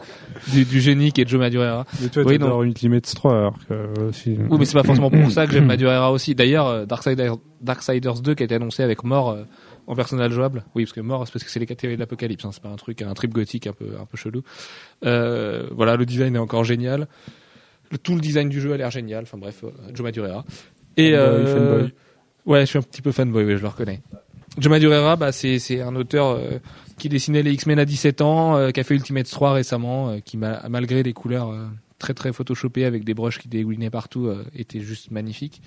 [0.48, 1.86] du, du génie qui est Joe Madureira.
[2.02, 5.10] Mais toi, Oui, t'adores Ultimate 3 alors que euh, si- Oui, mais c'est pas forcément
[5.12, 6.36] pour ça que j'aime Madureira aussi.
[6.36, 9.44] D'ailleurs, euh, Darksiders, Darksiders 2 qui a été annoncé avec Mort euh,
[9.90, 10.64] en personnage jouable.
[10.76, 12.46] Oui, parce que Mort, c'est parce que c'est les catégories de l'apocalypse.
[12.46, 14.44] Hein, c'est pas un truc, un trip gothique un peu, un peu chelou.
[15.06, 17.08] Euh, voilà, le design est encore génial.
[17.92, 19.24] Le, tout le design du jeu a l'air génial.
[19.24, 20.46] Enfin bref, euh, Joe Madureira.
[20.96, 21.46] Et euh,
[21.80, 21.94] fanboy.
[22.46, 24.02] ouais, je suis un petit peu fanboy, je le reconnais.
[24.58, 26.60] Joe Madureira, bah, c'est c'est un auteur euh,
[26.98, 30.62] qui dessinait les X-Men à 17 ans, qui a fait Ultimate 3 récemment, qui ma-
[30.70, 31.52] malgré les couleurs
[32.00, 35.62] très très photoshopées avec des brushes qui dégoulinaient partout, euh, était juste magnifique.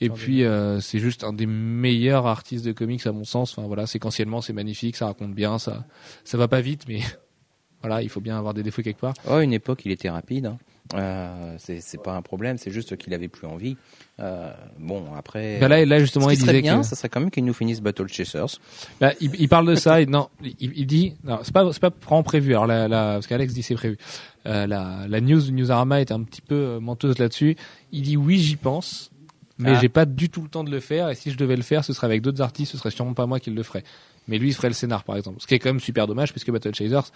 [0.00, 3.56] Et puis euh, c'est juste un des meilleurs artistes de comics à mon sens.
[3.56, 5.86] Enfin voilà, séquentiellement c'est magnifique, ça raconte bien, ça
[6.24, 7.00] ça va pas vite, mais
[7.80, 9.14] voilà, il faut bien avoir des défauts quelque part.
[9.30, 10.46] Oh, une époque, il était rapide.
[10.46, 10.58] hein.
[10.94, 13.76] Euh, c'est pas un problème, c'est juste qu'il avait plus envie.
[14.20, 15.58] Euh, bon, après.
[15.60, 17.80] Bah là, là justement, il disait bien, que ça serait quand même qu'il nous finisse
[17.82, 18.58] Battle Chasers.
[19.00, 21.80] Bah, il, il parle de ça et non, il, il dit non, c'est pas c'est
[21.80, 22.52] pas vraiment prévu.
[22.52, 23.98] Alors la, la parce qu'Alex dit c'est prévu.
[24.46, 27.56] Euh, la la news de Newsarama est un petit peu euh, menteuse là-dessus.
[27.92, 29.10] Il dit oui j'y pense,
[29.58, 29.78] mais Ah.
[29.80, 31.10] j'ai pas du tout le temps de le faire.
[31.10, 32.72] Et si je devais le faire, ce serait avec d'autres artistes.
[32.72, 33.84] Ce serait sûrement pas moi qui le ferais.
[34.28, 35.40] Mais lui, il ferait le scénar, par exemple.
[35.40, 37.10] Ce qui est quand même super dommage, puisque Battle Chasers,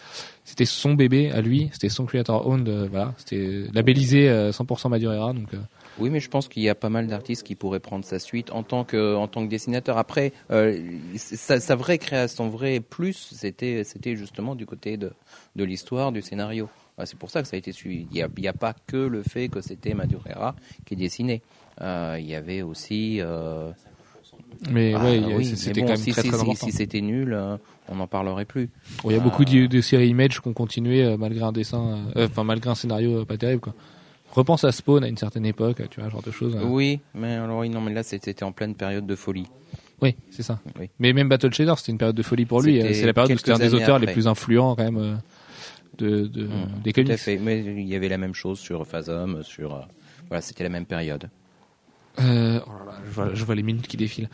[0.45, 4.89] c'était son bébé à lui, c'était son creator owned, euh, voilà, c'était labellisé euh, 100%
[4.89, 5.53] Madureira, donc.
[5.55, 5.59] euh,
[5.99, 8.51] Oui, mais je pense qu'il y a pas mal d'artistes qui pourraient prendre sa suite
[8.51, 9.99] en tant que tant que dessinateur.
[9.99, 10.81] Après, euh,
[11.17, 15.13] sa, vraie création, son vrai plus, c'était c'était justement du côté de
[15.55, 16.69] de l'histoire, du scénario.
[16.99, 18.07] Ah, C'est pour ça que ça a été suivi.
[18.11, 20.55] Il y a, pas que le fait que c'était Madureira
[20.87, 21.43] qui dessinait.
[21.81, 23.21] Il y avait aussi.
[24.65, 26.67] Euh, Mais ah, ouais, oui, c'était quand même si, très si- très si- important.
[26.67, 27.57] si c'était nul, euh,
[27.89, 28.69] on n'en parlerait plus.
[29.05, 29.21] Il y a Ah.
[29.21, 32.71] beaucoup de, de séries Image qui ont continué euh, malgré un dessin, euh, enfin malgré
[32.71, 33.75] un scénario euh, pas terrible quoi.
[34.31, 36.57] Repense à Spawn à une certaine époque, tu vois, ce genre de choses.
[36.57, 36.65] euh.
[36.65, 39.47] Oui, mais alors non, mais là c'était en pleine période de folie.
[40.01, 40.59] Oui, c'est ça.
[40.81, 40.89] Oui.
[40.99, 42.81] Mais même Battle Shader, c'était une période de folie pour lui.
[42.81, 45.15] Euh, C'est la période où c'était un des auteurs les plus influents quand même euh,
[45.99, 46.51] de, de Mmh,
[46.83, 47.13] des Tout comics.
[47.13, 47.37] à fait.
[47.39, 49.81] Mais il y avait la même chose sur Phasm, sur euh,
[50.29, 51.29] voilà, c'était la même période.
[52.21, 54.29] Euh, oh là là, je, vois, je vois les minutes qui défilent.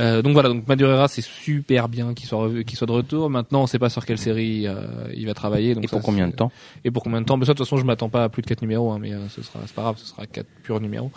[0.00, 3.28] Euh, donc voilà, donc Madureira, c'est super bien qu'il soit revu- qu'il soit de retour.
[3.30, 5.74] Maintenant, on sait pas sur quelle série euh, il va travailler.
[5.74, 6.50] Donc Et pour combien de temps?
[6.84, 7.36] Et pour combien de temps?
[7.36, 9.12] Mais ça, de toute façon, je m'attends pas à plus de 4 numéros, hein, mais
[9.12, 11.10] euh, ce sera, c'est pas grave, ce sera 4 purs numéros.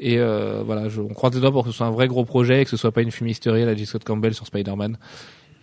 [0.00, 2.24] Et euh, voilà, je, on croise les doigts pour que ce soit un vrai gros
[2.24, 3.86] projet, et que ce soit pas une fumisterie à la J.
[3.86, 4.98] Scott Campbell sur Spider-Man.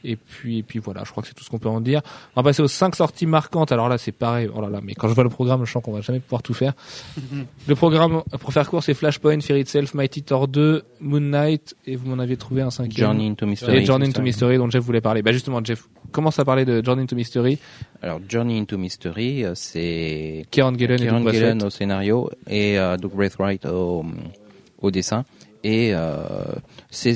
[0.03, 2.01] Et puis, et puis voilà, je crois que c'est tout ce qu'on peut en dire.
[2.35, 3.71] On va passer aux 5 sorties marquantes.
[3.71, 4.49] Alors là, c'est pareil.
[4.53, 6.43] Oh là là, mais quand je vois le programme, je sens qu'on va jamais pouvoir
[6.43, 6.73] tout faire.
[7.67, 11.95] le programme, pour faire court, c'est Flashpoint, Fear Itself, Mighty Thor 2, Moon Knight, et
[11.95, 13.07] vous m'en aviez trouvé un cinquième.
[13.07, 13.77] Journey into Mystery.
[13.77, 15.21] Et Journey into Mystery dont Jeff voulait parler.
[15.21, 17.57] Bah justement, Jeff commence à parler de Journey into Mystery.
[18.01, 22.97] Alors Journey into Mystery, euh, c'est Kieran Gillen et Doug Gillen au scénario et euh,
[22.97, 24.05] Doug Braithwaite au,
[24.81, 25.23] au dessin.
[25.63, 26.23] Et euh,
[26.89, 27.15] c'est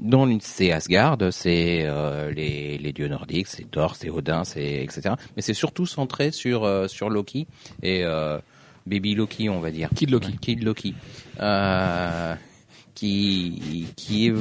[0.00, 5.14] une- c'est Asgard, c'est euh, les, les dieux nordiques, c'est Thor, c'est Odin, c'est etc.
[5.36, 7.46] Mais c'est surtout centré sur euh, sur Loki
[7.82, 8.38] et euh,
[8.86, 9.88] Baby Loki, on va dire.
[9.94, 10.36] Kid Loki.
[10.40, 10.94] Kid Loki,
[12.94, 14.34] qui qui est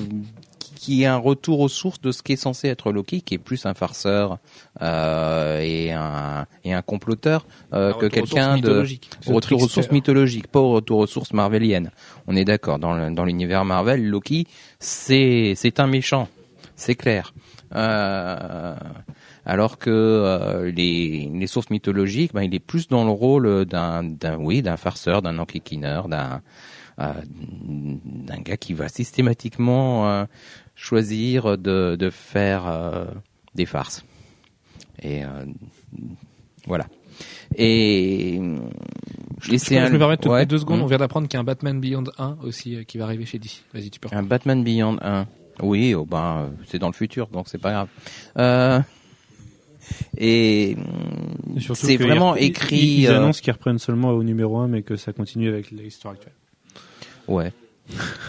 [0.75, 3.39] qui est un retour aux sources de ce qui est censé être Loki, qui est
[3.39, 4.39] plus un farceur
[4.81, 8.85] euh, et un et un comploteur euh, Un que quelqu'un de
[9.27, 11.91] retour aux sources mythologiques, pas au retour aux sources marveliennes.
[12.27, 12.79] On est d'accord.
[12.79, 14.47] Dans l'univers Marvel, Loki,
[14.79, 16.27] c'est c'est un méchant,
[16.75, 17.33] c'est clair.
[17.75, 18.75] Euh,
[19.45, 24.03] alors que euh, les, les sources mythologiques, ben, il est plus dans le rôle d'un,
[24.03, 26.41] d'un oui, d'un farceur, d'un enquiquineur, d'un
[26.99, 30.25] euh, d'un gars qui va systématiquement euh,
[30.75, 33.05] choisir de, de faire euh,
[33.55, 34.03] des farces.
[35.01, 35.45] Et euh,
[36.65, 36.85] voilà.
[37.55, 38.39] Et,
[39.41, 40.81] Je, et je, je me permets de te ouais, couper deux secondes.
[40.81, 43.25] On vient d'apprendre qu'il y a un Batman Beyond 1 aussi euh, qui va arriver
[43.25, 43.63] chez DC.
[43.73, 44.09] Vas-y, tu peux.
[44.11, 45.27] Un Batman Beyond 1.
[45.61, 47.87] Oui, oh ben, euh, c'est dans le futur, donc c'est pas grave.
[48.37, 48.79] Euh,
[50.17, 50.75] et
[51.75, 52.77] c'est vraiment écrit.
[52.77, 55.69] Ils, ils euh, annoncent qu'ils reprennent seulement au numéro 1, mais que ça continue avec
[55.71, 56.33] l'histoire actuelle.
[57.27, 57.53] Ouais.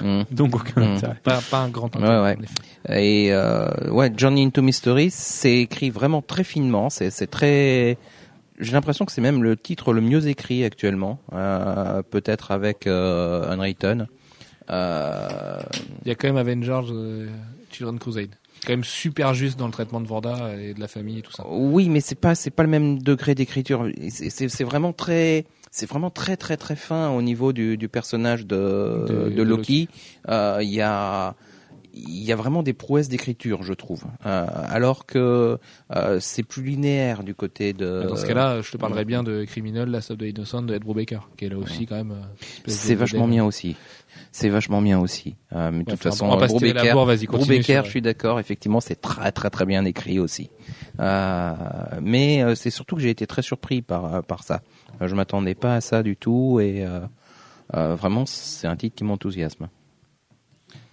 [0.00, 0.22] Mm.
[0.30, 0.94] Donc aucun Mm.
[0.96, 1.16] intérêt.
[1.22, 2.22] Pas, pas un grand Ouais, intérêt.
[2.22, 2.36] ouais.
[2.42, 3.00] effet.
[3.00, 6.90] Et euh, ouais, Journey into Mystery, c'est écrit vraiment très finement.
[6.90, 7.96] C'est c'est très.
[8.60, 13.50] J'ai l'impression que c'est même le titre le mieux écrit actuellement, euh, peut-être avec euh,
[13.50, 14.06] Unwritten.
[14.70, 15.58] Euh,
[16.04, 17.28] Il y a quand même Avengers euh,
[17.70, 18.30] Children Crusade.
[18.66, 21.32] Quand même super juste dans le traitement de Vorda et de la famille et tout
[21.32, 21.44] ça.
[21.48, 23.86] Oui, mais c'est pas c'est pas le même degré d'écriture.
[24.08, 25.44] C'est- C'est c'est vraiment très
[25.76, 29.42] c'est vraiment très très très fin au niveau du, du personnage de De- de, de
[29.42, 29.88] Loki.
[30.28, 31.34] Euh, Il y a
[31.96, 34.02] il y a vraiment des prouesses d'écriture, je trouve.
[34.26, 35.58] Euh, alors que
[35.94, 38.06] euh, c'est plus linéaire du côté de.
[38.08, 40.82] Dans ce cas-là, je te parlerai bien de Criminal, la sub de Innocent de Ed
[40.82, 42.14] Brubaker, qui est là aussi quand même.
[42.66, 43.76] c'est vachement bien aussi.
[44.32, 45.36] C'est vachement bien aussi.
[45.52, 46.38] Euh, mais de toute façon, on
[47.38, 48.40] Brubaker, sur- je suis d'accord.
[48.40, 50.50] Effectivement, c'est très très très bien écrit aussi.
[51.00, 51.52] Euh,
[52.02, 54.62] mais euh, c'est surtout que j'ai été très surpris par euh, par ça.
[55.00, 56.84] Je m'attendais pas à ça du tout et
[57.74, 59.68] euh, vraiment c'est un titre qui m'enthousiasme.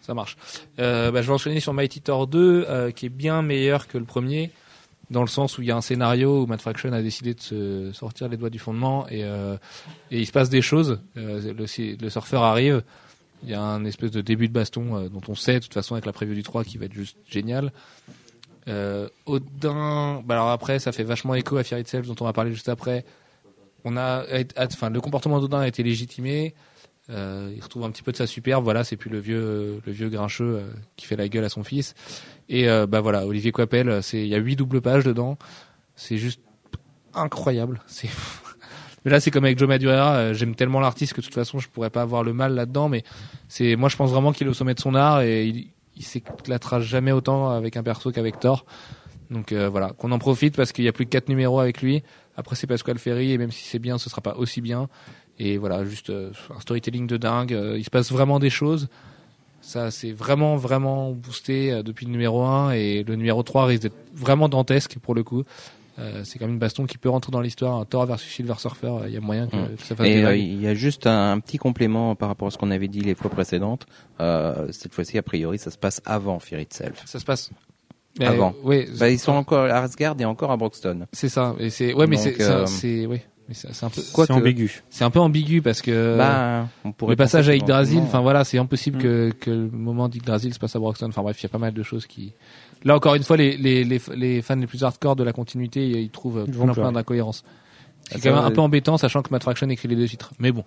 [0.01, 0.35] Ça marche.
[0.77, 4.03] Bah, je vais enchaîner sur Mighty Thor 2, euh, qui est bien meilleur que le
[4.03, 4.49] premier,
[5.11, 7.39] dans le sens où il y a un scénario où Matt Fraction a décidé de
[7.39, 9.57] se sortir les doigts du fondement et, euh,
[10.09, 10.99] et il se passe des choses.
[11.17, 12.81] Euh, le, le surfeur arrive,
[13.43, 15.73] il y a un espèce de début de baston euh, dont on sait de toute
[15.73, 17.71] façon avec la preview du 3 qui va être juste génial.
[18.67, 22.33] Euh, Odin, bah alors après ça fait vachement écho à Fear Itself dont on va
[22.33, 23.05] parler juste après.
[23.83, 24.23] On a,
[24.59, 26.53] enfin le comportement d'Odin a été légitimé.
[27.09, 28.63] Euh, il retrouve un petit peu de sa superbe.
[28.63, 31.63] Voilà, c'est plus le vieux, le vieux grincheux euh, qui fait la gueule à son
[31.63, 31.93] fils.
[32.49, 35.37] Et euh, bah voilà, Olivier Coipel, c'est il y a huit doubles pages dedans.
[35.95, 36.41] C'est juste
[37.13, 37.81] incroyable.
[37.87, 38.09] C'est
[39.03, 40.15] mais là c'est comme avec Joe Madureira.
[40.15, 42.89] euh, J'aime tellement l'artiste que de toute façon je pourrais pas avoir le mal là-dedans.
[42.89, 43.03] Mais
[43.47, 46.79] c'est moi je pense vraiment qu'il est au sommet de son art et il, s'éclatera
[46.79, 48.65] jamais autant avec un perso qu'avec Thor.
[49.29, 51.81] Donc euh, voilà, qu'on en profite parce qu'il y a plus que quatre numéros avec
[51.81, 52.03] lui.
[52.37, 54.89] Après c'est Pascal Ferry et même si c'est bien, ce sera pas aussi bien.
[55.43, 57.53] Et voilà, juste euh, un storytelling de dingue.
[57.53, 58.89] Euh, il se passe vraiment des choses.
[59.61, 63.81] Ça, c'est vraiment, vraiment boosté euh, depuis le numéro 1 et le numéro 3 risque
[63.81, 65.43] d'être vraiment dantesque pour le coup.
[66.01, 67.75] Euh, c'est quand même une baston qui peut rentrer dans l'histoire.
[67.77, 69.75] Un Thor versus Silver Surfer, euh, il y a moyen que, Mm.
[69.77, 72.47] que ça fasse Et euh, il y a juste un, un petit complément par rapport
[72.47, 73.85] à ce qu'on avait dit les fois précédentes.
[74.19, 77.03] Euh, cette fois-ci, a priori, ça se passe avant Fear Itself.
[77.05, 77.51] Ça se passe.
[78.19, 78.53] Mais, Avant.
[78.63, 81.05] Oui, Bah, ils sont encore à Asgard et encore à Broxton.
[81.13, 81.55] c'est ça.
[81.59, 83.19] Et c'est, ouais, mais Donc, c'est, c'est- euh, c'est, oui.
[83.47, 84.81] Mais c'est c'est un peu, Quoi C'est que- ambigu.
[84.89, 88.43] c'est un peu ambigu parce que bah, on pourrait le passage à Yggdrasil, enfin voilà,
[88.43, 89.01] c'est impossible Mm.
[89.01, 91.07] que, que le moment d'Yggdrasil se passe à Broxton.
[91.09, 92.33] Enfin bref, il y a pas mal de choses qui.
[92.83, 95.87] Là encore une fois, les, les, les, les fans les plus hardcore de la continuité,
[95.89, 97.43] ils trouvent Ils plein, plein d'incohérences.
[98.09, 100.31] C'est quand même un euh, peu embêtant, sachant que Matt Fraction écrit les deux titres.
[100.39, 100.63] Mais bon,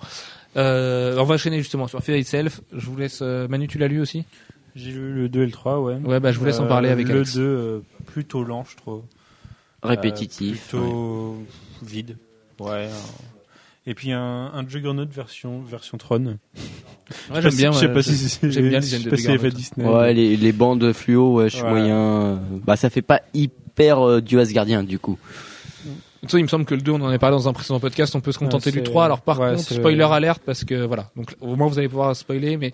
[0.57, 2.61] euh, on va enchaîner justement sur Fear Itself.
[2.73, 3.19] Je vous laisse.
[3.23, 4.25] euh, Manu, tu l'as lu aussi?
[4.77, 5.97] J'ai lu le 2 et le 3, ouais.
[6.05, 7.35] Ouais, bah je vous laisse en parler avec Le Alex.
[7.35, 9.03] 2, euh, plutôt lent, je trouve.
[9.83, 10.75] Répétitif.
[10.75, 11.37] Euh, plutôt
[11.83, 12.17] vide.
[12.61, 12.89] Ouais.
[13.87, 16.39] Et puis un, un Juggernaut version, version Tron.
[17.31, 17.73] Ouais, j'aime bien.
[17.73, 18.51] Je sais ouais, pas je- si c'est.
[18.51, 19.87] j'aime bien pas si fait Disney.
[19.87, 21.71] Ouais, les, les bandes fluo, ouais, je suis Ouais.
[21.71, 21.97] moyen.
[21.97, 25.19] euh, Bah, ça fait pas hyper euh, du Asgardien, du coup.
[25.85, 27.53] De toute façon, il me semble que le 2, on en a parlé dans un
[27.53, 29.05] précédent podcast, on peut se contenter Ouais, du c'est- 3.
[29.05, 31.11] Alors par ouais, contre, spoiler alerte parce que voilà.
[31.17, 32.73] Donc au moins vous allez pouvoir spoiler, mais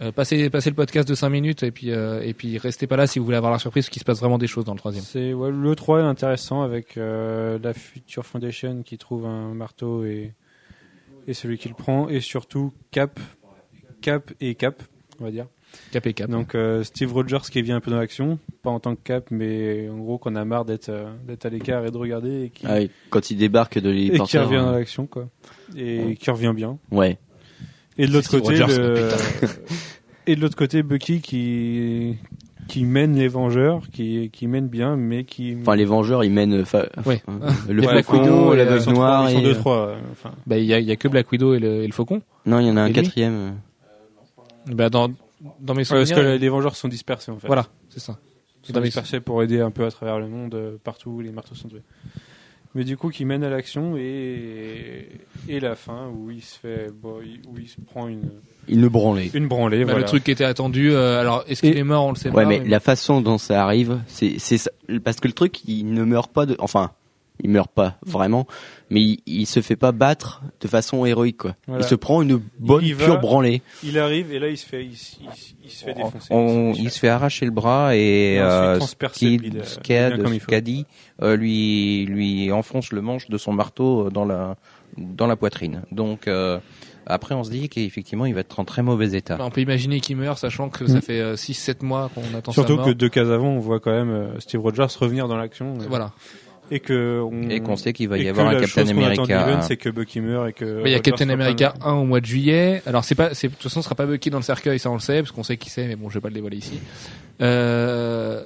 [0.00, 2.96] euh, passez, passez le podcast de 5 minutes et puis euh, et puis restez pas
[2.96, 4.74] là si vous voulez avoir la surprise, parce qu'il se passe vraiment des choses dans
[4.74, 5.02] le troisième.
[5.02, 10.04] C'est ouais, le 3 est intéressant avec euh, la Future Foundation qui trouve un marteau
[10.04, 10.32] et
[11.26, 13.18] et celui qui le prend et surtout Cap
[14.00, 14.82] Cap et Cap
[15.20, 15.46] on va dire.
[15.90, 16.28] Cap et cap.
[16.28, 19.28] Donc euh, Steve Rogers qui vient un peu dans l'action, pas en tant que Cap
[19.30, 22.50] mais en gros qu'on a marre d'être euh, d'être à l'écart et de regarder et
[22.50, 24.72] qui Ah oui, quand il débarque de et qui revient dans hein.
[24.72, 25.28] l'action quoi.
[25.76, 26.78] Et qui revient bien.
[26.90, 27.18] Ouais.
[27.98, 29.08] Et de l'autre côté Rogers, le-
[30.26, 32.16] et de l'autre côté Bucky qui
[32.68, 36.64] qui mène les Vengeurs, qui qui mène bien mais qui Enfin, les Vengeurs, ils mènent
[37.04, 37.22] Ouais.
[37.28, 39.42] euh, le Ouais, Faucon, Widow, la euh, Veuve Noire ils sont et...
[39.44, 41.58] deux trois euh, enfin Bah il y a, il y a que Black Widow et
[41.58, 42.22] le, et le Faucon.
[42.46, 43.54] Non, il y en a un Et quatrième.
[44.66, 45.08] Bah dans
[45.60, 46.14] dans mes Ouais, souvenirs.
[46.14, 47.46] parce que les Vengeurs sont dispersés en fait.
[47.48, 48.18] Voilà, c'est ça.
[48.62, 51.10] Ils sont Dans mes- dispersés pour aider un peu à travers le monde, euh, partout
[51.10, 51.82] où les marteaux sont tués.
[52.74, 55.08] Mais du coup qui mène à l'action et
[55.48, 57.16] et la fin où il se fait bon,
[57.48, 58.30] où il se prend une
[58.68, 59.30] Il le branlait.
[59.34, 59.78] une branlée.
[59.80, 60.00] Bah, voilà.
[60.00, 60.92] Le truc qui était attendu.
[60.92, 62.48] euh, alors, est-ce qu'il est mort On le sait Ouais, pas.
[62.48, 64.70] mais la façon dont ça arrive, c'est c'est ça-
[65.04, 66.92] parce que le truc, il ne meurt pas de, enfin,
[67.42, 68.46] il meurt pas vraiment,
[68.90, 71.56] mais il, il se fait pas battre de façon héroïque quoi.
[71.66, 71.84] Voilà.
[71.84, 73.04] Il se prend une bonne Il y va.
[73.04, 73.62] pure branlée.
[73.82, 76.28] Il arrive et là il se fait il, se- il se- il se fait défoncer.
[76.30, 79.62] On- Il se fait- arracher le bras et, Et euh, Skid, euh.
[80.38, 80.86] Skadi,
[81.22, 84.56] euh, lui lui enfonce le manche de son marteau dans la
[84.98, 85.82] dans la poitrine.
[85.90, 86.58] Donc euh,
[87.06, 89.36] après on se dit qu'effectivement il va être en très mauvais état.
[89.40, 92.76] on peut imaginer qu'il meurt, sachant que ça fait 6-7 mois qu'on attend Surtout sa
[92.76, 92.86] mort.
[92.86, 95.74] que deux cases avant, on voit quand même euh, Steve Rogers revenir dans l'action.
[95.80, 96.12] euh, Voilà.
[96.74, 99.60] Et que on, Et qu'on sait qu'il va y avoir un la Captain America.
[99.60, 100.82] c'est que Bucky meurt et que.
[100.82, 102.80] Mais il y a Captain America 1 au mois de juillet.
[102.86, 104.90] Alors c'est pas, c'est de toute façon, ce sera pas Bucky dans le cercueil, ça
[104.90, 106.56] on le sait, parce qu'on sait qui c'est, mais bon, je vais pas le dévoiler
[106.56, 106.80] ici.
[107.42, 108.42] Euh,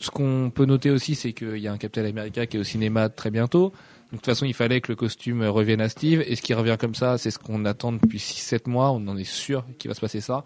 [0.00, 2.64] ce qu'on peut noter aussi, c'est qu'il y a un Captain America qui est au
[2.64, 3.70] cinéma très bientôt.
[3.70, 3.72] Donc,
[4.10, 6.24] de toute façon, il fallait que le costume revienne à Steve.
[6.26, 8.90] Et ce qui revient comme ça, c'est ce qu'on attend depuis 6-7 mois.
[8.90, 10.42] On en est sûr qu'il va se passer ça.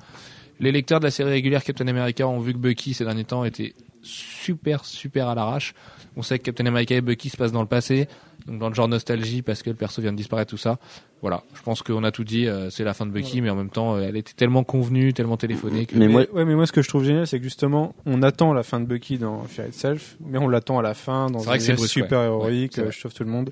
[0.60, 3.44] Les lecteurs de la série régulière Captain America ont vu que Bucky ces derniers temps
[3.44, 5.74] était super super à l'arrache.
[6.16, 8.06] On sait que Captain America et Bucky se passent dans le passé,
[8.46, 10.78] donc dans le genre nostalgie parce que le perso vient de disparaître tout ça.
[11.22, 12.46] Voilà, je pense qu'on a tout dit.
[12.46, 15.12] euh, c'est la fin de Bucky, mais en même temps, euh, elle était tellement convenue,
[15.12, 17.38] tellement téléphonée que Mais Mais moi- ouais, mais moi, ce que je trouve génial, c'est
[17.38, 20.82] que justement, on attend la fin de Bucky dans Fear Itself, mais on l'attend à
[20.82, 22.26] la fin dans un brusque, super ouais.
[22.26, 23.50] héroïque, euh, je sauve tout le monde.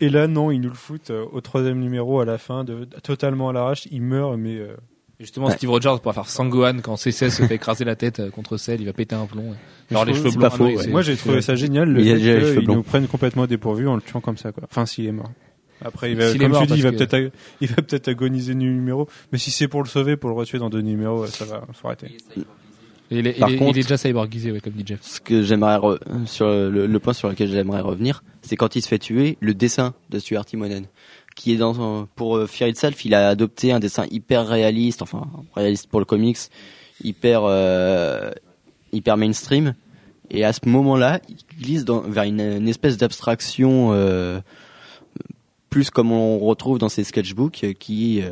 [0.00, 2.84] Et là, non, ils nous le foutent euh, au troisième numéro à la fin, de,
[3.02, 3.86] totalement à l'arrache.
[3.90, 4.74] Il meurt, mais euh,
[5.22, 5.54] justement Ouais.
[5.54, 8.80] Steve Rogers pourra faire Sangohan quand C16 se fait écraser la tête euh, contre Cell,
[8.80, 9.54] il va péter un plomb.
[9.90, 10.40] Alors je les cheveux blancs.
[10.40, 10.82] pas ah faux, non, ouais.
[10.82, 12.76] c'est- moi, j'ai trouvé ça génial le Il a fait déjà les blancs.
[12.76, 14.64] nous prennent complètement dépourvus en le tuant comme ça, quoi.
[14.70, 15.30] Enfin, s'il est mort.
[15.84, 18.54] Après, il va, comme mort, tu dis, il va que- peut-être, il va peut-être agoniser
[18.54, 19.08] du numéro.
[19.32, 21.88] Mais si c'est pour le sauver, pour le retuer dans deux numéros, ça va, faut
[21.88, 22.16] arrêter.
[23.10, 25.00] Il est, il Par est- contre- il est déjà cyborgisé, ouais, comme dit Jeff.
[25.02, 28.80] Ce que j'aimerais re- sur le, le point sur lequel j'aimerais revenir, c'est quand il
[28.80, 30.86] se fait tuer, le dessin de Stuart Timonen,
[31.34, 35.26] qui est dans pour euh, Fear Itself, il a adopté un dessin hyper réaliste, enfin
[35.54, 36.38] réaliste pour le comics,
[37.02, 38.30] hyper euh,
[38.92, 39.74] hyper mainstream.
[40.30, 44.40] Et à ce moment-là, il glisse dans, vers une, espèce d'abstraction euh,
[45.68, 48.22] plus comme on retrouve dans ses sketchbooks, qui,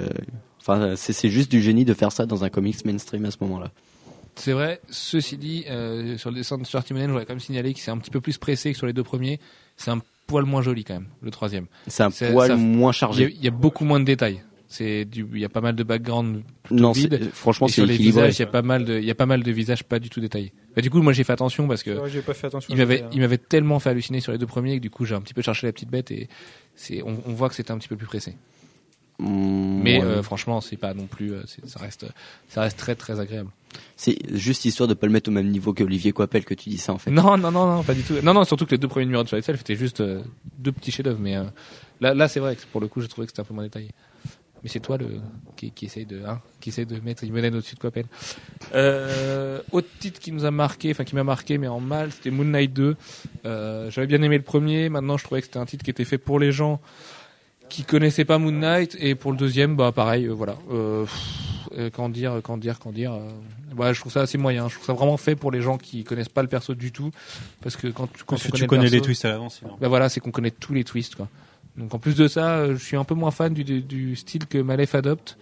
[0.60, 3.70] enfin, c'est juste du génie de faire ça dans un comics mainstream à ce moment-là.
[4.34, 5.64] C'est vrai, ceci dit,
[6.16, 8.10] sur le dessin de Stuart Timonen, je voudrais quand même signaler que c'est un petit
[8.10, 9.38] peu plus pressé que sur les deux premiers.
[9.76, 11.66] C'est un poil moins joli quand même, le troisième.
[11.86, 13.34] C'est un C'est- poil ça- moins chargé.
[13.36, 14.42] il y a beaucoup moins de détails.
[14.72, 16.42] C'est du, il y a pas mal de background.
[16.70, 17.18] Non, vide.
[17.20, 19.10] c'est- franchement, Et c'est sur les visages, il y a pas mal de, il y
[19.10, 20.52] a pas mal de visages pas du tout détaillés.
[20.76, 22.72] Bah, du coup, moi j'ai fait attention parce que Ouais, j'ai pas fait attention.
[22.72, 25.16] il m'avait, il m'avait tellement fait halluciner sur les deux premiers que du coup j'ai
[25.16, 26.28] un petit peu cherché la petite bête et
[26.76, 28.36] c'est, on, on voit que c'était un petit peu plus pressé.
[29.18, 30.04] Mm, Mais ouais.
[30.04, 32.06] euh, franchement, c'est pas non plus, euh, c'est- ça reste,
[32.48, 33.50] ça reste très très agréable.
[33.96, 36.70] C'est juste histoire de pas le mettre au même niveau que Olivier Coipel que tu
[36.70, 37.10] dis ça en fait.
[37.10, 38.14] Non, non, non, non, pas du tout.
[38.22, 40.22] Non, non, surtout que les deux premiers numéros de Sur Itself étaient juste euh,
[40.58, 41.20] deux petits chefs-d'œuvre.
[41.20, 41.44] Mais euh,
[42.00, 43.64] là, là, c'est vrai que pour le coup, j'ai trouvé que c'était un peu moins
[43.64, 43.90] détaillé.
[44.62, 45.06] Mais c'est toi le
[45.56, 48.04] qui, qui essaye de, hein, qui essaye de mettre Imenen au-dessus de Coppel.
[48.74, 52.30] Euh, autre titre qui nous a marqué, enfin qui m'a marqué, mais en mal, c'était
[52.30, 52.96] Moon Knight 2.
[53.46, 54.88] Euh, J'avais bien aimé le premier.
[54.88, 56.80] Maintenant, je trouvais que c'était un titre qui était fait pour les gens
[57.70, 58.96] qui connaissaient pas Moon Knight.
[59.00, 60.56] Et pour le deuxième, bah pareil, voilà.
[61.80, 63.12] Euh, quand dire, quand dire, quand dire.
[63.12, 63.28] euh,
[63.76, 64.68] ouais, je trouve ça assez moyen.
[64.68, 67.10] Je trouve ça vraiment fait pour les gens qui connaissent pas le perso du tout,
[67.62, 69.60] parce que quand, tu- quand Parce on que tu le connais les twists à l'avance.
[69.80, 71.28] bah voilà, c'est qu'on connaît tous les twists, quoi.
[71.76, 74.16] Donc en plus de ça, euh, je suis un peu moins fan du, du, du
[74.16, 75.38] style que Malef adopte.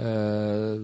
[0.00, 0.78] Euh,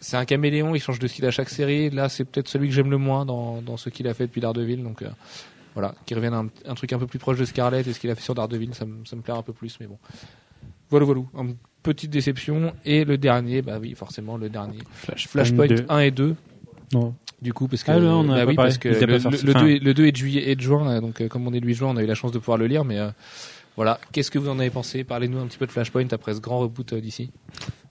[0.00, 1.90] c'est un caméléon, il change de style à chaque série.
[1.90, 4.40] Là, c'est peut-être celui que j'aime le moins dans, dans ce qu'il a fait depuis
[4.40, 4.82] Daredevil.
[4.82, 5.08] Donc euh,
[5.74, 7.98] voilà, qu'il revienne à un, un truc un peu plus proche de Scarlet et ce
[7.98, 9.76] qu'il a fait sur Daredevil, ça, me- plaît un peu plus.
[9.80, 9.98] Mais bon,
[10.90, 11.56] voilà, voilà, une
[11.92, 12.72] petite déception.
[12.84, 15.86] Et le dernier, bah oui, forcément le dernier, Flashpoint 2.
[15.88, 16.34] 1 et 2.
[16.92, 17.14] Non.
[17.40, 19.06] Du coup, parce que, Ah, non, on en a bah oui, parce que le, le-
[19.06, 21.28] le Enfin- 2 est, le 2 est de juillet et de juin, euh, donc euh,
[21.28, 22.84] comme on est le 8 juin, on a eu la chance de pouvoir le lire,
[22.84, 23.10] mais euh,
[23.76, 24.00] voilà.
[24.12, 25.04] Qu'est-ce que vous en avez pensé?
[25.04, 27.30] Parlez-nous un petit peu de Flashpoint après ce grand reboot euh, d'ici.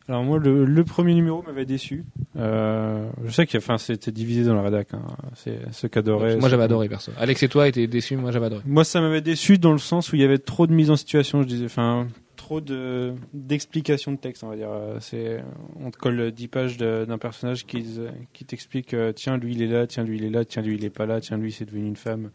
[0.10, 2.06] Alors moi, le, le premier numéro m'avait déçu.
[2.38, 4.88] Euh, je sais enfin, c'était divisé dans la rédac.
[4.94, 5.02] Hein.
[5.36, 6.38] C'est ceux qui adoraient.
[6.38, 7.12] Moi j'avais adoré perso.
[7.20, 8.62] Alex et toi étaient déçus, moi j'avais adoré.
[8.66, 10.96] Moi, ça m'avait déçu dans le sens où il y avait trop de mise en
[10.96, 11.42] situation.
[11.42, 12.08] Je disais, enfin,
[12.48, 14.72] trop de d'explications de texte, on va dire.
[14.72, 15.44] Euh, C'est,
[15.82, 17.84] on te colle 10 pages d'un personnage qui
[18.32, 20.76] qui t'explique, euh, tiens, lui il est là, tiens, lui il est là, tiens, lui
[20.76, 22.32] il est pas là, tiens, lui c'est devenu une femme.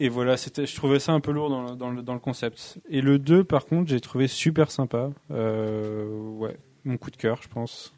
[0.00, 2.78] Et voilà, je trouvais ça un peu lourd dans le, dans le, dans le concept.
[2.90, 5.10] Et le 2, par contre, j'ai trouvé super sympa.
[5.30, 6.06] Euh,
[6.38, 7.94] ouais, mon coup de cœur, je pense.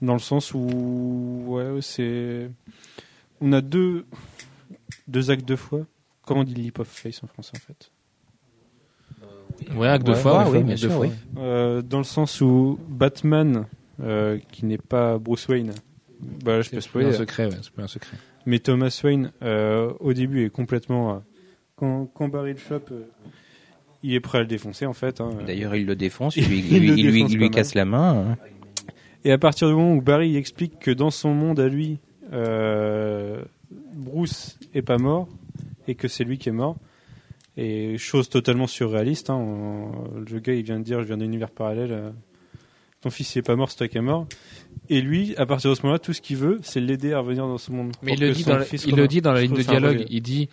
[0.00, 2.50] Dans le sens où, ouais, c'est.
[3.42, 4.06] On a deux,
[5.08, 5.86] deux actes de foi.
[6.22, 7.90] Comment on dit leap of faith en français, en fait?
[9.74, 11.08] Ouais, acte de Ouais, foi, ouais, oui, bien bien sûr, oui.
[11.38, 13.66] Euh, Dans le sens où Batman,
[14.02, 15.72] euh, qui n'est pas Bruce Wayne,
[16.44, 18.16] bah, je peux C'est plus un spoiler, secret, ouais, c'est plus un secret.
[18.46, 21.18] mais Thomas Wayne, euh, au début, est complètement euh,
[21.76, 23.02] quand, quand Barry le chope, euh,
[24.02, 25.20] il est prêt à le défoncer en fait.
[25.20, 25.30] hein.
[25.46, 27.48] D'ailleurs, il le défonce, il lui, Il il le lui, il lui- défonce il lui
[27.50, 28.14] pas casse la main.
[28.30, 28.36] hein.
[29.24, 31.98] Et à partir du moment où Barry explique que dans son monde à lui,
[32.32, 33.42] euh,
[33.94, 35.28] Bruce est pas mort
[35.88, 36.76] et que c'est lui qui est mort,
[37.56, 41.24] et chose totalement surréaliste, hein, on- le gars il vient de dire je viens d'un
[41.24, 42.10] univers parallèle, euh,
[43.00, 44.26] ton fils il est pas mort, c'est toi qui est mort.
[44.88, 47.46] Et lui, à partir de ce moment-là, tout ce qu'il veut, c'est l'aider à revenir
[47.46, 47.92] dans ce monde.
[48.02, 49.00] Mais il le dit dans la, fils il revienne.
[49.02, 50.04] le dit dans la Je ligne de dialogue.
[50.10, 50.48] Il dit,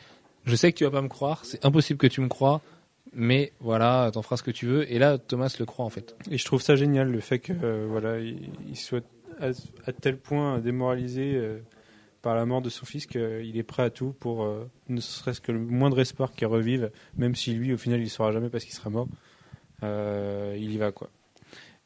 [0.45, 2.61] je sais que tu vas pas me croire, c'est impossible que tu me crois,
[3.13, 4.91] mais voilà, t'en feras ce que tu veux.
[4.91, 6.15] Et là, Thomas le croit en fait.
[6.31, 9.03] Et je trouve ça génial le fait que euh, voilà, il, il soit
[9.39, 9.49] à,
[9.85, 11.59] à tel point démoralisé euh,
[12.23, 15.41] par la mort de son fils qu'il est prêt à tout pour euh, ne serait-ce
[15.41, 18.49] que le moindre espoir qu'il revive, même si lui au final il ne saura jamais
[18.49, 19.07] parce qu'il sera mort.
[19.83, 21.09] Euh, il y va quoi.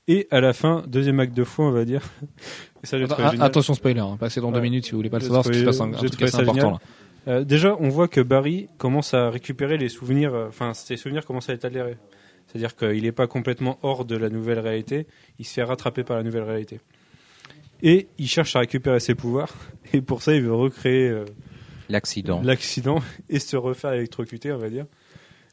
[0.08, 2.02] Et à la fin, deuxième acte de foi, on va dire.
[2.84, 5.44] Ça, Ah, attention spoiler, hein, passez dans deux minutes si vous voulez pas le savoir,
[5.44, 6.80] parce qu'il se passe un, truc assez important là.
[7.28, 11.50] Euh, déjà, on voit que Barry commence à récupérer les souvenirs, enfin, ses souvenirs commencent
[11.50, 11.98] à être altérés.
[12.46, 15.08] C'est-à-dire qu'il n'est pas complètement hors de la nouvelle réalité,
[15.40, 16.80] il se fait rattraper par la nouvelle réalité.
[17.84, 19.54] Et il cherche à récupérer ses pouvoirs,
[19.94, 21.26] et pour ça, il veut recréer euh,
[21.90, 22.42] L'accident.
[22.44, 24.86] l'accident et se refaire électrocuter, on va dire.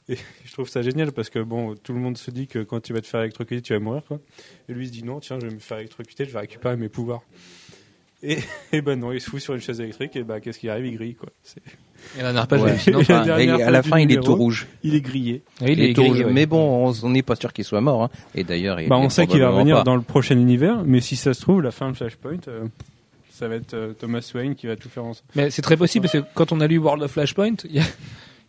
[0.08, 2.80] Et je trouve ça génial parce que bon, tout le monde se dit que quand
[2.80, 4.20] tu vas te faire électrocuter, tu vas mourir, quoi.
[4.68, 6.76] Et lui il se dit non, tiens, je vais me faire électrocuter, je vais récupérer
[6.76, 7.22] mes pouvoirs.
[8.22, 8.38] Et,
[8.72, 10.86] et ben non, il se fout sur une chaise électrique, et ben qu'est-ce qui arrive?
[10.86, 11.28] Il grille, quoi.
[12.16, 12.76] Et la dernière page Ouais.
[12.86, 14.66] Et la dernière et à la fin, il est tout rouge.
[14.82, 15.42] Il est grillé.
[15.60, 16.20] Oui, il Il est est tout rouge.
[16.20, 16.32] ouais.
[16.32, 18.04] Mais bon, on n'est pas sûr qu'il soit mort.
[18.04, 18.10] hein.
[18.34, 19.82] Et d'ailleurs, il Bah, on sait qu'il va revenir pas.
[19.84, 22.64] dans le prochain univers, mais si ça se trouve, la fin de Flashpoint, euh,
[23.30, 25.26] ça va être euh, Thomas Wayne qui va tout faire ensemble.
[25.34, 27.80] Mais c'est très possible parce que quand on a lu World of Flashpoint, il y
[27.80, 27.84] a,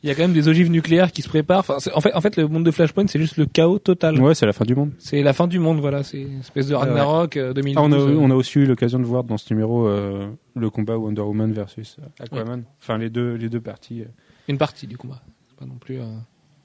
[0.05, 1.59] il y a quand même des ogives nucléaires qui se préparent.
[1.67, 4.21] Enfin, en fait, en fait, le monde de Flashpoint, c'est juste le chaos total.
[4.21, 4.91] Ouais, c'est la fin du monde.
[4.99, 6.03] C'est la fin du monde, voilà.
[6.03, 6.79] C'est une espèce de ouais.
[6.81, 7.75] Ragnarok euh, 2012.
[7.83, 8.17] Ah, on, a, euh.
[8.19, 11.51] on a aussi eu l'occasion de voir dans ce numéro euh, le combat Wonder Woman
[11.51, 12.63] versus euh, Aquaman.
[12.79, 14.03] Enfin, les deux, les deux parties.
[14.47, 15.21] Une partie du combat.
[15.59, 15.99] Pas non plus.
[15.99, 16.03] euh,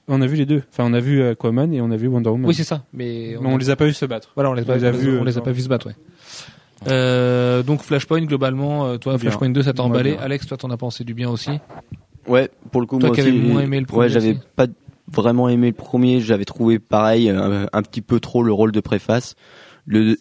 [0.07, 0.61] On a vu les deux.
[0.71, 2.47] Enfin, on a vu Aquaman et on a vu Wonder Woman.
[2.47, 2.83] Oui, c'est ça.
[2.93, 4.29] Mais Mais on les a pas vus se battre.
[4.35, 5.95] Voilà, on les, a on pas, les a on les pas vus se battre, ouais.
[6.87, 9.19] Euh, donc Flashpoint globalement, toi Bien.
[9.19, 10.11] Flashpoint 2 ça t'a emballé.
[10.13, 10.21] bien.
[10.21, 11.51] Alex, toi t'en as pensé du bien aussi.
[12.27, 13.31] Ouais, pour le coup, Toi moi qui aussi.
[13.31, 14.67] moins aimé le premier Ouais, j'avais pas
[15.11, 16.21] vraiment aimé le premier.
[16.21, 19.35] J'avais trouvé pareil un, un petit peu trop le rôle de préface.
[19.85, 20.17] Le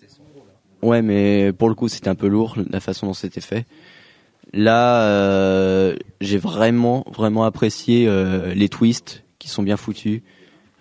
[0.82, 3.66] ouais, mais pour le coup, c'était un peu lourd la façon dont c'était fait.
[4.52, 10.22] Là, euh, j'ai vraiment vraiment apprécié euh, les twists qui sont bien foutus.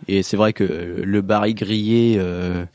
[0.08, 2.66] Et c'est vrai que le Barry grillé, euh,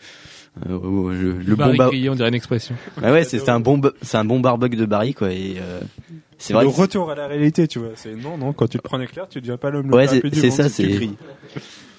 [0.69, 2.77] euh, le, le Barry bon ba- Grillé, on dirait une expression.
[3.03, 5.33] Ah ouais, c'est un bon, c'est un bon barbug de Barry quoi.
[5.33, 5.81] Et euh,
[6.39, 6.65] c'est vrai.
[6.65, 7.91] le que- retour à la réalité, tu vois.
[7.97, 8.53] C'est non, non.
[8.53, 11.09] Quand tu te prends éclair, tu deviens pas l'homme le Ouais, plus c'est- ça, c'est-.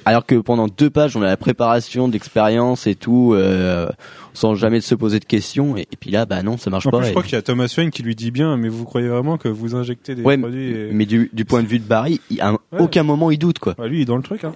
[0.07, 3.87] Alors que pendant deux pages, on a la préparation d'expérience et tout, euh,
[4.33, 5.77] sans jamais se poser de questions.
[5.77, 6.97] Et, et puis là, bah non, ça marche En pas.
[6.99, 8.85] plus, je et- crois qu'il y a Thomas Wayne qui lui dit bien, mais vous
[8.85, 10.89] croyez vraiment que vous injectez des Ouais, produits et...
[10.91, 12.57] mais du, du point de vue de Barry, il, à Ouais.
[12.77, 13.73] aucun moment il doute quoi.
[13.79, 14.43] Ouais, lui, il est dans le truc.
[14.43, 14.53] Hein.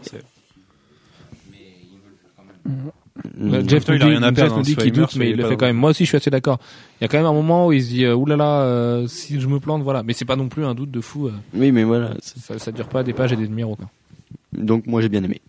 [3.41, 5.16] Euh, Jeff nous il a dit, rien à Jeff perdre, nous hein, dit qu'il doute,
[5.16, 5.76] mais il le fait dans- quand même.
[5.78, 6.60] Moi aussi, je suis assez d'accord.
[7.00, 9.40] Il y a quand même un moment où il se dit, euh, oulala, euh, si
[9.40, 10.04] je me plante, voilà.
[10.04, 11.28] Mais c'est pas non plus un doute de fou.
[11.28, 12.12] euh, Oui, mais voilà.
[12.22, 13.48] ça, ça dure pas des pages et des.
[13.48, 13.78] Quoi.
[14.54, 15.41] Donc moi j'ai bien aimé.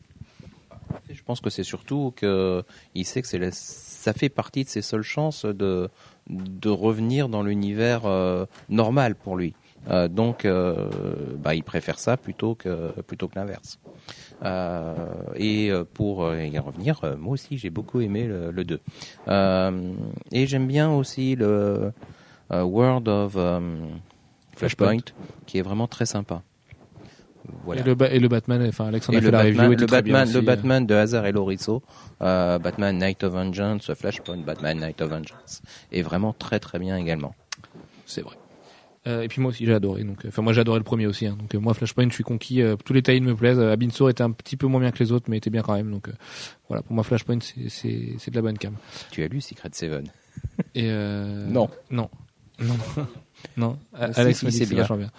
[1.12, 2.62] Je pense que c'est surtout que
[2.94, 5.88] il sait que c'est la- ça fait partie de ses seules chances de
[6.28, 9.54] de revenir dans l'univers euh, normal pour lui.
[9.90, 10.88] Euh, donc, euh,
[11.42, 13.78] bah, il préfère ça plutôt que plutôt que l'inverse.
[14.42, 14.94] Euh,
[15.36, 18.80] et euh, pour euh, y revenir, euh, moi aussi j'ai beaucoup aimé le, le 2.
[19.28, 19.92] Euh,
[20.32, 21.92] et j'aime bien aussi le
[22.52, 23.60] euh, World of euh,
[24.56, 25.12] Flashpoint,
[25.46, 26.42] qui est vraiment très sympa.
[27.64, 27.80] Voilà.
[27.80, 29.80] Et, le, et le Batman, enfin Alexandre a fait le la Batman, review.
[29.80, 30.46] le, Batman, le aussi.
[30.46, 31.82] Batman de Hazard et Lorisso,
[32.22, 35.62] euh, Batman Night of Vengeance, Flashpoint, Batman Night of Vengeance,
[35.92, 37.34] est vraiment très très bien également.
[38.06, 38.36] C'est vrai.
[39.06, 40.04] Euh, et puis moi aussi j'ai adoré.
[40.04, 41.26] Donc, euh, enfin moi j'ai adoré le premier aussi.
[41.26, 41.36] hein.
[41.40, 42.60] donc euh, moi Flashpoint, je suis conquis.
[42.60, 43.58] euh, tous les tie me plaisent.
[43.58, 45.74] Euh, Abinsor était un petit peu moins bien que les autres, mais était bien quand
[45.74, 45.90] même.
[45.90, 46.12] Donc euh,
[46.68, 48.74] voilà, pour moi Flashpoint c'est de la bonne cam.
[49.10, 50.04] Tu as lu Secret Seven?
[50.74, 51.70] Et euh, Non.
[51.90, 52.10] non,
[52.60, 52.74] non,
[53.56, 53.78] non.
[53.94, 54.84] A- Si, Alex si, c'est bien.
[54.86, 55.10] bien.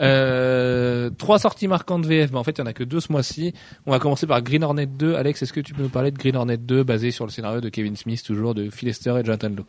[0.00, 2.30] Euh, trois sorties marquantes VF.
[2.32, 3.52] Mais en fait, il y en a que deux ce mois-ci.
[3.86, 5.14] On va commencer par Green Hornet 2.
[5.16, 7.60] Alex, est-ce que tu peux nous parler de Green Hornet 2 basé sur le scénario
[7.60, 9.66] de Kevin Smith, toujours de Phil Lester et Jonathan Lowe?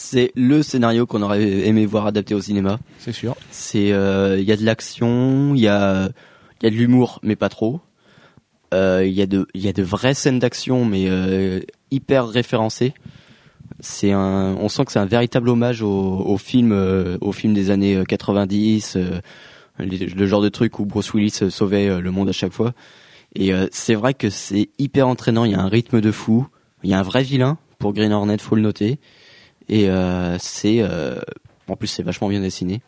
[0.00, 2.78] C'est le scénario qu'on aurait aimé voir adapté au cinéma.
[3.00, 3.34] C'est sûr.
[3.50, 6.08] C'est, euh, il y a de l'action, il y a,
[6.60, 7.80] il y a de l'humour, mais pas trop.
[8.72, 11.58] Euh, Il y a de, il y a de vraies scènes d'action, mais euh,
[11.90, 12.94] hyper référencées.
[13.80, 17.52] C'est un, on sent que c'est un véritable hommage au, au film, euh, au film
[17.52, 19.20] des années euh, 90, euh,
[19.80, 22.52] les- le genre de truc où Bruce Willis euh, sauvait euh, le monde à chaque
[22.52, 22.72] fois.
[23.34, 25.44] Et euh, c'est vrai que c'est hyper entraînant.
[25.44, 26.46] Il y a un rythme de fou.
[26.84, 28.98] Il y a un vrai vilain pour Green Hornet, faut le noter.
[29.68, 31.20] Et euh, c'est, euh,
[31.68, 32.80] en plus c'est vachement bien dessiné.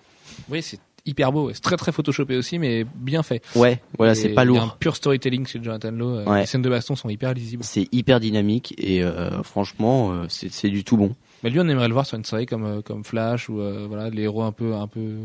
[0.48, 1.50] Oui, c'est hyper beau.
[1.52, 3.42] C'est très très photoshopé aussi, mais bien fait.
[3.56, 4.76] Ouais, voilà, c'est pas Il y a un lourd.
[4.76, 6.16] pur storytelling chez Jonathan Lowe.
[6.18, 6.40] euh, Ouais.
[6.40, 7.64] Les scènes de baston sont hyper lisibles.
[7.64, 11.14] C'est hyper dynamique et euh, franchement, euh, c'est du tout bon.
[11.42, 14.10] Mais lui, on aimerait le voir sur une série comme comme Flash ou euh, voilà
[14.10, 15.16] les héros un peu un peu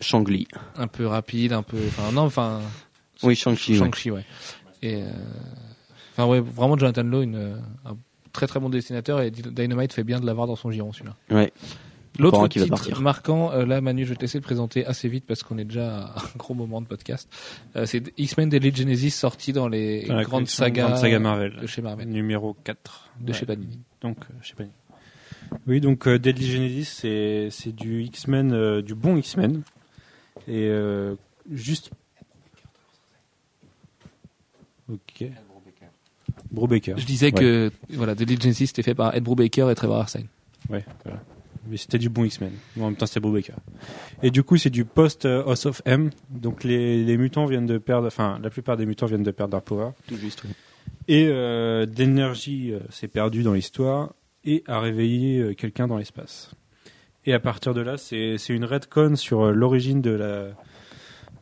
[0.00, 0.48] Shangli.
[0.76, 1.76] un peu rapides, un peu.
[1.88, 2.60] Enfin non, enfin.
[3.22, 3.76] Oui, Shang-Chi.
[3.76, 4.24] Shang-Chi, ouais.
[4.82, 5.02] Et
[6.12, 7.96] enfin ouais, vraiment Jonathan Lowe, une, un
[8.32, 11.16] très très bon dessinateur et Dynamite fait bien de l'avoir dans son giron celui-là.
[11.30, 11.52] Ouais.
[12.18, 15.42] L'autre titre marquant, euh, là Manu, je vais te laisser le présenter assez vite parce
[15.42, 17.26] qu'on est déjà à un gros moment de podcast.
[17.74, 21.56] Euh, c'est X-Men Deadly Genesis sorti dans les Dans grandes sagas Grande saga Marvel.
[21.60, 23.10] de chez Marvel, Numéro 4.
[23.20, 23.38] de Ouais.
[23.38, 23.78] chez Panini.
[24.02, 24.74] Donc, euh, chez Panini.
[25.66, 29.62] Oui, donc euh, Deadly Genesis, c'est c'est du X-Men, euh, du bon X-Men.
[30.48, 31.14] Et euh,
[31.50, 31.90] juste.
[34.92, 35.24] Ok.
[36.52, 36.96] Brubaker.
[36.98, 37.32] Je disais Ouais.
[37.32, 40.26] que voilà, Deadly Genesis c'était fait par Ed Brubaker et Trevor Arsine.
[40.70, 41.20] Ouais, voilà.
[41.68, 42.50] Mais c'était du bon X-Men.
[42.80, 43.54] En même temps, c'était Brubaker.
[44.22, 46.10] Et du coup, c'est du post euh, House of M.
[46.30, 48.08] Donc, les, les mutants viennent de perdre.
[48.08, 49.92] Enfin, la plupart des mutants viennent de perdre leur pouvoir.
[50.08, 50.50] Tout juste, oui.
[51.08, 54.12] Et euh, d'énergie euh, s'est perdue dans l'histoire
[54.44, 56.50] et a réveillé quelqu'un dans l'espace.
[57.26, 60.48] Et à partir de là, c'est c'est une redcon sur l'origine de la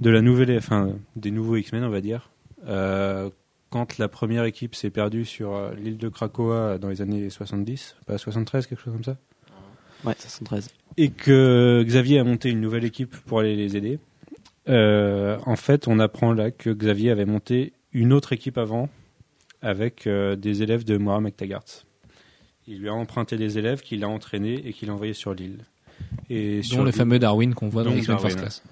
[0.01, 2.31] de la nouvelle, enfin des nouveaux X-Men, on va dire.
[2.66, 3.31] Euh,
[3.71, 7.97] quand la première équipe s'est perdue sur euh, l'île de Krakoa dans les années 70,
[8.07, 9.17] pas 73, quelque chose comme ça,
[10.05, 10.69] Ouais, 513.
[10.97, 13.99] et que Xavier a monté une nouvelle équipe pour aller les aider.
[14.69, 18.89] Euh, en fait, on apprend là que Xavier avait monté une autre équipe avant
[19.63, 21.65] avec euh, des élèves de Moira McTaggart.
[22.67, 25.65] Il lui a emprunté des élèves qu'il a entraînés et qu'il a envoyés sur l'île.
[26.31, 28.39] Et sur le fameux Darwin qu'on voit dans Darwin, First.
[28.39, 28.63] Class.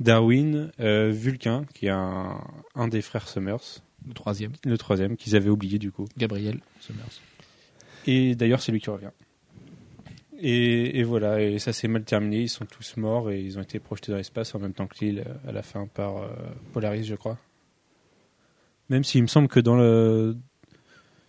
[0.00, 2.40] Darwin, euh, Vulcain, qui est un,
[2.74, 6.06] un des frères Summers, Le troisième, le troisième, qu'ils avaient oublié du coup.
[6.16, 7.20] Gabriel Summers.
[8.06, 9.10] Et d'ailleurs, c'est lui qui revient.
[10.38, 12.42] Et, et voilà, et ça s'est mal terminé.
[12.42, 15.02] Ils sont tous morts et ils ont été projetés dans l'espace en même temps que
[15.04, 16.28] l'île à la fin par euh,
[16.72, 17.38] Polaris, je crois.
[18.90, 20.36] Même s'il me semble que dans le.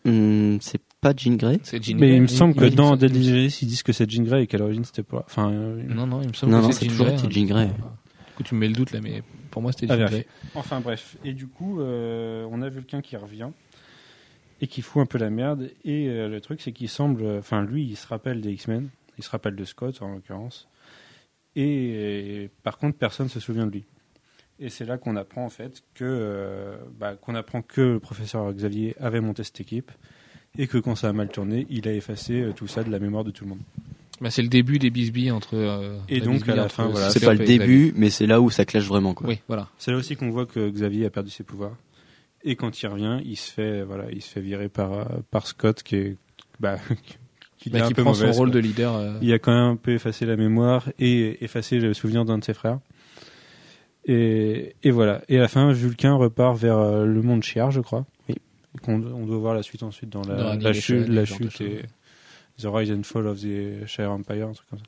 [0.05, 2.15] Hum, c'est pas Jean Grey C'est Jean Mais Grey.
[2.17, 4.57] il me semble que il- dans Genesis, ils disent que c'est Jean Grey et qu'à
[4.57, 5.23] l'origine c'était pas.
[5.25, 7.15] Enfin, euh, Non, non, il me semble Non, que non, c'est c'est Jean toujours Grey.
[7.17, 7.29] été hein.
[7.31, 7.65] Jean Grey.
[7.67, 10.23] Du coup, tu me mets le doute là, mais pour moi, c'était vérifier.
[10.23, 10.27] Grey.
[10.55, 13.49] Enfin bref, et du coup, euh, on a Vulcain qui revient
[14.61, 15.71] et qui fout un peu la merde.
[15.85, 19.23] Et euh, le truc, c'est qu'il semble, enfin lui, il se rappelle des X-Men, il
[19.23, 20.67] se rappelle de Scott en l'occurrence.
[21.57, 23.85] Et, euh, par contre, personne se souvient de lui.
[24.59, 28.53] Et c'est là qu'on apprend en fait que, euh, bah, qu'on apprend que le professeur
[28.53, 29.91] Xavier avait monté cette équipe
[30.57, 32.99] et que quand ça a mal tourné, il a effacé euh, tout ça de la
[32.99, 33.61] mémoire de tout le monde.
[34.19, 35.55] Bah, c'est le début des bisbilles entre.
[35.55, 38.49] euh, Et donc, à la fin, voilà, C'est pas le début, mais c'est là où
[38.49, 39.13] ça clash vraiment.
[39.13, 39.27] Quoi.
[39.27, 39.39] Xavier.
[39.41, 39.67] Oui, voilà.
[39.77, 41.75] C'est là aussi qu'on voit que Xavier a perdu ses pouvoirs.
[42.43, 45.45] Et quand il revient, il se fait, voilà, il se fait virer par, euh, par
[45.47, 46.15] Scott, qui est,
[46.59, 46.77] bah,
[47.57, 48.55] qui, Bah, qui prend son rôle quoi.
[48.55, 48.95] de leader.
[48.95, 52.37] euh, Il a quand même un peu effacé la mémoire et effacé le souvenir d'un
[52.39, 52.79] de ses frères.
[54.05, 55.21] Et, et voilà.
[55.29, 58.05] Et à la fin, Vulcain repart vers euh, le monde Chiar, je crois.
[58.29, 58.35] Oui.
[58.87, 61.81] On doit voir la suite ensuite dans Dans la, la chute, la chute et
[62.59, 64.85] The Rise and Fall of the Shire Empire, un truc comme ça.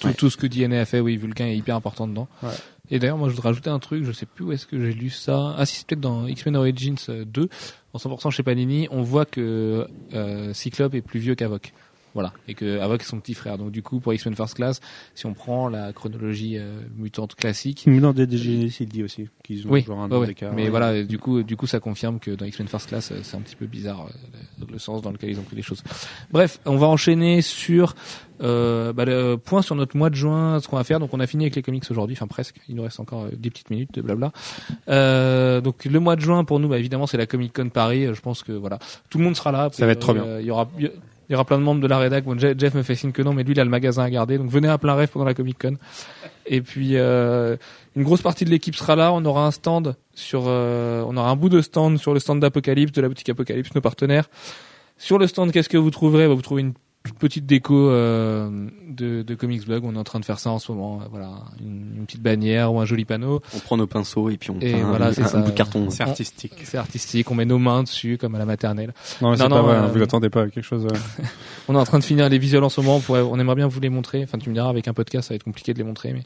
[0.00, 2.28] tout, tout ce que DNA a fait, oui, Vulcain est hyper important dedans.
[2.42, 2.50] Ouais.
[2.90, 4.92] Et d'ailleurs, moi, je voudrais rajouter un truc, je sais plus où est-ce que j'ai
[4.92, 5.54] lu ça.
[5.58, 7.48] Ah, si, c'est peut-être dans X-Men Origins euh, 2,
[7.92, 11.72] en 100% chez Panini, on voit que euh, Cyclope est plus vieux qu'Avoc.
[12.14, 12.32] Voilà.
[12.48, 13.58] Et que est son petit frère.
[13.58, 14.80] Donc, du coup, pour X-Men First Class,
[15.14, 19.70] si on prend la chronologie euh, mutante classique, dans DDG, il dit aussi qu'ils ont
[19.70, 20.34] oui, genre un ouais, ouais.
[20.54, 20.70] mais Ouais.
[20.70, 23.56] voilà, du coup, du coup, ça confirme que dans X-Men First Class, c'est un petit
[23.56, 25.82] peu bizarre euh, le, le sens dans lequel ils ont pris les choses.
[26.30, 27.94] Bref, on va enchaîner sur
[28.40, 31.00] euh, bah, le point sur notre mois de juin, ce qu'on va faire.
[31.00, 32.56] Donc, on a fini avec les comics aujourd'hui, enfin presque.
[32.68, 34.32] Il nous reste encore euh, des petites minutes de blabla.
[34.88, 38.06] Euh, donc, le mois de juin pour nous, bah, évidemment, c'est la Comic Con Paris.
[38.12, 38.78] Je pense que voilà,
[39.10, 39.68] tout le monde sera là.
[39.72, 40.24] Ça va être trop bien.
[40.24, 40.68] Euh, Il y aura
[41.28, 42.24] il y aura plein de membres de la rédac.
[42.24, 44.10] Bon, Je- Jeff me fait signe que non, mais lui, il a le magasin à
[44.10, 44.38] garder.
[44.38, 45.76] Donc, venez à plein rêve pendant la Comic Con.
[46.46, 47.56] Et puis, euh,
[47.96, 49.12] une grosse partie de l'équipe sera là.
[49.12, 52.40] On aura un stand sur, euh, on aura un bout de stand sur le stand
[52.40, 54.28] d'Apocalypse, de la boutique Apocalypse, nos partenaires.
[54.96, 56.26] Sur le stand, qu'est-ce que vous trouverez?
[56.28, 56.72] Bah, Vous trouvez une
[57.14, 59.84] petite déco euh, de, de Comics Blog.
[59.84, 61.00] On est en train de faire ça en ce moment.
[61.02, 61.30] Euh, Voilà,
[61.60, 63.40] une, une petite bannière ou un joli panneau.
[63.54, 65.38] On prend nos pinceaux et puis on Et peint voilà, un, c'est un ça.
[65.38, 65.90] bout de carton.
[65.90, 66.54] C'est artistique.
[66.64, 67.30] C'est artistique.
[67.30, 68.92] On met nos mains dessus comme à la maternelle.
[69.22, 70.86] Non, c'est Non, pas vrai, euh, hein, vous attendez pas à quelque chose.
[70.86, 71.22] euh,
[71.68, 72.96] On est en train de finir les visuels en ce moment.
[72.96, 74.22] On, pourrait- on aimerait bien vous les montrer.
[74.22, 76.12] Enfin, tu me diras, avec un podcast, ça va être compliqué de les montrer.
[76.12, 76.22] Mais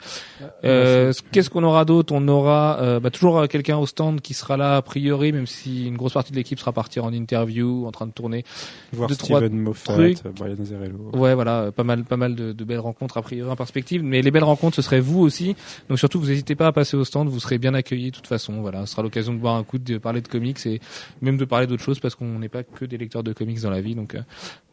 [0.64, 2.12] euh, qu'est-ce qu'on aura d'autre?
[2.14, 5.46] On aura euh, bah, toujours euh, quelqu'un au stand qui sera là a priori, même
[5.46, 8.44] si une grosse partie de l'équipe sera partie en interview, en train de tourner.
[8.92, 10.18] voir deux, trois Steven Moffat, trucs.
[10.26, 11.10] euh, Brian Lazzarello.
[11.14, 14.02] Ouais, voilà, pas mal, pas mal de, de belles rencontres a priori en perspective.
[14.02, 15.54] Mais les belles rencontres, ce serait vous aussi.
[15.88, 17.28] Donc surtout, vous n'hésitez pas à passer au stand.
[17.28, 18.60] Vous serez bien accueillis de toute façon.
[18.60, 20.80] Voilà, ce sera l'occasion de boire un coup, de parler de comics et
[21.20, 23.70] même de parler d'autres choses parce qu'on n'est pas que des lecteurs de comics dans
[23.70, 23.94] la vie.
[23.94, 24.20] Donc euh,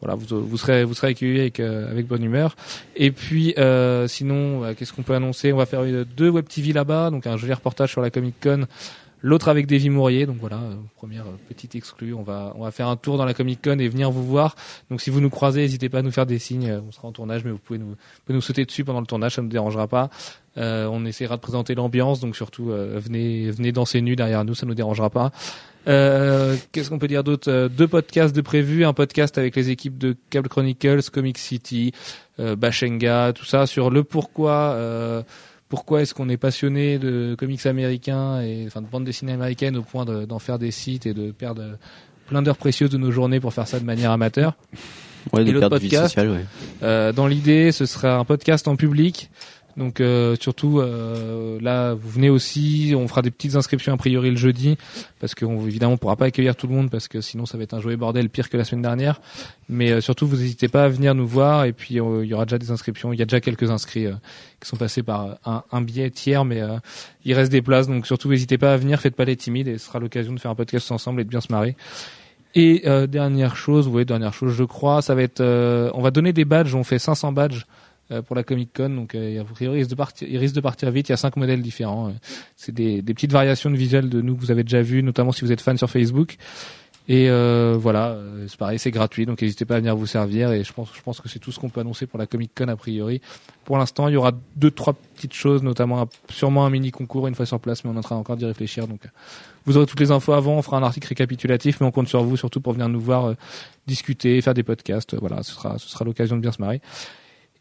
[0.00, 2.56] voilà, vous, vous serez, vous serez accueillis avec euh, avec bonne humeur.
[2.96, 5.52] Et puis euh, sinon, euh, qu'est-ce qu'on peut annoncer?
[5.52, 5.82] On va faire
[6.16, 8.66] deux web TV là-bas, donc un joli reportage sur la Comic Con
[9.22, 10.26] l'autre avec Davy Mourier.
[10.26, 12.14] Donc voilà, euh, première euh, petite exclue.
[12.14, 14.56] On va on va faire un tour dans la Comic Con et venir vous voir.
[14.90, 16.70] Donc si vous nous croisez, n'hésitez pas à nous faire des signes.
[16.70, 19.00] Euh, On sera en tournage, mais vous pouvez nous vous pouvez nous sauter dessus pendant
[19.00, 20.10] le tournage, ça ne nous dérangera pas.
[20.56, 24.66] Euh, on essaiera de présenter l'ambiance, donc surtout venez venez danser nu derrière nous, ça
[24.66, 25.30] nous dérangera pas.
[25.88, 27.68] Euh, Qu'est-ce qu'on peut dire d'autre?
[27.68, 31.92] Deux podcasts de prévus, un podcast avec les équipes de Cable Chronicles, Comic City,
[32.38, 35.24] Bashenga, tout ça sur le pourquoi.
[35.70, 39.76] Euh, pourquoi est-ce qu'on est passionné de comics américains et enfin de bande dessinée américaine
[39.76, 41.62] au point de- d'en faire des sites et de perdre
[42.26, 44.56] plein d'heures précieuses de nos journées pour faire ça de manière amateur?
[45.32, 46.44] Ouais, Et l'autre podcast sociale, ouais.
[46.82, 49.30] Euh, dans l'idée, ce sera un podcast en public.
[49.80, 54.30] Donc euh, surtout euh, là, vous venez aussi, on fera des petites inscriptions a priori
[54.30, 54.76] le jeudi
[55.20, 57.64] parce qu'on évidemment on pourra pas accueillir tout le monde parce que sinon ça va
[57.64, 59.22] être un joyeux bordel pire que la semaine dernière.
[59.70, 62.34] Mais euh, surtout vous n'hésitez pas à venir nous voir et puis euh, il y
[62.34, 63.14] aura déjà des inscriptions.
[63.14, 64.12] Il y a déjà quelques inscrits euh,
[64.60, 66.76] qui sont passés par un, un billet tiers, mais euh,
[67.24, 69.78] il reste des places donc surtout n'hésitez pas à venir, faites pas les timides et
[69.78, 71.74] ce sera l'occasion de faire un podcast ensemble et de bien se marrer.
[72.54, 76.10] Et euh, dernière chose, oui, dernière chose, je crois, ça va être, euh, on va
[76.10, 76.74] donner des badges.
[76.74, 77.64] On fait 500 badges euh,
[78.22, 80.90] pour la Comic Con, donc euh, a priori, il risque de partir, risque de partir
[80.90, 81.08] vite.
[81.08, 82.08] Il y a cinq modèles différents.
[82.08, 82.12] euh.
[82.56, 85.32] C'est des, des petites variations de visuels de nous que vous avez déjà vu, notamment
[85.32, 86.36] si vous êtes fan sur Facebook.
[87.08, 90.52] Et euh, voilà, euh, c'est pareil, c'est gratuit, donc n'hésitez pas à venir vous servir.
[90.52, 92.52] Et je pense, je pense que c'est tout ce qu'on peut annoncer pour la Comic
[92.56, 93.20] Con a priori.
[93.64, 97.34] Pour l'instant, il y aura deux, trois petites choses, notamment sûrement un mini concours une
[97.34, 98.86] fois sur place, mais on est en train encore d'y réfléchir.
[98.86, 99.08] Donc, euh,
[99.64, 100.56] vous aurez toutes les infos avant.
[100.56, 103.24] On fera un article récapitulatif, mais on compte sur vous surtout pour venir nous voir,
[103.24, 103.34] euh,
[103.88, 105.14] discuter, faire des podcasts.
[105.14, 106.80] Euh, Voilà, ce sera, ce sera l'occasion de bien se marrer.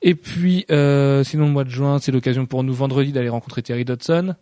[0.02, 3.62] Et puis, euh, sinon le mois de juin, c'est l'occasion pour nous vendredi d'aller rencontrer
[3.62, 4.36] Terry Dodson,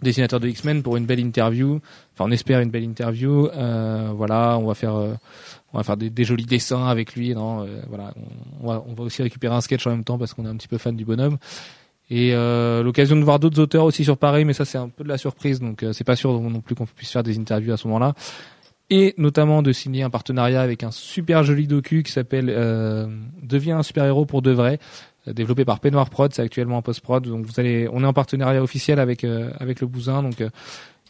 [0.00, 1.80] dessinateur de X-Men, pour une belle interview.
[2.14, 3.48] Enfin, on espère une belle interview.
[3.48, 5.14] Euh, voilà, on va faire, euh,
[5.72, 7.34] on va faire des, jolis dessins avec lui.
[7.34, 10.18] Non, euh, voilà, on, on va, on va aussi récupérer un sketch en même temps
[10.18, 11.38] parce qu'on est un petit peu fan du bonhomme.
[12.14, 15.02] Et euh, l'occasion de voir d'autres auteurs aussi sur Paris, mais ça c'est un peu
[15.02, 17.72] de la surprise, donc euh, c'est pas sûr non plus qu'on puisse faire des interviews
[17.72, 18.12] à ce moment-là.
[18.94, 23.06] Et notamment de signer un partenariat avec un super joli docu qui s'appelle euh,
[23.42, 24.80] Deviens un super-héros pour de vrai,
[25.26, 28.12] euh, développé par Penoir Prod, c'est actuellement en post-prod, donc vous allez, on est en
[28.12, 30.50] partenariat officiel avec euh, avec le Bousin, donc euh,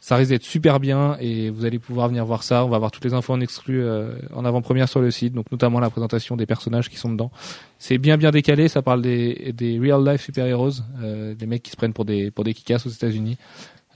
[0.03, 2.65] ça risque d'être super bien et vous allez pouvoir venir voir ça.
[2.65, 5.51] On va avoir toutes les infos en exclu euh, en avant-première sur le site, donc
[5.53, 7.31] notamment la présentation des personnages qui sont dedans.
[7.79, 10.71] C'est bien bien décalé, ça parle des, des real life super-héros,
[11.03, 13.39] euh, des mecs qui se prennent pour des pour des kickass aux États-Unis.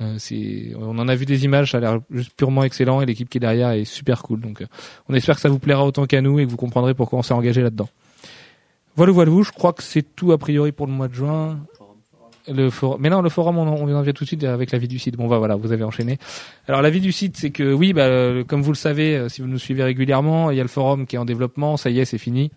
[0.00, 0.18] Euh,
[0.78, 3.38] on en a vu des images, ça a l'air juste purement excellent et l'équipe qui
[3.38, 4.40] est derrière est super cool.
[4.40, 4.66] Donc, euh,
[5.08, 7.22] on espère que ça vous plaira autant qu'à nous et que vous comprendrez pourquoi on
[7.22, 7.88] s'est engagé là-dedans.
[8.96, 9.32] Voilà, voilà.
[9.42, 11.58] Je crois que c'est tout a priori pour le mois de juin.
[12.48, 14.78] Le forum, mais non, le forum, on, on en vient tout de suite avec la
[14.78, 15.16] vie du site.
[15.16, 16.18] Bon, bah voilà, vous avez enchaîné.
[16.68, 19.40] Alors, la vie du site, c'est que oui, bah, euh, comme vous le savez, si
[19.40, 21.76] vous nous suivez régulièrement, il y a le forum qui est en développement.
[21.76, 22.52] Ça y est, c'est fini.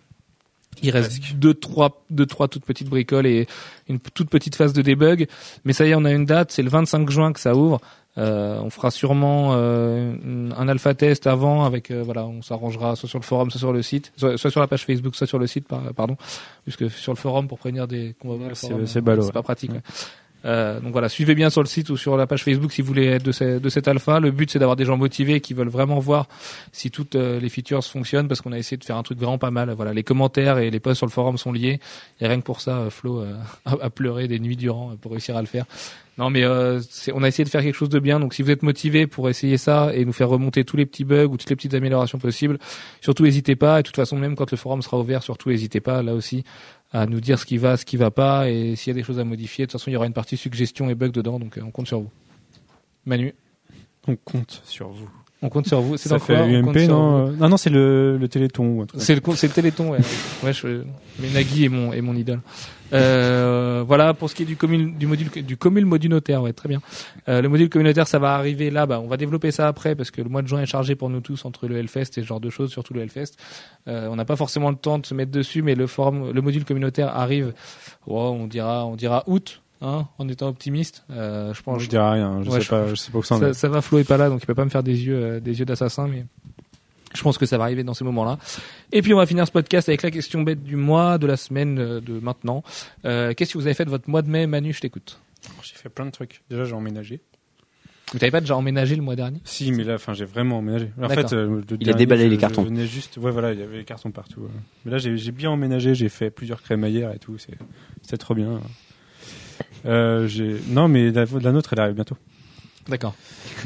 [0.82, 3.46] Il reste deux, trois, deux, trois toutes petites bricoles et
[3.88, 5.26] une toute petite phase de debug.
[5.64, 6.52] Mais ça y est, on a une date.
[6.52, 7.80] C'est le 25 juin que ça ouvre.
[8.18, 10.14] Euh, on fera sûrement euh,
[10.56, 13.72] un alpha test avant avec euh, voilà, on s'arrangera soit sur le forum, soit sur
[13.72, 16.16] le site, soit, soit sur la page Facebook, soit sur le site, par- pardon,
[16.64, 18.66] puisque sur le forum pour prévenir des qu'on va voir c'est-
[19.26, 19.32] ouais.
[19.32, 19.70] pas pratique.
[19.72, 19.80] ouais.
[20.44, 22.88] Euh, donc voilà, suivez bien sur le site ou sur la page Facebook si vous
[22.88, 24.20] voulez être de, ce- de cet alpha.
[24.20, 26.28] Le but c'est d'avoir des gens motivés qui veulent vraiment voir
[26.72, 29.38] si toutes euh, les features fonctionnent parce qu'on a essayé de faire un truc vraiment
[29.38, 29.70] pas mal.
[29.72, 31.78] Voilà, les commentaires et les posts sur le forum sont liés.
[32.20, 33.34] Et rien que pour ça, euh, Flo euh,
[33.64, 35.66] a, pleuré des nuits durant pour réussir à le faire.
[36.18, 38.20] Non, mais on a essayé de faire quelque chose de bien.
[38.20, 41.04] Donc, si vous êtes motivé pour essayer ça et nous faire remonter tous les petits
[41.04, 42.58] bugs ou toutes les petites améliorations possibles,
[43.00, 43.78] surtout n'hésitez pas.
[43.78, 46.44] Et de toute façon, même quand le forum sera ouvert, surtout n'hésitez pas là aussi
[46.92, 49.04] à nous dire ce qui va, ce qui va pas et s'il y a des
[49.04, 49.66] choses à modifier.
[49.66, 51.70] De toute façon, il y aura une partie suggestions et bugs dedans, donc euh, on
[51.70, 52.10] compte sur vous.
[53.06, 53.34] Manu,
[54.06, 55.10] On compte sur vous.
[55.42, 55.96] On compte sur vous.
[55.96, 58.28] C'est Ça dans quoi fait On compte UMP, sur non Non, non, c'est le, le
[58.28, 58.86] Téléthon.
[58.96, 59.98] C'est le, c'est le Téléthon, ouais.
[60.42, 60.82] ouais je,
[61.18, 62.40] mais Nagui est mon, est mon idole.
[62.92, 66.68] Euh, voilà, pour ce qui est du, commune, du module, du commune modunotaire, ouais, très
[66.68, 66.80] bien.
[67.28, 70.10] Euh, le module communautaire, ça va arriver là, bah, on va développer ça après parce
[70.10, 72.26] que le mois de juin est chargé pour nous tous entre le Hellfest et ce
[72.26, 73.32] genre de choses, surtout le Hellfest.
[73.88, 76.42] Euh, on n'a pas forcément le temps de se mettre dessus, mais le forum, le
[76.42, 77.52] module communautaire arrive,
[78.06, 81.04] oh, on dira, on dira août, hein, en étant optimiste.
[81.10, 82.42] Euh, je pense, je dirais rien.
[82.42, 83.54] Je Ouais, sais pas, je sais pas où ça en ça, est.
[83.54, 85.40] ça va, Flo est pas là, donc il peut pas me faire des yeux, euh,
[85.40, 86.24] des yeux d'assassin, mais
[87.14, 88.38] je pense que ça va arriver dans ces moments-là.
[88.92, 91.36] Et puis on va finir ce podcast avec la question bête du mois, de la
[91.36, 92.62] semaine, euh, de maintenant.
[93.04, 95.20] Euh, Qu'est-ce que vous avez fait de votre mois de mai, Manu Je t'écoute.
[95.62, 96.42] J'ai fait plein de trucs.
[96.50, 97.20] Déjà, j'ai emménagé.
[98.12, 99.40] Vous t'avez pas déjà emménagé le mois dernier?
[99.44, 100.90] Si, mais là, enfin, j'ai vraiment emménagé.
[101.00, 102.64] En fait, euh, le Il a déballé je- les je cartons.
[102.64, 104.48] venais juste, ouais, voilà, il y avait les cartons partout.
[104.84, 107.38] Mais là, j'ai bien emménagé, j'ai fait plusieurs crémaillères et tout.
[107.38, 107.56] c'est-
[108.02, 108.60] C'était trop bien.
[109.86, 112.16] Euh, j'ai- non, mais la, la nôtre, elle arrive bientôt.
[112.88, 113.14] D'accord.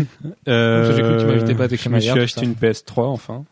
[0.49, 2.19] Euh, Parce que j'ai cru que tu m'invitais pas à tes Je me suis tout
[2.19, 2.47] acheté ça.
[2.47, 3.45] une PS3 enfin.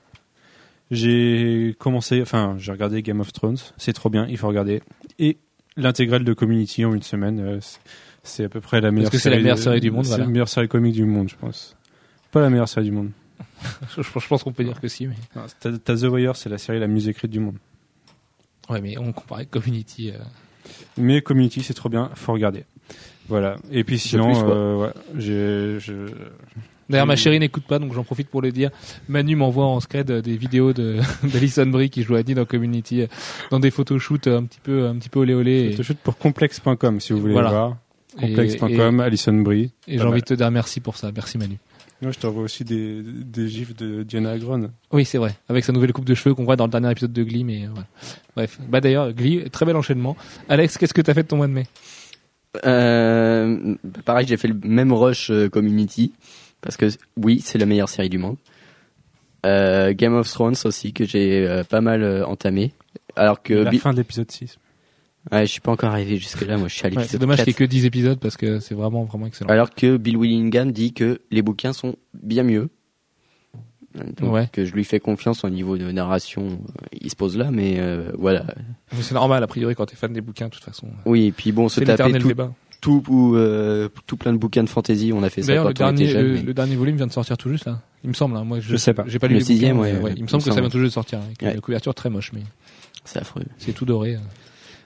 [0.90, 4.82] J'ai commencé, enfin, j'ai regardé Game of Thrones, c'est trop bien, il faut regarder.
[5.19, 5.39] Et
[5.77, 7.81] l'intégrale de Community en une semaine, euh, c'est-
[8.23, 10.10] c'est à peu près la meilleure que c'est la meilleure de- série du monde, C'est
[10.10, 10.24] voilà.
[10.24, 11.77] la meilleure série comique du monde, je pense.
[12.31, 13.10] Pas la meilleure série du monde.
[13.97, 15.14] Je, je pense qu'on peut dire que si, mais.
[15.36, 17.56] Non, T'as t'as The Wire, c'est la série la mieux écrite du monde.
[18.69, 20.10] Ouais, mais on compare avec Community.
[20.10, 20.19] euh,
[20.98, 22.64] Mais Community, c'est trop bien, faut regarder.
[23.28, 23.56] Voilà.
[23.70, 26.12] Et puis sinon, plus, euh, ouais, j'ai, je-
[26.90, 28.70] D'ailleurs, ma chérie n'écoute pas, donc j'en profite pour le dire.
[29.09, 30.98] Manu m'envoie en scred euh, des vidéos de
[31.32, 33.06] d'Alison Brie qui joue à Dean dans Community, euh,
[33.51, 35.72] dans des photoshoots un petit peu, un petit peu olé olé.
[35.72, 37.51] je te shoot pour complexe.com si vous voulez Voilà.
[37.51, 37.76] voir.
[38.20, 39.70] Complexe.com, Alison Brie.
[39.89, 41.10] Et, j'ai envie de te dire merci pour ça.
[41.14, 41.56] Merci Manu.
[42.02, 44.70] Moi, je t'envoie aussi des, des gifs de Diana Agron.
[44.90, 45.34] Oui, c'est vrai.
[45.48, 47.64] Avec sa nouvelle coupe de cheveux qu'on voit dans le dernier épisode de Glee, mais
[47.64, 47.86] euh, voilà.
[48.36, 48.58] Bref.
[48.68, 50.16] Bah d'ailleurs, Glee, très bel enchaînement.
[50.48, 51.66] Alex, qu'est-ce que t'as fait de ton mois de mai?
[52.66, 56.12] Euh, pareil, j'ai fait le même rush euh, Community
[56.60, 58.36] parce que oui, c'est la meilleure série du monde.
[59.44, 62.72] Euh, Game of Thrones aussi que j'ai euh, pas mal euh, entamé.
[63.16, 64.58] Alors que la fin de l'épisode 6.
[65.30, 66.56] Ouais, je suis pas encore arrivé jusque là.
[66.58, 67.44] Moi, je suis à Ouais, C'est dommage 4.
[67.46, 69.50] qu'il y ait que 10 épisodes parce que c'est vraiment, vraiment excellent.
[69.50, 72.68] Alors que Bill Willingham dit que les bouquins sont bien mieux.
[74.18, 74.48] Donc, Ouais.
[74.50, 76.46] que je lui fais confiance au niveau de narration.
[76.46, 78.46] euh, Il se pose là, mais euh, voilà.
[79.00, 80.88] C'est normal, a priori, quand t'es fan des bouquins, de toute façon.
[81.04, 82.52] Oui, et puis bon, se taper tout, débat.
[82.80, 85.12] tout, ou, euh, tout plein de bouquins de fantasy.
[85.14, 86.26] On a fait ça quand le on dernier, était jeune.
[86.26, 87.82] le, mais- le dernier volume vient de sortir tout juste, là.
[88.02, 88.44] Il me semble, hein.
[88.44, 89.04] Moi, je, Je sais pas.
[89.06, 90.14] J'ai pas lu Le sixième, bouquins, mais ouais, ouais.
[90.16, 91.54] Il me semble que ça vient tout juste de sortir, avec Ouais.
[91.54, 92.40] une couverture très moche, mais
[93.04, 93.42] C'est affreux.
[93.58, 94.14] c'est tout doré.
[94.14, 94.18] euh.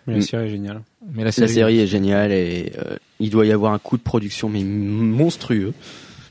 [0.07, 0.83] Mais la série est géniale.
[1.13, 4.03] Mais la La série, est géniale et euh, il doit y avoir un coût de
[4.03, 5.73] production mais monstrueux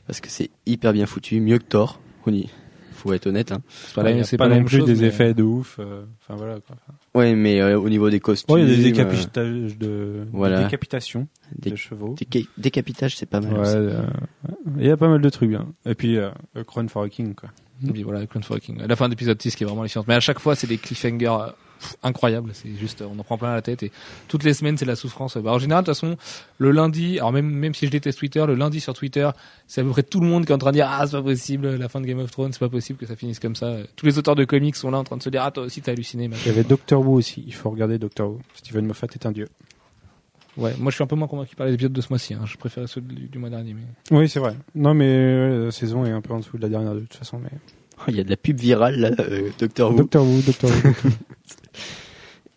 [0.07, 1.99] parce que c'est hyper bien foutu, mieux que Thor.
[2.27, 2.49] On y
[2.93, 3.51] faut être honnête.
[3.51, 3.61] Hein.
[3.69, 4.87] c'est pas, a c'est pas, pas non même plus chose.
[4.87, 5.77] des mais- effets de ouf.
[5.79, 6.75] euh, Enfin voilà quoi.
[7.13, 10.25] Ouais, mais euh, au niveau des costumes, Ouais, il y a des euh, décapitages de,
[10.31, 10.57] voilà.
[10.59, 11.27] des décapitations
[11.57, 12.15] Des- de chevaux.
[12.19, 13.53] déca- décapitage, c'est pas mal.
[13.53, 13.75] Ouais, aussi.
[13.75, 14.01] euh,
[14.79, 15.67] il y a pas mal de trucs bien.
[15.85, 17.49] Et puis euh, A Crown for a King quoi.
[17.87, 18.77] Et puis voilà, Clone Fucking.
[18.87, 20.07] La fin d'épisode 6 qui est vraiment hallucinante.
[20.07, 21.47] Mais à chaque fois, c'est des cliffhangers euh,
[21.79, 22.51] pff, incroyables.
[22.53, 23.91] C'est juste, on en prend plein la tête et
[24.27, 25.37] toutes les semaines, c'est la souffrance.
[25.37, 26.17] Bah, en général, de toute façon,
[26.57, 29.29] le lundi, alors même, même si je déteste Twitter, le lundi sur Twitter,
[29.67, 31.17] c'est à peu près tout le monde qui est en train de dire, ah, c'est
[31.17, 33.55] pas possible, la fin de Game of Thrones, c'est pas possible que ça finisse comme
[33.55, 33.75] ça.
[33.95, 35.81] Tous les auteurs de comics sont là en train de se dire, ah, toi aussi,
[35.81, 36.29] t'as halluciné.
[36.45, 37.43] Il y avait Doctor Who aussi.
[37.45, 38.39] Il faut regarder Doctor Who.
[38.55, 39.47] Steven Moffat est un dieu.
[40.57, 42.43] Ouais, moi, je suis un peu moins convaincu par les épisodes de ce mois-ci, hein.
[42.45, 43.83] Je préférais ceux du, du mois dernier, mais.
[44.11, 44.55] Oui, c'est vrai.
[44.73, 47.15] Non, mais euh, la saison est un peu en dessous de la dernière de toute
[47.15, 47.39] façon.
[47.39, 47.49] Mais...
[48.07, 49.97] Il y a de la pub virale là, euh, Doctor Who.
[49.97, 51.09] Doctor Who, Doctor Who.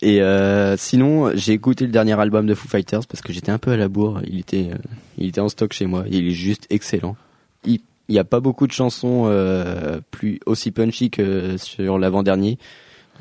[0.00, 3.58] Et euh, sinon, j'ai écouté le dernier album de Foo Fighters parce que j'étais un
[3.58, 4.20] peu à la bourre.
[4.26, 4.78] Il était, euh,
[5.16, 6.04] il était en stock chez moi.
[6.08, 7.16] Il est juste excellent.
[7.64, 7.80] Il
[8.10, 12.58] il y a pas beaucoup de chansons euh, plus aussi punchy que sur l'avant-dernier.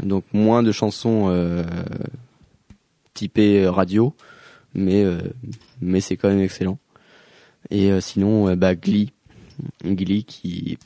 [0.01, 1.29] Donc moins de chansons
[3.13, 4.13] typées radio,
[4.73, 5.03] mais
[5.81, 6.77] mais c'est quand même excellent.
[7.69, 9.11] Et sinon, bah Glee,
[9.83, 10.77] Glee qui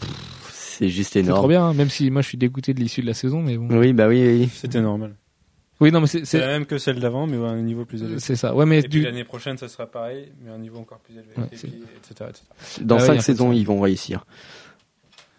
[0.82, 1.48] c'est juste C'est trop énorme.
[1.50, 3.68] bien, hein, même si moi, je suis dégoûté de l'issue de la saison, mais bon.
[3.78, 4.50] Oui, bah oui, oui.
[4.54, 5.16] C'était normal.
[5.80, 8.20] Oui, non, mais c'est, la même que celle d'avant, mais à un niveau plus élevé.
[8.20, 8.54] c'est ça.
[8.54, 11.00] Ouais, mais Et puis du, l'année prochaine, ça sera pareil, mais à un niveau encore
[11.00, 11.30] plus élevé.
[11.38, 12.44] Ouais, et c'est- puis, etc., etc.
[12.86, 14.26] Dans Ah cinq saisons, ils vont réussir.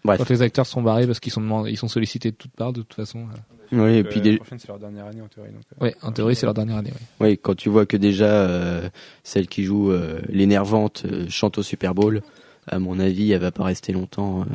[0.05, 0.17] Bref.
[0.17, 2.73] quand les acteurs sont barrés parce qu'ils sont demandés, ils sont sollicités de toutes parts,
[2.73, 3.19] de toute façon.
[3.19, 3.25] euh.
[3.71, 5.51] Oui, et puis L'année des- prochaine, c'est leur dernière année en théorie.
[5.51, 6.91] Donc, euh, Ouais, en théorie, c'est leur dernière année,
[7.21, 7.27] ouais.
[7.29, 8.89] oui, quand tu vois que déjà euh,
[9.23, 12.21] celle qui joue euh, l'énervante euh, chante au Super Bowl,
[12.67, 14.41] à mon avis, elle va pas rester longtemps.
[14.41, 14.45] euh,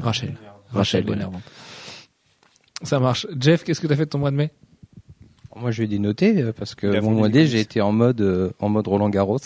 [0.72, 1.04] Rachel.
[1.08, 1.28] Rachel.
[2.82, 3.26] Ça marche.
[3.38, 4.50] Jeff, qu'est-ce que t'as fait de ton mois de mai?
[5.56, 7.52] Moi, je vais dénoter euh, parce que mon mois des D, comics.
[7.52, 9.38] j'ai été en mode euh, en mode Roland Garros.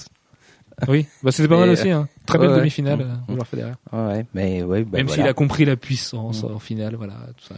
[0.88, 1.90] Oui, bah c'était pas mal aussi.
[1.90, 2.08] Hein.
[2.26, 2.60] Très belle ouais, ouais.
[2.60, 3.02] demi-finale, Mm.
[3.02, 3.76] euh, on leur fait derrière.
[3.92, 5.22] Ouais, mais ouais, bah, Même voilà.
[5.22, 7.54] s'il a compris la puissance en finale, voilà, tout ça.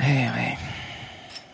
[0.00, 0.58] Ouais, ouais.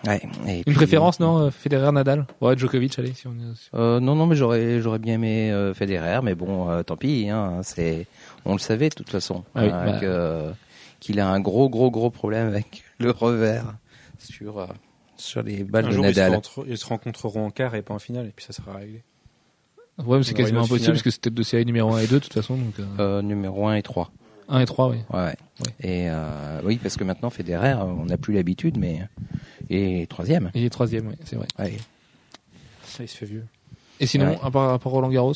[0.06, 2.26] Ouais, et Une puis- préférence, non euh, Federer, Nadal?
[2.40, 3.34] Ouais, Djokovic, allez, si on
[3.74, 7.28] Euh, non, non, mais j'aurais, j'aurais bien aimé euh, Federer, mais bon, euh, tant pis.
[7.30, 8.06] Hein, c'est,
[8.44, 9.98] on le savait de toute façon, Ah oui, hein, bah.
[10.00, 10.50] que-
[11.00, 13.74] qu'il a un gros, gros, gros problème avec le revers
[14.18, 14.66] sur euh,
[15.16, 16.34] sur les balles un de jour, ils se, Nadal.
[16.34, 19.02] rentre- ils se rencontreront en quart et pas en finale, et puis ça sera réglé.
[19.98, 20.92] Ouais, mais c'est quasiment impossible finale.
[20.94, 22.56] parce que c'était de série numéro 1 et 2 de toute façon.
[22.56, 24.12] Donc, euh, Euh, numéro 1 et 3.
[24.48, 24.98] 1 et 3, oui.
[25.12, 25.34] Ouais.
[25.80, 29.02] Et euh, oui, parce que maintenant Federer, on n'a plus l'habitude, mais
[29.70, 30.50] et troisième.
[30.54, 31.48] Il est troisième, oui, c'est vrai.
[31.58, 31.76] Ouais.
[32.84, 33.44] Ça, il se fait vieux.
[34.00, 34.38] Et sinon, Ouais.
[34.42, 35.34] à, part, à part Roland Garros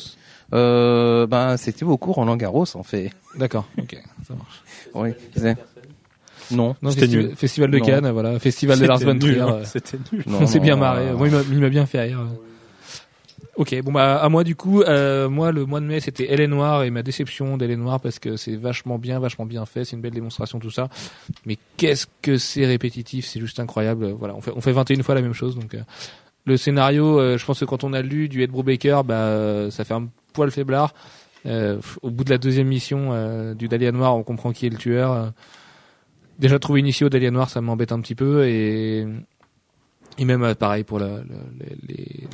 [0.53, 3.11] Euh, ben, c'était beaucoup Roland Garros, en fait.
[3.37, 4.61] D'accord, ok, ça marche.
[4.93, 5.09] Oui.
[5.35, 5.55] c'est-
[6.51, 6.75] Non.
[6.81, 7.35] Non, C'était festival, nul.
[7.35, 7.85] festival de Non.
[7.85, 9.39] Cannes, voilà, festival de Lars C'était von Trier.
[9.41, 10.23] hein, euh, C'était nul.
[10.27, 11.11] non, on s'est non, bien marré.
[11.13, 12.19] Moi, il m'a- il m'a bien fait rire.
[13.55, 16.41] Ok, bon bah à moi du coup, euh, moi le mois de mai c'était Elle
[16.41, 19.63] est noire et ma déception d'Elle est noire parce que c'est vachement bien, vachement bien
[19.67, 20.89] fait, c'est une belle démonstration tout ça.
[21.45, 24.09] Mais qu'est-ce que c'est répétitif, c'est juste incroyable.
[24.17, 25.81] Voilà, on fait on fait 21 fois la même chose donc euh,
[26.45, 29.69] le scénario, euh, je pense que quand on a lu du Ed Brubaker, bah euh,
[29.71, 30.93] ça fait un poil faiblard.
[31.45, 34.69] Euh, au bout de la deuxième mission euh, du Dahlia Noir, on comprend qui est
[34.69, 35.33] le tueur.
[36.39, 39.05] Déjà trouver une issue au Dahlia Noir, ça m'embête un petit peu et
[40.19, 40.99] et même pareil pour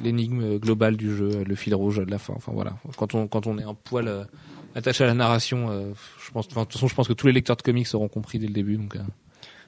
[0.04, 2.34] l'énigme globale du jeu, le fil rouge de la fin.
[2.36, 4.24] Enfin voilà, quand on quand on est un poil euh,
[4.76, 5.92] attaché à la narration, euh,
[6.24, 6.48] je pense.
[6.52, 8.48] enfin, de toute façon, je pense que tous les lecteurs de comics auront compris dès
[8.48, 8.78] le début.
[8.78, 9.00] Donc, euh,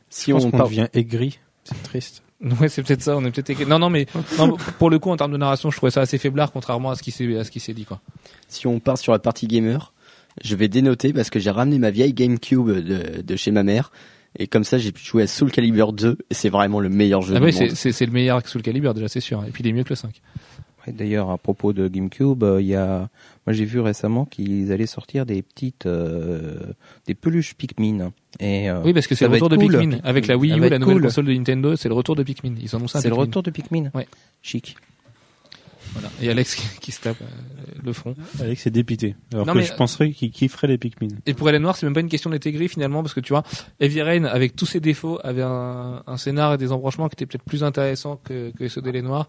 [0.09, 1.39] Si Je pense on parle, devient aigri.
[1.63, 2.23] C'est triste.
[2.61, 3.15] ouais, c'est peut-être ça.
[3.17, 4.05] On est peut-être non, non, mais
[4.37, 6.95] non, pour le coup, en termes de narration, je trouvais ça assez faiblard, contrairement à
[6.95, 8.01] ce qui s'est à ce qui s'est dit quoi.
[8.47, 9.93] si on part sur la partie gamer,
[10.43, 13.91] je vais dénoter parce que j'ai ramené ma vieille GameCube de, de chez ma mère.
[14.39, 17.21] Et comme ça, j'ai pu jouer à Soul Calibur 2 et c'est vraiment le meilleur
[17.21, 17.71] jeu Ah du ouais, monde.
[17.75, 19.43] c'est le meilleur Soul Calibur déjà, c'est sûr.
[19.45, 20.09] Et puis il est mieux que le 5.
[20.87, 23.09] Ouais, D'ailleurs, à propos de GameCube, euh, il y a,
[23.45, 26.57] moi j'ai vu récemment qu'ils allaient sortir des petites, euh,
[27.07, 28.11] des peluches Pikmin.
[28.39, 29.99] Et euh, Oui, parce que c'est ça le retour de cool, Pikmin.
[30.03, 31.03] Avec la Wii Ça U, la nouvelle cool.
[31.03, 32.55] console de Nintendo, c'est le retour de Pikmin.
[32.59, 33.25] Ils annoncent un C'est le Pikmin.
[33.25, 33.91] retour de Pikmin.
[33.93, 34.07] Ouais.
[34.41, 34.75] Chic.
[35.93, 36.09] Voilà.
[36.21, 37.25] Et Alex qui, qui se tape euh,
[37.83, 38.15] le front.
[38.39, 39.15] Alex est dépité.
[39.33, 41.09] Alors Non, que mais- je penserais qu'il kifferait les Pikmin.
[41.25, 43.33] Et pour Hélène Noire, c'est même pas une question d'être aigri finalement, parce que tu
[43.33, 43.43] vois,
[43.81, 47.25] Heavy Rain, avec tous ses défauts, avait un, un scénar et des embranchements qui étaient
[47.25, 49.27] peut-être plus intéressants que, que ceux d'Hélène Noire.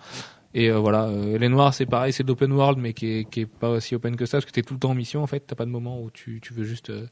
[0.55, 3.25] Et euh, voilà, euh, Hélène Noire, c'est pareil, c'est de l'open world, mais qui est,
[3.25, 5.23] qui est pas aussi open que ça, parce que t'es tout le temps en mission
[5.23, 5.41] en fait.
[5.47, 7.07] T'as pas de moment où tu, tu veux juste euh,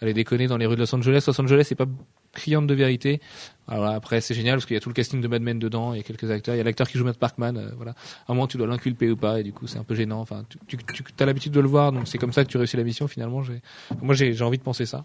[0.00, 1.24] aller déconner dans les rues de Los Angeles.
[1.26, 1.86] Los Angeles, c'est pas
[2.32, 3.20] criante de vérité.
[3.66, 5.58] Alors là, après, c'est génial parce qu'il y a tout le casting de Mad Men
[5.58, 7.70] dedans, il y a quelques acteurs, il y a l'acteur qui joue Matt Parkman, euh,
[7.76, 7.92] voilà.
[8.26, 10.20] À un moment, tu dois l'inculper ou pas, et du coup, c'est un peu gênant.
[10.20, 12.56] Enfin, tu, tu, tu as l'habitude de le voir, donc c'est comme ça que tu
[12.56, 13.42] réussis la mission finalement.
[13.42, 13.60] J'ai,
[14.00, 15.04] moi, j'ai, j'ai envie de penser ça.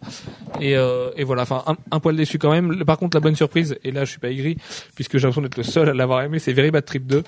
[0.61, 2.85] Et, euh, et voilà, enfin, un, un poil déçu quand même.
[2.85, 4.57] Par contre, la bonne surprise, et là, je suis pas aigri,
[4.95, 7.23] puisque j'ai l'impression d'être le seul à l'avoir aimé, c'est Very Bad Trip 2.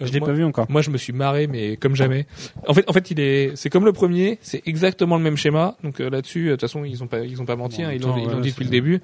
[0.00, 0.66] Euh, Je l'ai moi- pas vu encore.
[0.70, 2.26] moi, je me suis marré, mais comme jamais.
[2.66, 5.76] En fait, en fait, il est, c'est comme le premier, c'est exactement le même schéma.
[5.84, 7.88] Donc euh, là-dessus, euh, de toute façon, ils ont pas, ils ont pas menti, Bon,
[7.88, 9.00] hein, ils l'ont, ouais, dit depuis le début.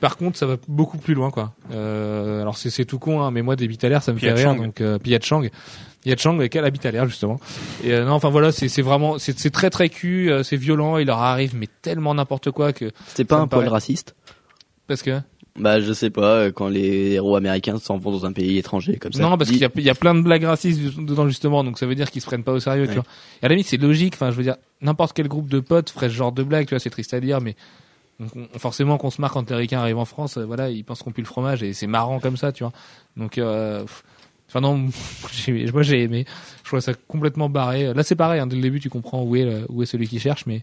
[0.00, 1.52] Par contre, ça va beaucoup plus loin, quoi.
[1.72, 4.34] Euh, alors c'est, c'est tout con, hein, mais moi, des bitalaires, ça me fait a
[4.34, 4.44] rire.
[4.48, 4.56] Chang.
[4.56, 5.42] Donc, euh, Chang.
[6.04, 7.38] Il y a Chang avec elle habite à l'air justement.
[7.84, 10.56] Et euh, non, enfin voilà, c'est, c'est vraiment, c'est, c'est très très cul, euh, c'est
[10.56, 14.16] violent, il leur arrive mais tellement n'importe quoi que C'était pas un poil paraît- raciste?
[14.88, 15.20] Parce que
[15.58, 18.96] Bah je sais pas, euh, quand les héros américains s'en vont dans un pays étranger
[18.96, 19.22] comme ça.
[19.22, 21.78] Non, parce qu'il y a, il y a plein de blagues racistes dedans justement, donc
[21.78, 23.04] ça veut dire qu'ils se prennent pas au sérieux, tu vois.
[23.42, 24.14] Et à la limite, c'est logique.
[24.14, 26.70] Enfin, je veux dire, n'importe quel groupe de potes ferait ce genre de blague, tu
[26.74, 26.80] vois.
[26.80, 27.54] C'est triste à dire, mais
[28.18, 30.84] donc, on- forcément qu'on se marre quand les Ricains arrivent en France, euh, voilà, ils
[30.84, 32.72] pensent qu'on pue le fromage et c'est marrant comme ça, tu vois.
[33.18, 33.84] Donc, euh,
[34.48, 34.76] enfin non,
[35.74, 36.24] moi j'ai aimé.
[36.62, 37.92] Je trouve ça complètement barré.
[37.92, 38.40] Là, c'est pareil.
[38.40, 40.62] Hein, dès le début, tu comprends où est le- où est celui qui cherche, mais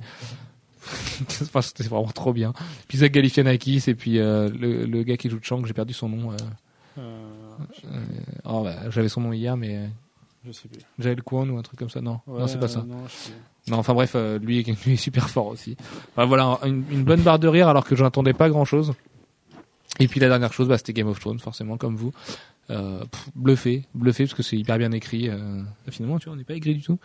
[1.42, 2.54] enfin, c'était vraiment trop bien.
[2.88, 6.10] Puis Zach Galifianakis et puis euh, le, le gars qui joue Chang, j'ai perdu son
[6.10, 6.32] nom.
[6.32, 6.38] euh,
[6.98, 8.00] euh,
[8.46, 9.90] oh, bah, j'avais son nom hier, mais
[10.46, 10.80] Je sais plus.
[11.00, 12.02] Jael Kwon ou un truc comme ça.
[12.02, 12.86] Non, non, c'est pas ça.
[13.68, 15.76] Non, enfin bref, lui, lui est super fort aussi.
[16.12, 18.94] Enfin, voilà, une, une bonne barre de rire alors que je n'attendais pas grand chose.
[20.00, 22.14] Et puis la dernière chose, bah, c'était Game of Thrones, forcément, comme vous.
[22.70, 25.28] Euh, pff, bluffé, bluffé parce que c'est hyper bien écrit.
[25.28, 27.00] Euh, finalement, tu vois, on n'est pas aigri du tout.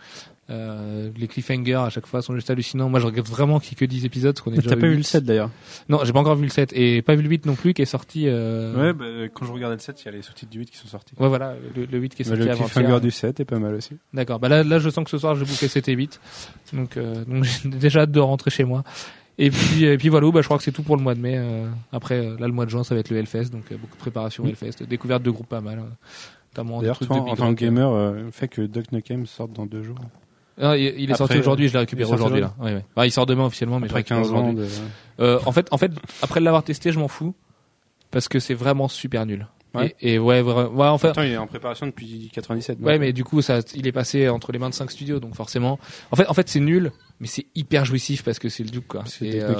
[0.51, 2.87] Euh, les cliffhangers à chaque fois sont juste hallucinants.
[2.87, 4.39] Moi, je regrette vraiment qu'il y ait que 10 épisodes.
[4.39, 5.49] qu'on est déjà T'as pas vu le 7 d'ailleurs
[5.89, 7.81] Non, j'ai pas encore vu le 7 et pas vu le 8 non plus qui
[7.81, 8.25] est sorti.
[8.27, 8.75] Euh...
[8.75, 10.77] Ouais, bah, quand je regardais le 7, il y a les sous-titres du 8 qui
[10.77, 11.15] sont sortis.
[11.17, 13.45] Ouais, voilà, le, le 8 qui est Bah, sorti le avant cliffhanger du 7 est
[13.45, 13.97] pas mal aussi.
[14.13, 14.39] D'accord.
[14.39, 16.19] Bah là, là, je sens que ce soir, je vais boucler 7 et 8.
[16.73, 18.83] Donc, euh, donc j'ai déjà hâte de rentrer chez moi.
[19.37, 21.19] Et puis, et puis voilà, bah, je crois que c'est tout pour le mois de
[21.19, 21.37] mai.
[21.37, 23.95] Euh, après, là, le mois de juin, ça va être le Hellfest, donc euh, beaucoup
[23.95, 27.59] de préparation au Hellfest, découverte de groupes pas mal, euh, D'ailleurs, toi, en tant que
[27.59, 29.97] gamer, euh, le fait que Duck Nukem sorte dans deux jours.
[30.61, 32.53] Ah, il, il est sorti aujourd'hui, je l'ai récupéré aujourd'hui là.
[32.59, 32.85] Ouais, ouais.
[32.95, 34.67] Bah, il sort demain officiellement, mais je Après récupéré 15 ans de...
[35.19, 35.91] Euh, en fait, en fait,
[36.21, 37.35] après l'avoir testé, je m'en fous
[38.11, 39.47] parce que c'est vraiment super nul.
[39.73, 39.93] Ouais.
[39.99, 42.77] Et, et ouais, vra- ouais, en fait, Attends, il est en préparation depuis 97.
[42.79, 42.87] donc.
[42.87, 45.35] Ouais, mais du coup, ça, il est passé entre les mains de 5 studios, donc
[45.35, 45.77] forcément.
[46.11, 48.87] En fait, en fait, c'est nul, mais c'est hyper jouissif parce que c'est le Duke,
[48.87, 49.03] quoi.
[49.05, 49.53] C'est euh.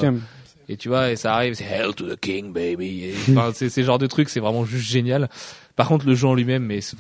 [0.70, 3.12] Et tu vois, et ça arrive, c'est Hell to the King, baby.
[3.30, 5.30] Enfin, c'est ces genres de trucs, c'est vraiment juste génial.
[5.76, 6.96] Par contre, le jeu en lui-même, mais ça,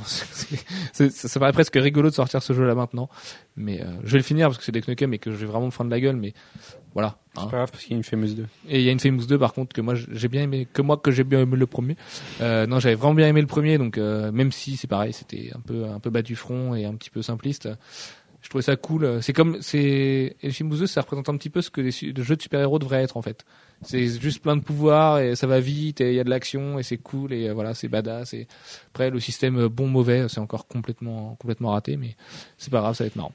[1.10, 3.10] ça paraît presque rigolo de sortir ce jeu-là maintenant.
[3.56, 5.46] Mais euh, je vais le finir parce que c'est Duck Nukem et que je vais
[5.46, 6.34] vraiment me prendre la gueule, mais
[6.94, 7.08] voilà.
[7.38, 7.42] hein.
[7.46, 8.46] C'est pas grave parce qu'il y a une Famous 2.
[8.70, 10.82] Et il y a une Famous 2 par contre que moi j'ai bien aimé, que
[10.82, 11.96] moi que j'ai bien aimé le premier.
[12.42, 15.52] Euh, non, j'avais vraiment bien aimé le premier, donc euh, même si c'est pareil, c'était
[15.56, 17.70] un peu un peu bas du front et un petit peu simpliste.
[18.56, 19.20] Trouvais ça cool.
[19.22, 22.42] C'est comme c'est Famous 2, ça représente un petit peu ce que les, jeux de
[22.42, 23.44] super-héros devraient être en fait.
[23.82, 26.80] C'est juste plein de pouvoirs et ça va vite et il y a de l'action
[26.80, 28.34] et c'est cool et euh, voilà, c'est badass.
[28.34, 28.48] Et
[28.94, 32.16] après le système euh, bon mauvais, c'est encore complètement complètement raté, mais
[32.58, 33.34] c'est pas grave, ça va être marrant.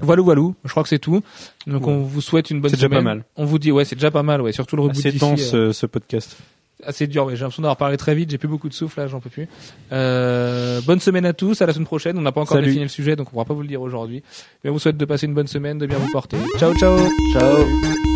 [0.00, 0.42] Voilà, voilà.
[0.64, 1.22] Je crois que c'est tout.
[1.68, 1.92] Donc Ouais.
[1.92, 2.98] on vous souhaite une bonne C'est déjà semaine.
[3.04, 3.24] pas mal.
[3.36, 4.50] On vous dit ouais, c'est déjà pas mal, ouais.
[4.50, 6.36] Surtout le reboot C'est dense euh, ce podcast.
[6.82, 8.30] Assez dur, mais j'ai l'impression d'avoir parlé très vite.
[8.30, 9.48] J'ai plus beaucoup de souffle là, j'en peux plus.
[9.92, 12.18] Euh, bonne semaine à tous, à la semaine prochaine.
[12.18, 12.66] On n'a pas encore Salut.
[12.66, 14.22] défini le sujet, donc on pourra pas vous le dire aujourd'hui.
[14.62, 16.36] Mais on vous souhaite de passer une bonne semaine, de bien vous porter.
[16.58, 16.98] Ciao, ciao.
[17.32, 18.13] Ciao.